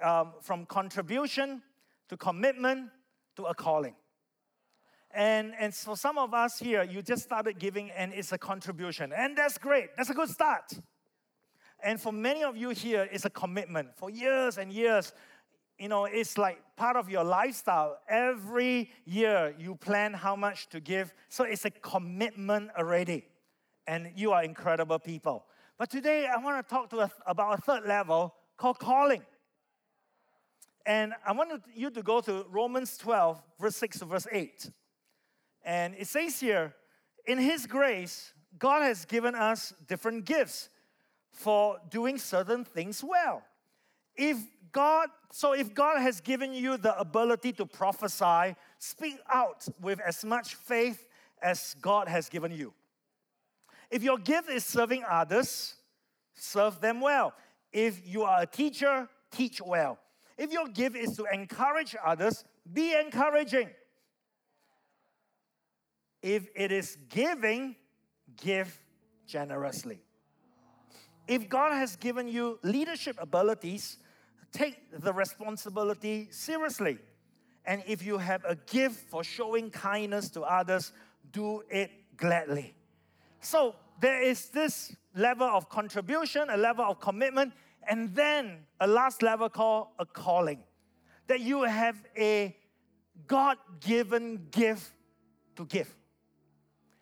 um, 0.01 0.33
from 0.41 0.65
contribution 0.65 1.61
to 2.09 2.17
commitment 2.17 2.89
to 3.35 3.43
a 3.43 3.53
calling. 3.55 3.95
And, 5.11 5.53
and 5.59 5.73
for 5.73 5.95
some 5.95 6.17
of 6.17 6.33
us 6.33 6.57
here, 6.57 6.83
you 6.83 7.01
just 7.01 7.23
started 7.23 7.59
giving 7.59 7.91
and 7.91 8.13
it's 8.13 8.31
a 8.31 8.37
contribution. 8.37 9.13
And 9.15 9.37
that's 9.37 9.57
great. 9.57 9.89
That's 9.95 10.09
a 10.09 10.13
good 10.13 10.29
start. 10.29 10.73
And 11.83 11.99
for 11.99 12.11
many 12.11 12.43
of 12.43 12.55
you 12.57 12.69
here, 12.69 13.07
it's 13.11 13.25
a 13.25 13.29
commitment. 13.29 13.95
For 13.95 14.09
years 14.09 14.57
and 14.57 14.71
years, 14.71 15.13
you 15.83 15.89
know, 15.89 16.05
it's 16.05 16.37
like 16.37 16.59
part 16.77 16.95
of 16.95 17.09
your 17.09 17.25
lifestyle. 17.25 17.97
Every 18.07 18.89
year 19.03 19.53
you 19.59 19.75
plan 19.75 20.13
how 20.13 20.33
much 20.33 20.69
to 20.69 20.79
give. 20.79 21.13
So 21.27 21.43
it's 21.43 21.65
a 21.65 21.71
commitment 21.71 22.69
already. 22.77 23.25
And 23.85 24.09
you 24.15 24.31
are 24.31 24.45
incredible 24.45 24.97
people. 24.97 25.43
But 25.77 25.89
today 25.89 26.25
I 26.25 26.41
want 26.41 26.65
to 26.65 26.73
talk 26.73 26.89
to 26.91 26.99
us 26.99 27.11
about 27.27 27.59
a 27.59 27.61
third 27.61 27.85
level 27.85 28.33
called 28.55 28.79
calling. 28.79 29.23
And 30.85 31.11
I 31.27 31.33
want 31.33 31.61
you 31.75 31.89
to 31.89 32.01
go 32.01 32.21
to 32.21 32.45
Romans 32.49 32.97
12, 32.97 33.43
verse 33.59 33.75
6 33.75 33.99
to 33.99 34.05
verse 34.05 34.27
8. 34.31 34.69
And 35.65 35.95
it 35.97 36.07
says 36.07 36.39
here, 36.39 36.73
in 37.25 37.37
His 37.37 37.67
grace, 37.67 38.31
God 38.57 38.83
has 38.83 39.03
given 39.03 39.35
us 39.35 39.73
different 39.85 40.23
gifts 40.23 40.69
for 41.33 41.75
doing 41.89 42.17
certain 42.17 42.63
things 42.63 43.03
well. 43.03 43.43
If 44.15 44.37
God, 44.71 45.09
so 45.31 45.53
if 45.53 45.73
God 45.73 46.01
has 46.01 46.19
given 46.19 46.53
you 46.53 46.77
the 46.77 46.97
ability 46.99 47.53
to 47.53 47.65
prophesy, 47.65 48.55
speak 48.79 49.17
out 49.31 49.65
with 49.81 49.99
as 49.99 50.25
much 50.25 50.55
faith 50.55 51.07
as 51.41 51.75
God 51.81 52.07
has 52.07 52.29
given 52.29 52.51
you. 52.51 52.73
If 53.91 54.01
your 54.01 54.17
gift 54.17 54.49
is 54.49 54.65
serving 54.65 55.03
others, 55.07 55.75
serve 56.33 56.81
them 56.81 56.99
well. 56.99 57.33
If 57.71 58.01
you 58.07 58.23
are 58.23 58.41
a 58.41 58.45
teacher, 58.47 59.07
teach 59.31 59.61
well. 59.61 59.99
If 60.37 60.51
your 60.51 60.67
gift 60.67 60.95
is 60.95 61.15
to 61.17 61.25
encourage 61.31 61.95
others, 62.03 62.43
be 62.71 62.95
encouraging. 62.95 63.69
If 66.21 66.47
it 66.55 66.71
is 66.71 66.97
giving, 67.09 67.75
give 68.41 68.79
generously. 69.27 69.99
If 71.27 71.47
God 71.49 71.73
has 71.73 71.95
given 71.95 72.27
you 72.27 72.59
leadership 72.63 73.17
abilities, 73.19 73.97
take 74.53 75.01
the 75.01 75.11
responsibility 75.11 76.27
seriously. 76.31 76.99
And 77.65 77.83
if 77.87 78.05
you 78.05 78.17
have 78.17 78.43
a 78.45 78.55
gift 78.55 79.09
for 79.09 79.23
showing 79.23 79.69
kindness 79.69 80.29
to 80.31 80.41
others, 80.41 80.91
do 81.31 81.63
it 81.69 81.91
gladly. 82.15 82.75
So 83.39 83.75
there 83.99 84.21
is 84.21 84.49
this 84.49 84.95
level 85.15 85.47
of 85.47 85.69
contribution, 85.69 86.49
a 86.49 86.57
level 86.57 86.85
of 86.85 86.99
commitment, 86.99 87.53
and 87.89 88.13
then 88.15 88.59
a 88.79 88.87
last 88.87 89.21
level 89.21 89.49
called 89.49 89.87
a 89.99 90.05
calling. 90.05 90.63
That 91.27 91.39
you 91.39 91.63
have 91.63 92.01
a 92.17 92.55
God 93.27 93.57
given 93.79 94.47
gift 94.51 94.91
to 95.55 95.65
give. 95.65 95.93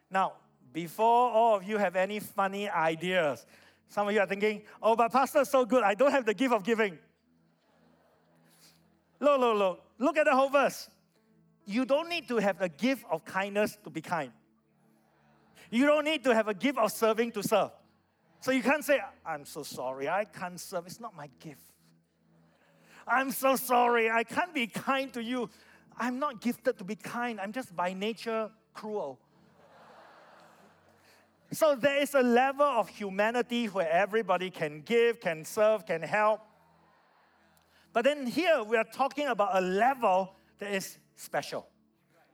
Now, 0.09 0.33
before 0.73 1.31
all 1.31 1.55
of 1.55 1.63
you 1.63 1.77
have 1.77 1.95
any 1.95 2.19
funny 2.19 2.69
ideas, 2.69 3.45
some 3.87 4.07
of 4.07 4.13
you 4.13 4.19
are 4.19 4.27
thinking, 4.27 4.61
oh, 4.81 4.95
but 4.95 5.11
Pastor, 5.11 5.43
so 5.43 5.65
good, 5.65 5.83
I 5.83 5.95
don't 5.95 6.11
have 6.11 6.25
the 6.25 6.33
gift 6.33 6.53
of 6.53 6.63
giving. 6.63 6.97
Look, 9.21 9.39
look, 9.39 9.57
look. 9.57 9.83
Look 9.99 10.17
at 10.17 10.25
the 10.25 10.35
whole 10.35 10.49
verse. 10.49 10.89
You 11.65 11.85
don't 11.85 12.09
need 12.09 12.27
to 12.27 12.37
have 12.37 12.59
a 12.59 12.67
gift 12.67 13.05
of 13.09 13.23
kindness 13.23 13.77
to 13.83 13.89
be 13.91 14.01
kind. 14.01 14.31
You 15.69 15.85
don't 15.85 16.03
need 16.03 16.23
to 16.23 16.33
have 16.33 16.47
a 16.47 16.53
gift 16.55 16.79
of 16.79 16.91
serving 16.91 17.31
to 17.33 17.43
serve. 17.43 17.69
So 18.41 18.51
you 18.51 18.63
can't 18.63 18.83
say, 18.83 18.99
I'm 19.23 19.45
so 19.45 19.61
sorry, 19.61 20.09
I 20.09 20.25
can't 20.25 20.59
serve. 20.59 20.87
It's 20.87 20.99
not 20.99 21.15
my 21.15 21.29
gift. 21.39 21.61
I'm 23.07 23.31
so 23.31 23.55
sorry, 23.55 24.09
I 24.09 24.23
can't 24.23 24.53
be 24.53 24.65
kind 24.65 25.13
to 25.13 25.21
you. 25.21 25.49
I'm 25.97 26.17
not 26.17 26.41
gifted 26.41 26.79
to 26.79 26.83
be 26.83 26.95
kind, 26.95 27.39
I'm 27.39 27.51
just 27.51 27.75
by 27.75 27.93
nature 27.93 28.49
cruel. 28.73 29.19
So 31.51 31.75
there 31.75 32.01
is 32.01 32.15
a 32.15 32.21
level 32.21 32.65
of 32.65 32.89
humanity 32.89 33.67
where 33.67 33.89
everybody 33.91 34.49
can 34.49 34.81
give, 34.81 35.19
can 35.19 35.45
serve, 35.45 35.85
can 35.85 36.01
help. 36.01 36.41
But 37.93 38.05
then 38.05 38.25
here 38.25 38.63
we 38.63 38.77
are 38.77 38.85
talking 38.85 39.27
about 39.27 39.49
a 39.53 39.61
level 39.61 40.35
that 40.59 40.73
is 40.73 40.97
special, 41.15 41.67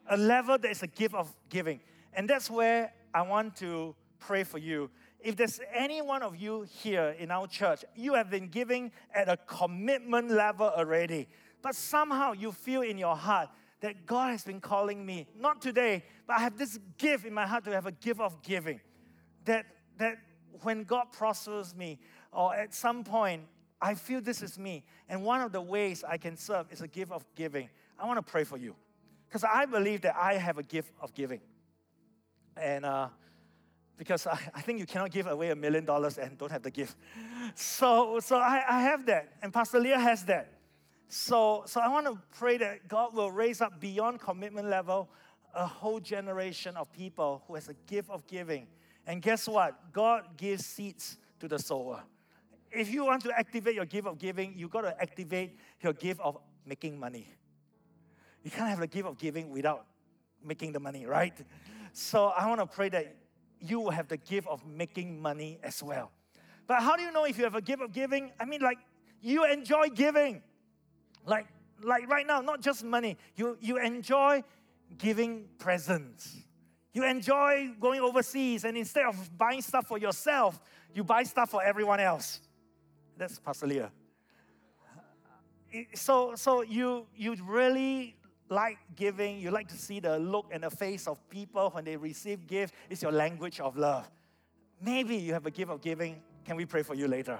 a 0.09 0.17
level 0.17 0.57
that 0.57 0.69
is 0.69 0.83
a 0.83 0.87
gift 0.87 1.15
of 1.15 1.33
giving. 1.49 1.79
And 2.13 2.29
that's 2.29 2.49
where 2.49 2.93
I 3.13 3.21
want 3.23 3.55
to 3.57 3.95
pray 4.19 4.43
for 4.43 4.57
you. 4.57 4.89
If 5.19 5.35
there's 5.35 5.59
any 5.73 6.01
one 6.01 6.21
of 6.21 6.35
you 6.35 6.67
here 6.69 7.15
in 7.17 7.31
our 7.31 7.47
church, 7.47 7.83
you 7.95 8.13
have 8.13 8.29
been 8.29 8.47
giving 8.47 8.91
at 9.13 9.27
a 9.27 9.37
commitment 9.37 10.29
level 10.29 10.67
already, 10.67 11.27
but 11.61 11.75
somehow 11.75 12.33
you 12.33 12.51
feel 12.51 12.81
in 12.81 12.97
your 12.97 13.15
heart 13.15 13.49
that 13.81 14.05
God 14.05 14.31
has 14.31 14.43
been 14.43 14.61
calling 14.61 15.05
me, 15.05 15.27
not 15.37 15.61
today, 15.61 16.03
but 16.25 16.37
I 16.37 16.39
have 16.39 16.57
this 16.57 16.79
gift 16.97 17.25
in 17.25 17.33
my 17.33 17.45
heart 17.45 17.63
to 17.65 17.71
have 17.71 17.85
a 17.85 17.91
gift 17.91 18.19
of 18.19 18.41
giving 18.41 18.79
that, 19.45 19.65
that 19.97 20.17
when 20.61 20.83
God 20.83 21.11
prospers 21.11 21.75
me, 21.75 21.99
or 22.31 22.53
at 22.55 22.73
some 22.73 23.03
point, 23.03 23.43
I 23.81 23.93
feel 23.95 24.21
this 24.21 24.41
is 24.41 24.57
me. 24.57 24.83
And 25.07 25.23
one 25.23 25.41
of 25.41 25.51
the 25.51 25.61
ways 25.61 26.03
I 26.07 26.17
can 26.17 26.35
serve 26.35 26.71
is 26.71 26.81
a 26.81 26.87
gift 26.87 27.11
of 27.11 27.25
giving. 27.35 27.69
I 27.99 28.05
want 28.05 28.17
to 28.17 28.31
pray 28.31 28.43
for 28.43 28.57
you. 28.57 28.75
Because 29.27 29.43
I 29.43 29.65
believe 29.65 30.01
that 30.01 30.15
I 30.15 30.33
have 30.35 30.57
a 30.57 30.63
gift 30.63 30.93
of 31.01 31.13
giving. 31.13 31.41
And 32.55 32.85
uh, 32.85 33.09
because 33.97 34.25
I, 34.25 34.39
I 34.53 34.61
think 34.61 34.79
you 34.79 34.85
cannot 34.85 35.11
give 35.11 35.27
away 35.27 35.51
a 35.51 35.55
million 35.55 35.85
dollars 35.85 36.17
and 36.17 36.37
don't 36.37 36.51
have 36.51 36.63
the 36.63 36.71
gift. 36.71 36.95
So, 37.55 38.19
so 38.19 38.37
I, 38.37 38.63
I 38.67 38.81
have 38.81 39.05
that. 39.07 39.33
And 39.41 39.53
Pastor 39.53 39.79
Lia 39.79 39.99
has 39.99 40.23
that. 40.25 40.53
So, 41.09 41.63
so 41.65 41.79
I 41.79 41.87
want 41.87 42.05
to 42.07 42.17
pray 42.37 42.57
that 42.57 42.87
God 42.87 43.13
will 43.13 43.31
raise 43.31 43.61
up 43.61 43.79
beyond 43.79 44.19
commitment 44.19 44.67
level 44.67 45.09
a 45.53 45.65
whole 45.65 45.99
generation 45.99 46.75
of 46.75 46.91
people 46.91 47.43
who 47.47 47.55
has 47.55 47.69
a 47.69 47.73
gift 47.87 48.09
of 48.09 48.27
giving 48.27 48.67
and 49.07 49.21
guess 49.21 49.47
what? 49.47 49.93
God 49.93 50.35
gives 50.35 50.65
seeds 50.65 51.17
to 51.39 51.47
the 51.47 51.57
sower. 51.57 52.03
If 52.71 52.91
you 52.91 53.05
want 53.05 53.23
to 53.23 53.31
activate 53.37 53.75
your 53.75 53.85
gift 53.85 54.07
of 54.07 54.17
giving, 54.17 54.53
you 54.57 54.67
got 54.67 54.81
to 54.81 55.01
activate 55.01 55.57
your 55.81 55.93
gift 55.93 56.19
of 56.21 56.37
making 56.65 56.99
money. 56.99 57.27
You 58.43 58.51
can't 58.51 58.69
have 58.69 58.79
the 58.79 58.87
gift 58.87 59.07
of 59.07 59.17
giving 59.17 59.49
without 59.49 59.85
making 60.43 60.71
the 60.71 60.79
money, 60.79 61.05
right? 61.05 61.37
So 61.93 62.27
I 62.27 62.47
want 62.47 62.59
to 62.59 62.67
pray 62.67 62.89
that 62.89 63.15
you 63.59 63.79
will 63.79 63.91
have 63.91 64.07
the 64.07 64.17
gift 64.17 64.47
of 64.47 64.65
making 64.65 65.21
money 65.21 65.59
as 65.63 65.81
well. 65.81 66.11
But 66.67 66.81
how 66.81 66.95
do 66.95 67.03
you 67.03 67.11
know 67.11 67.25
if 67.25 67.37
you 67.37 67.45
have 67.45 67.55
a 67.55 67.61
gift 67.61 67.81
of 67.81 67.91
giving? 67.91 68.31
I 68.39 68.45
mean, 68.45 68.61
like 68.61 68.77
you 69.21 69.45
enjoy 69.45 69.89
giving. 69.89 70.41
Like, 71.25 71.47
like 71.81 72.07
right 72.09 72.25
now, 72.25 72.41
not 72.41 72.61
just 72.61 72.83
money. 72.83 73.17
You 73.35 73.57
you 73.61 73.77
enjoy 73.77 74.43
giving 74.97 75.45
presents. 75.59 76.37
You 76.93 77.03
enjoy 77.05 77.71
going 77.79 78.01
overseas, 78.01 78.63
and 78.63 78.77
instead 78.77 79.05
of 79.05 79.37
buying 79.37 79.61
stuff 79.61 79.87
for 79.87 79.97
yourself, 79.97 80.59
you 80.93 81.03
buy 81.03 81.23
stuff 81.23 81.51
for 81.51 81.63
everyone 81.63 81.99
else. 81.99 82.41
That's 83.17 83.39
Pastor 83.39 83.67
Lia. 83.67 83.91
So, 85.95 86.35
so 86.35 86.61
you, 86.61 87.07
you 87.15 87.35
really 87.43 88.15
like 88.49 88.77
giving, 88.95 89.39
you 89.39 89.51
like 89.51 89.67
to 89.69 89.77
see 89.77 89.99
the 89.99 90.19
look 90.19 90.45
and 90.51 90.63
the 90.63 90.69
face 90.69 91.07
of 91.07 91.17
people 91.29 91.69
when 91.71 91.83
they 91.83 91.97
receive 91.97 92.47
gift. 92.47 92.73
It's 92.89 93.01
your 93.01 93.11
language 93.11 93.59
of 93.59 93.75
love. 93.75 94.09
Maybe 94.81 95.15
you 95.15 95.33
have 95.33 95.45
a 95.45 95.51
gift 95.51 95.71
of 95.71 95.81
giving. 95.81 96.21
Can 96.45 96.55
we 96.55 96.65
pray 96.65 96.83
for 96.83 96.93
you 96.93 97.07
later? 97.07 97.39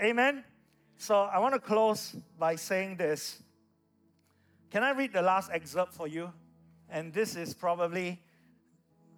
Amen? 0.00 0.44
So 0.96 1.22
I 1.22 1.38
want 1.38 1.54
to 1.54 1.60
close 1.60 2.16
by 2.38 2.56
saying 2.56 2.96
this. 2.96 3.42
Can 4.70 4.82
I 4.82 4.92
read 4.92 5.12
the 5.12 5.22
last 5.22 5.50
excerpt 5.52 5.94
for 5.94 6.06
you? 6.06 6.32
And 6.88 7.12
this 7.12 7.36
is 7.36 7.54
probably 7.54 8.20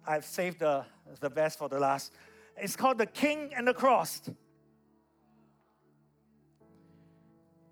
I've 0.05 0.25
saved 0.25 0.59
the, 0.59 0.83
the 1.19 1.29
best 1.29 1.59
for 1.59 1.69
the 1.69 1.79
last. 1.79 2.11
It's 2.57 2.75
called 2.75 2.97
The 2.97 3.05
King 3.05 3.51
and 3.55 3.67
the 3.67 3.73
Cross. 3.73 4.29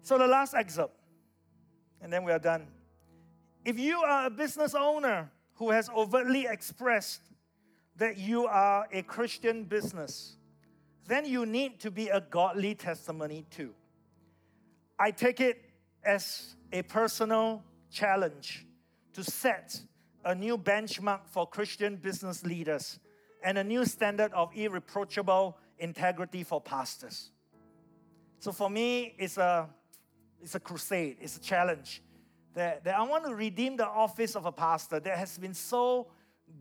So, 0.01 0.17
the 0.17 0.27
last 0.27 0.53
excerpt, 0.53 0.95
and 2.01 2.11
then 2.11 2.23
we 2.23 2.31
are 2.31 2.39
done. 2.39 2.67
If 3.65 3.77
you 3.77 3.99
are 3.99 4.27
a 4.27 4.29
business 4.29 4.73
owner 4.73 5.31
who 5.55 5.69
has 5.71 5.89
overtly 5.89 6.47
expressed 6.49 7.21
that 7.97 8.17
you 8.17 8.45
are 8.45 8.87
a 8.91 9.01
Christian 9.01 9.65
business, 9.65 10.37
then 11.07 11.25
you 11.25 11.45
need 11.45 11.79
to 11.81 11.91
be 11.91 12.07
a 12.07 12.21
godly 12.21 12.75
testimony 12.75 13.45
too. 13.49 13.73
I 14.97 15.11
take 15.11 15.39
it 15.39 15.65
as 16.03 16.55
a 16.71 16.81
personal 16.83 17.63
challenge 17.91 18.65
to 19.13 19.23
set 19.23 19.79
a 20.23 20.35
new 20.35 20.57
benchmark 20.57 21.21
for 21.25 21.47
Christian 21.47 21.95
business 21.95 22.45
leaders 22.45 22.99
and 23.43 23.57
a 23.57 23.63
new 23.63 23.85
standard 23.85 24.31
of 24.33 24.55
irreproachable 24.55 25.57
integrity 25.79 26.43
for 26.43 26.61
pastors. 26.61 27.31
So 28.39 28.51
for 28.51 28.69
me, 28.69 29.15
it's 29.17 29.37
a, 29.37 29.69
it's 30.41 30.55
a 30.55 30.59
crusade, 30.59 31.17
it's 31.21 31.37
a 31.37 31.41
challenge 31.41 32.01
that, 32.53 32.83
that 32.83 32.97
I 32.97 33.03
want 33.03 33.25
to 33.25 33.35
redeem 33.35 33.77
the 33.77 33.87
office 33.87 34.35
of 34.35 34.45
a 34.45 34.51
pastor 34.51 34.99
that 34.99 35.17
has 35.17 35.37
been 35.37 35.53
so 35.53 36.07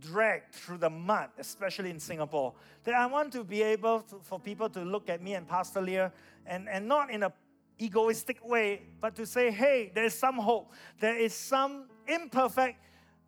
dragged 0.01 0.53
through 0.55 0.79
the 0.79 0.91
mud, 0.91 1.31
especially 1.39 1.91
in 1.91 1.99
Singapore, 1.99 2.53
that 2.85 2.95
I 2.95 3.07
want 3.07 3.33
to 3.33 3.45
be 3.45 3.63
able 3.63 4.01
to, 4.03 4.21
for 4.23 4.39
people 4.39 4.69
to 4.71 4.81
look 4.81 5.09
at 5.09 5.23
me 5.23 5.35
and 5.35 5.49
Pastor 5.49 5.81
Lia 5.81 6.13
and, 6.47 6.69
and 6.69 6.87
not 6.87 7.11
in 7.11 7.23
a 7.23 7.33
egoistic 7.81 8.45
way, 8.45 8.83
but 9.01 9.15
to 9.15 9.25
say, 9.25 9.51
hey, 9.51 9.93
there 9.95 10.05
is 10.05 10.15
some 10.15 10.37
hope. 10.37 10.73
There 10.99 11.17
is 11.17 11.33
some 11.33 11.89
imperfect 12.09 12.77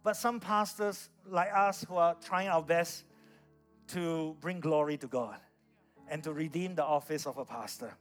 but 0.03 0.17
some 0.17 0.41
pastors 0.41 1.11
like 1.29 1.51
us 1.55 1.85
who 1.89 1.97
are 1.97 2.17
trying 2.25 2.49
our 2.49 2.63
best 2.63 3.05
to 3.89 4.37
bring 4.41 4.61
glory 4.61 4.97
to 4.97 5.07
God 5.07 5.37
and 6.09 6.23
to 6.25 6.33
redeem 6.33 6.75
the 6.75 6.85
office 6.85 7.27
of 7.27 7.39
a 7.39 7.45
pastor. 7.45 7.93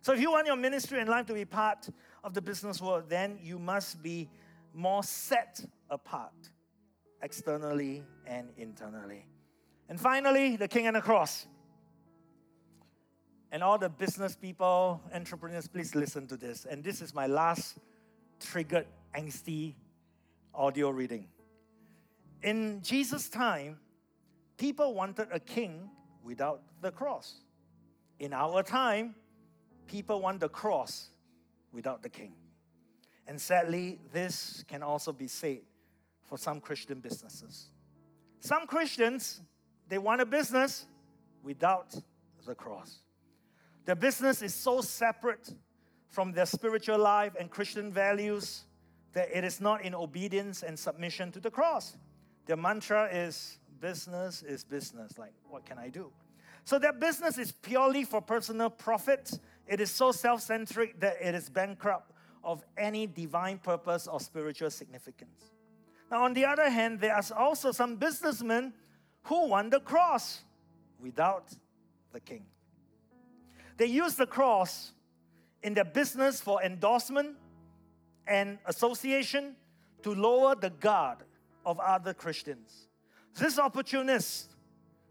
So, 0.00 0.12
if 0.12 0.20
you 0.20 0.30
want 0.30 0.46
your 0.46 0.56
ministry 0.56 1.00
and 1.00 1.08
life 1.08 1.26
to 1.26 1.34
be 1.34 1.44
part 1.44 1.88
of 2.22 2.34
the 2.34 2.42
business 2.42 2.80
world, 2.80 3.04
then 3.08 3.38
you 3.42 3.58
must 3.58 4.02
be 4.02 4.28
more 4.72 5.02
set 5.02 5.64
apart 5.90 6.32
externally 7.22 8.04
and 8.26 8.48
internally. 8.56 9.26
And 9.88 9.98
finally, 9.98 10.56
the 10.56 10.68
king 10.68 10.86
and 10.86 10.96
the 10.96 11.00
cross. 11.00 11.46
And 13.50 13.62
all 13.62 13.78
the 13.78 13.88
business 13.88 14.36
people, 14.36 15.00
entrepreneurs, 15.12 15.66
please 15.68 15.94
listen 15.94 16.26
to 16.28 16.36
this. 16.36 16.66
And 16.66 16.84
this 16.84 17.00
is 17.00 17.14
my 17.14 17.26
last 17.26 17.78
triggered, 18.40 18.86
angsty 19.16 19.74
audio 20.54 20.90
reading. 20.90 21.26
In 22.42 22.82
Jesus' 22.82 23.28
time, 23.28 23.78
people 24.58 24.94
wanted 24.94 25.28
a 25.32 25.40
king 25.40 25.90
without 26.22 26.62
the 26.82 26.90
cross. 26.90 27.40
In 28.18 28.32
our 28.32 28.62
time, 28.62 29.14
people 29.88 30.20
want 30.20 30.40
the 30.40 30.48
cross 30.48 31.08
without 31.72 32.02
the 32.02 32.08
king. 32.08 32.34
And 33.26 33.40
sadly, 33.40 33.98
this 34.12 34.64
can 34.68 34.82
also 34.82 35.12
be 35.12 35.26
said 35.26 35.60
for 36.24 36.38
some 36.38 36.60
Christian 36.60 37.00
businesses. 37.00 37.66
Some 38.40 38.66
Christians, 38.66 39.40
they 39.88 39.98
want 39.98 40.20
a 40.20 40.26
business 40.26 40.86
without 41.42 41.94
the 42.46 42.54
cross. 42.54 42.98
Their 43.84 43.96
business 43.96 44.42
is 44.42 44.54
so 44.54 44.80
separate 44.80 45.52
from 46.08 46.32
their 46.32 46.46
spiritual 46.46 46.98
life 46.98 47.34
and 47.38 47.50
Christian 47.50 47.92
values 47.92 48.64
that 49.12 49.28
it 49.32 49.44
is 49.44 49.60
not 49.60 49.82
in 49.82 49.94
obedience 49.94 50.62
and 50.62 50.78
submission 50.78 51.32
to 51.32 51.40
the 51.40 51.50
cross. 51.50 51.96
Their 52.46 52.56
mantra 52.56 53.08
is 53.12 53.58
business 53.80 54.42
is 54.42 54.64
business. 54.64 55.18
Like, 55.18 55.32
what 55.48 55.64
can 55.64 55.78
I 55.78 55.88
do? 55.88 56.10
So 56.64 56.78
their 56.78 56.92
business 56.92 57.38
is 57.38 57.52
purely 57.52 58.04
for 58.04 58.20
personal 58.20 58.70
profit. 58.70 59.38
It 59.68 59.80
is 59.80 59.90
so 59.90 60.12
self 60.12 60.40
centric 60.40 60.98
that 61.00 61.16
it 61.20 61.34
is 61.34 61.50
bankrupt 61.50 62.12
of 62.42 62.64
any 62.76 63.06
divine 63.06 63.58
purpose 63.58 64.06
or 64.06 64.18
spiritual 64.18 64.70
significance. 64.70 65.52
Now, 66.10 66.24
on 66.24 66.32
the 66.32 66.46
other 66.46 66.70
hand, 66.70 67.00
there 67.00 67.14
are 67.14 67.22
also 67.36 67.70
some 67.70 67.96
businessmen 67.96 68.72
who 69.24 69.48
want 69.48 69.70
the 69.70 69.80
cross 69.80 70.40
without 70.98 71.52
the 72.12 72.20
king. 72.20 72.46
They 73.76 73.86
use 73.86 74.14
the 74.14 74.26
cross 74.26 74.92
in 75.62 75.74
their 75.74 75.84
business 75.84 76.40
for 76.40 76.62
endorsement 76.62 77.36
and 78.26 78.58
association 78.66 79.54
to 80.02 80.14
lower 80.14 80.54
the 80.54 80.70
guard 80.70 81.18
of 81.66 81.78
other 81.78 82.14
Christians. 82.14 82.88
These 83.38 83.58
opportunists, 83.58 84.48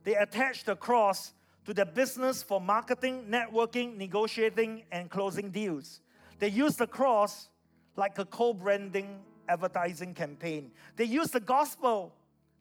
they 0.03 0.15
attach 0.15 0.63
the 0.63 0.75
cross 0.75 1.33
to 1.67 1.73
their 1.73 1.85
business 1.85 2.41
for 2.41 2.61
marketing, 2.61 3.25
networking, 3.29 3.97
negotiating, 3.97 4.83
and 4.89 5.09
closing 5.09 5.51
deals. 5.51 5.99
They 6.39 6.47
use 6.47 6.77
the 6.77 6.87
cross 6.87 7.49
like 7.97 8.17
a 8.19 8.23
co 8.23 8.53
branding 8.53 9.19
advertising 9.49 10.13
campaign. 10.13 10.71
They 10.95 11.03
use 11.03 11.29
the 11.29 11.41
gospel 11.41 12.13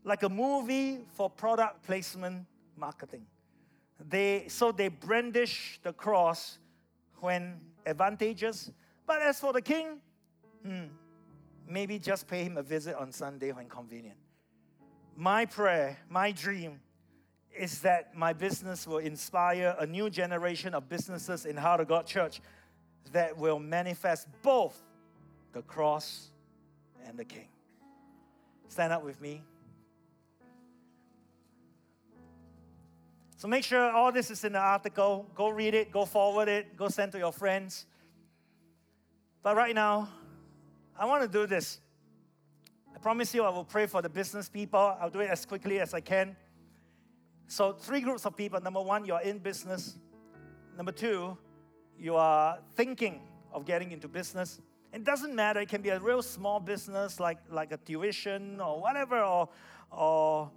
like 0.02 0.24
a 0.24 0.28
movie 0.28 1.04
for 1.14 1.30
product 1.30 1.84
placement 1.84 2.46
marketing. 2.76 3.24
They, 4.08 4.46
so 4.48 4.72
they 4.72 4.88
brandish 4.88 5.78
the 5.84 5.92
cross 5.92 6.58
when 7.20 7.60
advantageous. 7.86 8.72
But 9.06 9.22
as 9.22 9.38
for 9.38 9.52
the 9.52 9.62
king, 9.62 10.00
hmm, 10.64 10.86
maybe 11.68 12.00
just 12.00 12.26
pay 12.26 12.42
him 12.42 12.56
a 12.56 12.62
visit 12.62 12.96
on 12.96 13.12
Sunday 13.12 13.52
when 13.52 13.68
convenient. 13.68 14.18
My 15.14 15.46
prayer, 15.46 15.96
my 16.10 16.32
dream, 16.32 16.80
is 17.58 17.80
that 17.80 18.16
my 18.16 18.32
business 18.32 18.86
will 18.86 18.98
inspire 18.98 19.74
a 19.78 19.86
new 19.86 20.10
generation 20.10 20.74
of 20.74 20.88
businesses 20.88 21.46
in 21.46 21.56
Heart 21.56 21.80
of 21.80 21.88
God 21.88 22.06
Church 22.06 22.40
that 23.12 23.36
will 23.36 23.58
manifest 23.58 24.28
both 24.42 24.80
the 25.52 25.62
cross 25.62 26.30
and 27.06 27.18
the 27.18 27.24
king. 27.24 27.48
Stand 28.68 28.92
up 28.92 29.04
with 29.04 29.20
me. 29.20 29.42
So 33.36 33.48
make 33.48 33.64
sure 33.64 33.90
all 33.90 34.12
this 34.12 34.30
is 34.30 34.44
in 34.44 34.52
the 34.52 34.58
article. 34.58 35.26
Go 35.34 35.48
read 35.48 35.74
it, 35.74 35.92
go 35.92 36.04
forward 36.04 36.48
it, 36.48 36.76
go 36.76 36.88
send 36.88 37.12
to 37.12 37.18
your 37.18 37.32
friends. 37.32 37.86
But 39.42 39.56
right 39.56 39.74
now, 39.74 40.08
I 40.98 41.04
want 41.04 41.22
to 41.22 41.28
do 41.28 41.46
this. 41.46 41.78
I 42.94 42.98
promise 42.98 43.34
you 43.34 43.44
I 43.44 43.50
will 43.50 43.64
pray 43.64 43.86
for 43.86 44.00
the 44.00 44.08
business 44.08 44.48
people. 44.48 44.96
I'll 45.00 45.10
do 45.10 45.20
it 45.20 45.30
as 45.30 45.44
quickly 45.44 45.80
as 45.80 45.92
I 45.92 46.00
can. 46.00 46.34
So, 47.48 47.72
three 47.72 48.00
groups 48.00 48.26
of 48.26 48.36
people. 48.36 48.60
Number 48.60 48.80
one, 48.80 49.04
you're 49.04 49.20
in 49.20 49.38
business. 49.38 49.98
Number 50.76 50.92
two, 50.92 51.38
you 51.98 52.16
are 52.16 52.58
thinking 52.74 53.20
of 53.52 53.64
getting 53.64 53.92
into 53.92 54.08
business. 54.08 54.60
It 54.92 55.04
doesn't 55.04 55.34
matter, 55.34 55.60
it 55.60 55.68
can 55.68 55.82
be 55.82 55.90
a 55.90 55.98
real 55.98 56.22
small 56.22 56.58
business 56.58 57.20
like, 57.20 57.38
like 57.50 57.72
a 57.72 57.76
tuition 57.76 58.60
or 58.60 58.80
whatever, 58.80 59.20
or, 59.20 59.48
or 59.90 60.50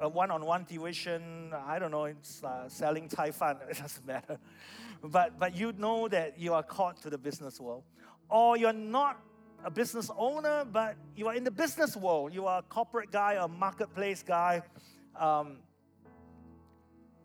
a 0.00 0.08
one-on-one 0.08 0.64
tuition. 0.64 1.52
I 1.66 1.78
don't 1.78 1.90
know. 1.90 2.04
It's 2.04 2.42
uh, 2.42 2.68
selling 2.68 3.08
Thai 3.08 3.30
fan. 3.30 3.56
It 3.70 3.78
doesn't 3.78 4.06
matter. 4.06 4.38
But 5.02 5.38
but 5.38 5.56
you 5.56 5.72
know 5.72 6.08
that 6.08 6.38
you 6.38 6.54
are 6.54 6.62
called 6.62 6.96
to 7.02 7.10
the 7.10 7.18
business 7.18 7.60
world, 7.60 7.82
or 8.28 8.56
you're 8.56 8.72
not 8.72 9.20
a 9.64 9.70
business 9.70 10.10
owner, 10.16 10.64
but 10.64 10.96
you 11.16 11.26
are 11.28 11.34
in 11.34 11.44
the 11.44 11.50
business 11.50 11.96
world. 11.96 12.32
You 12.32 12.46
are 12.46 12.60
a 12.60 12.62
corporate 12.62 13.10
guy, 13.10 13.34
a 13.34 13.48
marketplace 13.48 14.22
guy, 14.22 14.62
um, 15.18 15.56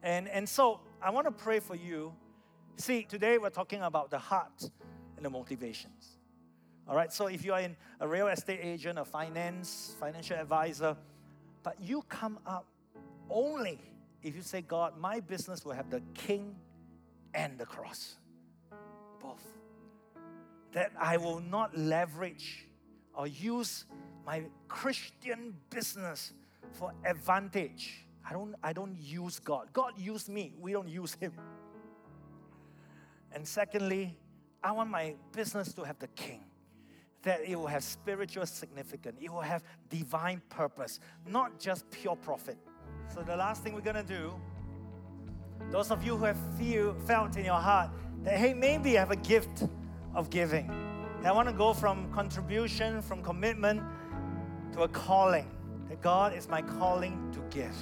and 0.04 0.28
and 0.28 0.48
so 0.48 0.80
I 1.02 1.10
want 1.10 1.26
to 1.28 1.32
pray 1.32 1.60
for 1.60 1.76
you. 1.76 2.14
See, 2.78 3.04
today 3.04 3.38
we're 3.38 3.50
talking 3.50 3.82
about 3.82 4.12
the 4.12 4.20
heart 4.20 4.70
and 5.16 5.26
the 5.26 5.30
motivations. 5.30 6.18
All 6.88 6.95
right. 6.95 7.12
So 7.12 7.28
if 7.28 7.43
you 7.43 7.54
are 7.54 7.60
in 7.60 7.76
a 8.00 8.08
real 8.08 8.28
estate 8.28 8.60
agent, 8.62 9.00
a 9.00 9.06
finance 9.06 9.95
financial 10.00 10.38
advisor 10.38 10.95
but 11.68 11.82
you 11.82 12.02
come 12.04 12.39
up 12.45 12.66
only 13.30 13.82
if 14.24 14.38
you 14.38 14.41
say, 14.41 14.62
God, 14.62 14.98
my 14.98 15.20
business 15.20 15.66
will 15.66 15.74
have 15.74 15.89
the 15.89 16.02
king 16.14 16.56
and 17.34 17.58
the 17.58 17.66
cross. 17.66 18.16
Both. 19.22 19.43
That 20.72 20.93
I 20.98 21.18
will 21.18 21.41
not 21.41 21.78
leverage 21.78 22.70
or 23.14 23.28
use 23.28 23.84
my 24.26 24.43
Christian 24.70 25.58
business 25.70 26.32
for 26.72 26.93
advantage. 27.04 28.06
I 28.30 28.34
don't, 28.34 28.55
I 28.61 28.73
don't 28.73 28.97
use 28.99 29.39
God. 29.39 29.69
God 29.71 29.93
used 29.97 30.28
me. 30.28 30.53
We 30.59 30.73
don't 30.73 30.89
use 30.89 31.13
Him. 31.13 31.34
And 33.32 33.47
secondly, 33.47 34.17
I 34.63 34.71
want 34.71 34.89
my 34.89 35.15
business 35.32 35.73
to 35.73 35.84
have 35.84 35.97
the 35.99 36.07
king 36.09 36.43
that 37.23 37.41
it 37.45 37.55
will 37.55 37.67
have 37.67 37.84
spiritual 37.84 38.45
significance, 38.45 39.17
it 39.21 39.32
will 39.32 39.41
have 39.41 39.63
divine 39.89 40.41
purpose, 40.49 40.99
not 41.25 41.59
just 41.59 41.89
pure 41.89 42.15
profit. 42.15 42.57
So, 43.13 43.21
the 43.21 43.36
last 43.36 43.63
thing 43.63 43.73
we're 43.73 43.82
gonna 43.82 44.03
do, 44.03 44.34
those 45.71 45.91
of 45.91 46.05
you 46.05 46.15
who 46.15 46.25
have 46.25 46.38
feel, 46.57 46.93
felt 47.05 47.36
in 47.36 47.45
your 47.45 47.59
heart 47.59 47.89
that, 48.23 48.38
hey, 48.38 48.53
maybe 48.53 48.97
I 48.97 49.01
have 49.01 49.11
a 49.11 49.17
gift 49.17 49.67
of 50.13 50.30
giving. 50.30 50.69
I 51.23 51.32
wanna 51.32 51.53
go 51.53 51.73
from 51.73 52.11
contribution, 52.13 53.01
from 53.01 53.21
commitment 53.21 53.82
to 54.73 54.84
a 54.84 54.88
calling. 54.88 55.51
That 55.89 56.01
God 56.01 56.34
is 56.34 56.47
my 56.47 56.61
calling 56.61 57.32
to 57.34 57.39
give. 57.49 57.75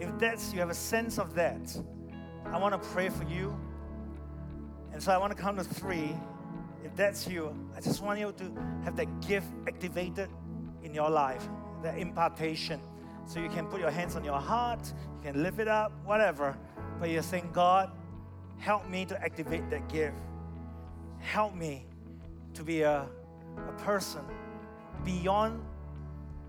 If 0.00 0.18
that's, 0.18 0.52
you 0.52 0.60
have 0.60 0.70
a 0.70 0.74
sense 0.74 1.18
of 1.18 1.34
that, 1.34 1.76
I 2.46 2.58
wanna 2.58 2.78
pray 2.78 3.10
for 3.10 3.24
you. 3.24 3.54
And 4.92 5.02
so 5.02 5.12
I 5.12 5.18
wanna 5.18 5.34
count 5.34 5.58
to 5.58 5.64
three. 5.64 6.16
If 6.82 6.96
that's 6.96 7.28
you, 7.28 7.54
I 7.76 7.80
just 7.80 8.02
want 8.02 8.18
you 8.18 8.32
to 8.32 8.52
have 8.84 8.96
that 8.96 9.20
gift 9.20 9.46
activated 9.68 10.30
in 10.82 10.94
your 10.94 11.10
life, 11.10 11.46
that 11.82 11.98
impartation. 11.98 12.80
So 13.26 13.40
you 13.40 13.50
can 13.50 13.66
put 13.66 13.80
your 13.80 13.90
hands 13.90 14.16
on 14.16 14.24
your 14.24 14.40
heart, 14.40 14.92
you 15.22 15.32
can 15.32 15.42
lift 15.42 15.58
it 15.58 15.68
up, 15.68 15.92
whatever. 16.06 16.56
But 16.98 17.10
you're 17.10 17.22
saying, 17.22 17.50
God, 17.52 17.90
help 18.58 18.88
me 18.88 19.04
to 19.04 19.22
activate 19.22 19.68
that 19.68 19.86
gift. 19.90 20.16
Help 21.18 21.54
me 21.54 21.86
to 22.54 22.64
be 22.64 22.80
a, 22.80 23.06
a 23.68 23.72
person 23.82 24.22
beyond 25.04 25.62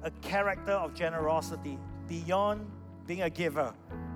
a 0.04 0.12
character 0.22 0.72
of 0.72 0.93
generosity, 0.93 1.78
beyond 2.08 2.66
being 3.08 3.24
a 3.24 3.30
giver. 3.30 3.74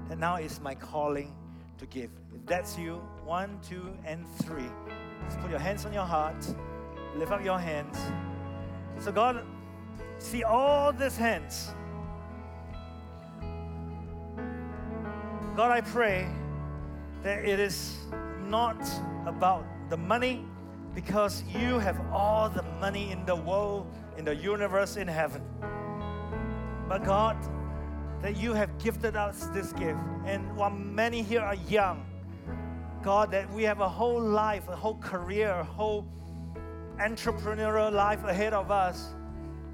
And 0.09 0.19
now 0.19 0.36
is 0.36 0.59
my 0.59 0.75
calling 0.75 1.33
to 1.77 1.86
give. 1.86 2.11
If 2.33 2.45
that's 2.45 2.77
you, 2.77 3.01
one, 3.23 3.59
two, 3.67 3.95
and 4.05 4.25
three. 4.43 4.69
Just 5.25 5.39
put 5.39 5.49
your 5.49 5.59
hands 5.59 5.86
on 5.86 5.93
your 5.93 6.05
heart, 6.05 6.45
lift 7.15 7.31
up 7.31 7.43
your 7.43 7.59
hands. 7.59 7.97
So, 8.99 9.11
God, 9.11 9.43
see 10.19 10.43
all 10.43 10.93
these 10.93 11.17
hands. 11.17 11.73
God, 15.55 15.71
I 15.71 15.81
pray 15.81 16.27
that 17.23 17.45
it 17.45 17.59
is 17.59 17.97
not 18.45 18.77
about 19.25 19.65
the 19.89 19.97
money 19.97 20.45
because 20.93 21.43
you 21.43 21.79
have 21.79 21.99
all 22.11 22.49
the 22.49 22.63
money 22.79 23.11
in 23.11 23.25
the 23.25 23.36
world 23.36 23.88
in 24.17 24.25
the 24.25 24.36
universe 24.36 24.95
in 24.95 25.07
heaven. 25.07 25.41
But 26.88 27.03
God, 27.03 27.38
that 28.26 28.38
you 28.38 28.53
have 28.53 28.76
gifted 28.80 29.15
us 29.15 29.45
this 29.53 29.71
gift. 29.73 29.99
And 30.26 30.57
while 30.57 30.71
many 30.71 31.21
here 31.21 31.41
are 31.41 31.53
young, 31.69 32.03
God, 33.03 33.30
that 33.30 33.47
we 33.53 33.61
have 33.61 33.82
a 33.82 33.88
whole 33.88 34.19
life, 34.19 34.67
a 34.67 34.76
whole 34.76 34.97
career, 34.97 35.51
a 35.51 35.63
whole 35.63 36.07
entrepreneurial 36.97 37.91
life 37.91 38.23
ahead 38.23 38.55
of 38.55 38.71
us, 38.71 39.13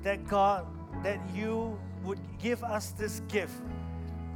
that 0.04 0.28
God, 0.28 0.68
that 1.02 1.18
you 1.34 1.80
would 2.04 2.20
give 2.40 2.62
us 2.62 2.92
this 2.92 3.22
gift. 3.30 3.54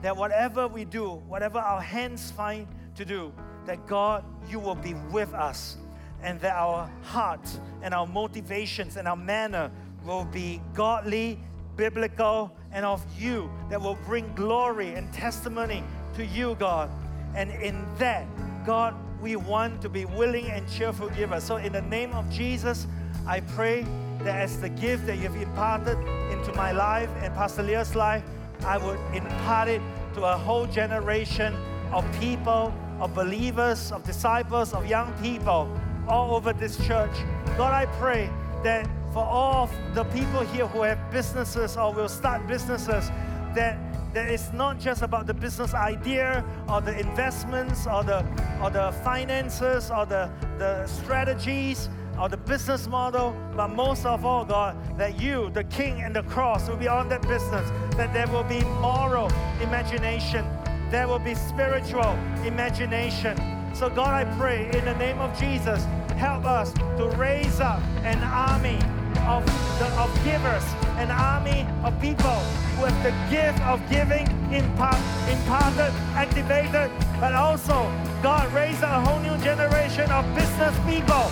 That 0.02 0.16
whatever 0.16 0.70
we 0.70 0.86
do, 0.86 1.16
whatever 1.28 1.60
our 1.60 1.82
hands 1.82 2.32
find 2.32 2.68
to 2.96 3.04
do, 3.04 3.34
that 3.66 3.86
God, 3.86 4.24
you 4.50 4.60
will 4.60 4.76
be 4.76 4.94
with 5.12 5.34
us. 5.34 5.76
And 6.24 6.40
that 6.40 6.56
our 6.56 6.90
heart 7.02 7.46
and 7.82 7.94
our 7.94 8.08
motivations 8.08 8.96
and 8.96 9.10
our 9.10 9.18
manner 9.18 9.70
will 10.06 10.24
be 10.24 10.62
godly, 10.74 11.38
biblical, 11.76 12.56
and 12.76 12.86
of 12.86 13.02
you 13.18 13.50
that 13.70 13.82
will 13.82 13.98
bring 14.06 14.32
glory 14.36 14.94
and 14.94 15.12
testimony 15.14 15.82
to 16.16 16.26
you, 16.26 16.56
God. 16.60 16.90
And 17.34 17.50
in 17.50 17.86
that, 17.98 18.28
God, 18.66 18.94
we 19.22 19.38
want 19.38 19.82
to 19.82 19.90
be 19.90 20.04
willing 20.04 20.48
and 20.48 20.70
cheerful 20.70 21.10
givers. 21.10 21.46
So, 21.46 21.56
in 21.56 21.72
the 21.72 21.82
name 21.82 22.12
of 22.12 22.30
Jesus, 22.30 22.86
I 23.26 23.40
pray 23.40 23.86
that 24.20 24.36
as 24.36 24.60
the 24.60 24.70
gift 24.70 25.08
that 25.08 25.18
you've 25.20 25.38
imparted 25.38 25.98
into 26.32 26.54
my 26.54 26.74
life 26.74 27.10
and 27.22 27.34
Pastor 27.34 27.64
Lia's 27.64 27.96
life, 27.96 28.24
I 28.66 28.78
would 28.78 29.00
impart 29.14 29.70
it 29.70 29.82
to 30.16 30.26
a 30.26 30.38
whole 30.38 30.66
generation 30.66 31.56
of 31.94 32.06
people, 32.20 32.74
of 33.00 33.16
believers, 33.16 33.94
of 33.94 34.04
disciples, 34.04 34.74
of 34.74 34.86
young 34.86 35.14
people 35.22 35.70
all 36.10 36.36
over 36.36 36.52
this 36.52 36.76
church. 36.86 37.16
God, 37.58 37.74
I 37.74 37.86
pray 37.98 38.30
that 38.64 38.86
for 39.16 39.24
all 39.24 39.70
the 39.94 40.04
people 40.04 40.42
here 40.42 40.68
who 40.68 40.82
have 40.82 41.00
businesses 41.10 41.78
or 41.78 41.94
will 41.94 42.10
start 42.10 42.46
businesses, 42.48 43.10
that 43.56 43.78
that 44.14 44.30
it's 44.30 44.52
not 44.52 44.78
just 44.78 45.02
about 45.02 45.26
the 45.26 45.34
business 45.34 45.74
idea 45.74 46.44
or 46.70 46.82
the 46.82 46.98
investments 47.00 47.88
or 47.88 48.04
the 48.04 48.26
or 48.62 48.70
the 48.70 48.92
finances 49.06 49.90
or 49.90 50.06
the, 50.06 50.30
the 50.58 50.86
strategies 50.86 51.90
or 52.20 52.28
the 52.28 52.38
business 52.38 52.88
model, 52.88 53.34
but 53.56 53.70
most 53.70 54.06
of 54.06 54.26
all, 54.26 54.44
God, 54.44 54.76
that 54.98 55.20
you, 55.20 55.50
the 55.52 55.64
King 55.66 56.02
and 56.02 56.14
the 56.14 56.24
cross, 56.24 56.68
will 56.68 56.78
be 56.78 56.88
on 56.88 57.08
that 57.10 57.22
business, 57.22 57.70
that 57.96 58.14
there 58.14 58.28
will 58.28 58.44
be 58.44 58.62
moral 58.82 59.30
imagination, 59.62 60.46
there 60.92 61.08
will 61.08 61.20
be 61.20 61.36
spiritual 61.36 62.18
imagination. 62.46 63.36
So, 63.74 63.90
God, 63.90 64.14
I 64.14 64.38
pray 64.38 64.66
in 64.78 64.86
the 64.86 64.96
name 64.96 65.20
of 65.20 65.38
Jesus, 65.38 65.84
help 66.16 66.46
us 66.46 66.72
to 66.74 67.14
raise 67.18 67.60
up 67.60 67.82
an 68.04 68.22
army 68.24 68.80
of, 69.26 69.46
the, 69.80 69.88
of 69.98 70.10
givers, 70.24 70.64
an 70.98 71.12
army 71.12 71.66
of 71.84 72.00
people 72.00 72.40
who 72.78 72.86
have 72.86 73.04
the 73.04 73.14
gift 73.30 73.60
of 73.66 73.82
giving 73.90 74.26
impart, 74.54 74.98
imparted, 75.28 75.92
activated, 76.14 76.92
but 77.20 77.34
also, 77.34 77.92
God, 78.22 78.52
raised 78.54 78.84
a 78.84 79.02
whole 79.02 79.20
new 79.20 79.38
generation 79.44 80.10
of 80.12 80.24
business 80.36 80.76
people 80.86 81.26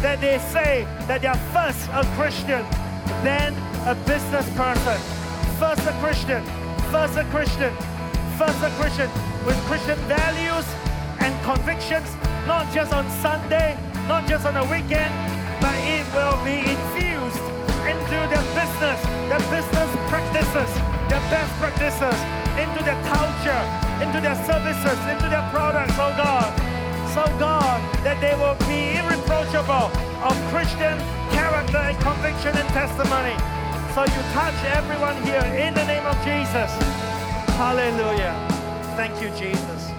that 0.00 0.20
they 0.20 0.38
say 0.38 0.84
that 1.06 1.22
they're 1.22 1.44
first 1.52 1.88
a 1.92 2.04
Christian, 2.16 2.64
then 3.22 3.54
a 3.86 3.94
business 4.06 4.48
person. 4.56 4.98
First 5.58 5.86
a 5.86 5.92
Christian, 6.00 6.44
first 6.90 7.16
a 7.16 7.24
Christian, 7.30 7.72
first 8.36 8.60
a 8.62 8.70
Christian 8.80 9.10
with 9.46 9.56
Christian 9.68 9.98
values 10.08 10.66
and 11.20 11.32
convictions, 11.44 12.08
not 12.46 12.72
just 12.72 12.92
on 12.92 13.08
Sunday, 13.20 13.76
not 14.08 14.26
just 14.26 14.46
on 14.46 14.56
a 14.56 14.64
weekend, 14.70 15.33
will 16.14 16.38
be 16.46 16.62
infused 16.62 17.42
into 17.84 18.18
their 18.30 18.46
business, 18.54 18.98
their 19.28 19.44
business 19.50 19.90
practices, 20.08 20.70
their 21.10 21.24
best 21.28 21.52
practices, 21.58 22.18
into 22.54 22.80
their 22.86 22.98
culture, 23.10 23.62
into 23.98 24.22
their 24.22 24.38
services, 24.46 24.98
into 25.10 25.28
their 25.28 25.44
products, 25.50 25.98
oh 25.98 26.14
God. 26.14 26.48
So 27.10 27.22
God, 27.38 27.82
that 28.06 28.18
they 28.22 28.34
will 28.38 28.58
be 28.66 28.94
irreproachable 28.98 29.90
of 30.22 30.34
Christian 30.50 30.98
character 31.34 31.78
and 31.78 31.96
conviction 31.98 32.54
and 32.56 32.68
testimony. 32.70 33.36
So 33.94 34.02
you 34.02 34.22
touch 34.34 34.58
everyone 34.74 35.20
here 35.22 35.44
in 35.58 35.74
the 35.74 35.84
name 35.86 36.06
of 36.06 36.16
Jesus. 36.24 36.70
Hallelujah. 37.58 38.34
Thank 38.96 39.20
you, 39.22 39.28
Jesus. 39.38 39.90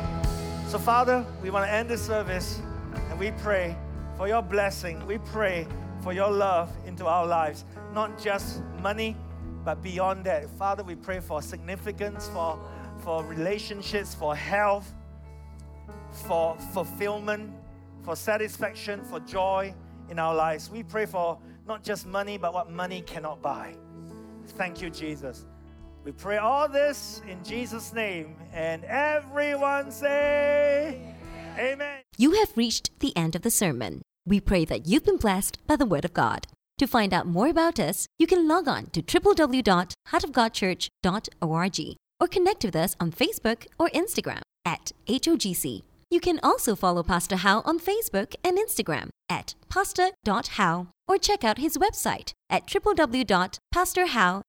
So, 0.68 0.80
Father, 0.80 1.26
we 1.42 1.50
want 1.50 1.66
to 1.66 1.72
end 1.72 1.90
this 1.90 2.06
service 2.06 2.60
and 3.10 3.18
we 3.20 3.32
pray 3.32 3.78
for 4.18 4.28
your 4.28 4.42
blessing. 4.42 5.06
We 5.06 5.18
pray 5.20 5.68
for 6.06 6.14
your 6.14 6.30
love 6.30 6.72
into 6.86 7.08
our 7.08 7.26
lives. 7.26 7.66
Not 7.92 8.22
just 8.22 8.62
money, 8.80 9.18
but 9.64 9.82
beyond 9.82 10.24
that. 10.26 10.48
Father, 10.52 10.84
we 10.84 10.94
pray 10.94 11.20
for 11.20 11.42
significance, 11.42 12.28
for, 12.28 12.60
for 13.00 13.24
relationships, 13.24 14.14
for 14.14 14.36
health, 14.36 14.94
for 16.12 16.56
fulfillment, 16.74 17.52
for 18.04 18.16
satisfaction, 18.16 19.04
for 19.04 19.20
joy 19.22 19.74
in 20.08 20.20
our 20.20 20.36
lives. 20.36 20.70
We 20.70 20.84
pray 20.84 21.08
for 21.08 21.40
not 21.68 21.84
just 21.84 22.06
money, 22.06 22.38
but 22.38 22.54
what 22.54 22.70
money 22.70 23.02
cannot 23.02 23.42
buy. 23.42 23.76
Thank 24.50 24.84
you, 24.84 24.92
Jesus. 24.92 25.48
We 26.04 26.12
pray 26.12 26.38
all 26.38 26.70
this 26.70 27.24
in 27.28 27.44
Jesus' 27.44 27.94
name. 27.94 28.36
And 28.54 28.84
everyone 28.84 29.90
say, 29.90 31.16
Amen. 31.58 32.02
You 32.16 32.34
have 32.34 32.56
reached 32.56 32.92
the 33.00 33.18
end 33.18 33.36
of 33.36 33.42
the 33.42 33.50
sermon. 33.50 34.04
We 34.28 34.40
pray 34.40 34.66
that 34.66 34.88
you've 34.88 35.06
been 35.06 35.18
blessed 35.18 35.60
by 35.68 35.76
the 35.76 35.86
Word 35.86 36.06
of 36.06 36.14
God. 36.14 36.48
To 36.80 36.88
find 36.88 37.14
out 37.14 37.28
more 37.28 37.48
about 37.48 37.80
us, 37.80 38.08
you 38.18 38.26
can 38.28 38.48
log 38.48 38.68
on 38.68 38.88
to 38.88 39.02
www.heartofgodchurch.org 39.02 41.96
or 42.20 42.28
connect 42.28 42.64
with 42.64 42.76
us 42.76 42.96
on 43.00 43.12
Facebook 43.12 43.68
or 43.78 43.90
Instagram 43.90 44.42
at 44.66 44.92
HOGC. 45.08 45.84
You 46.10 46.20
can 46.20 46.40
also 46.42 46.76
follow 46.76 47.04
Pastor 47.04 47.36
How 47.38 47.62
on 47.66 47.80
Facebook 47.80 48.34
and 48.44 48.58
Instagram 48.58 49.10
at 49.30 49.54
pastor.how 49.70 50.88
or 51.08 51.18
check 51.18 51.44
out 51.44 51.60
his 51.60 51.78
website 51.78 52.32
at 52.50 52.66
www.pastorhow.com. 52.68 54.42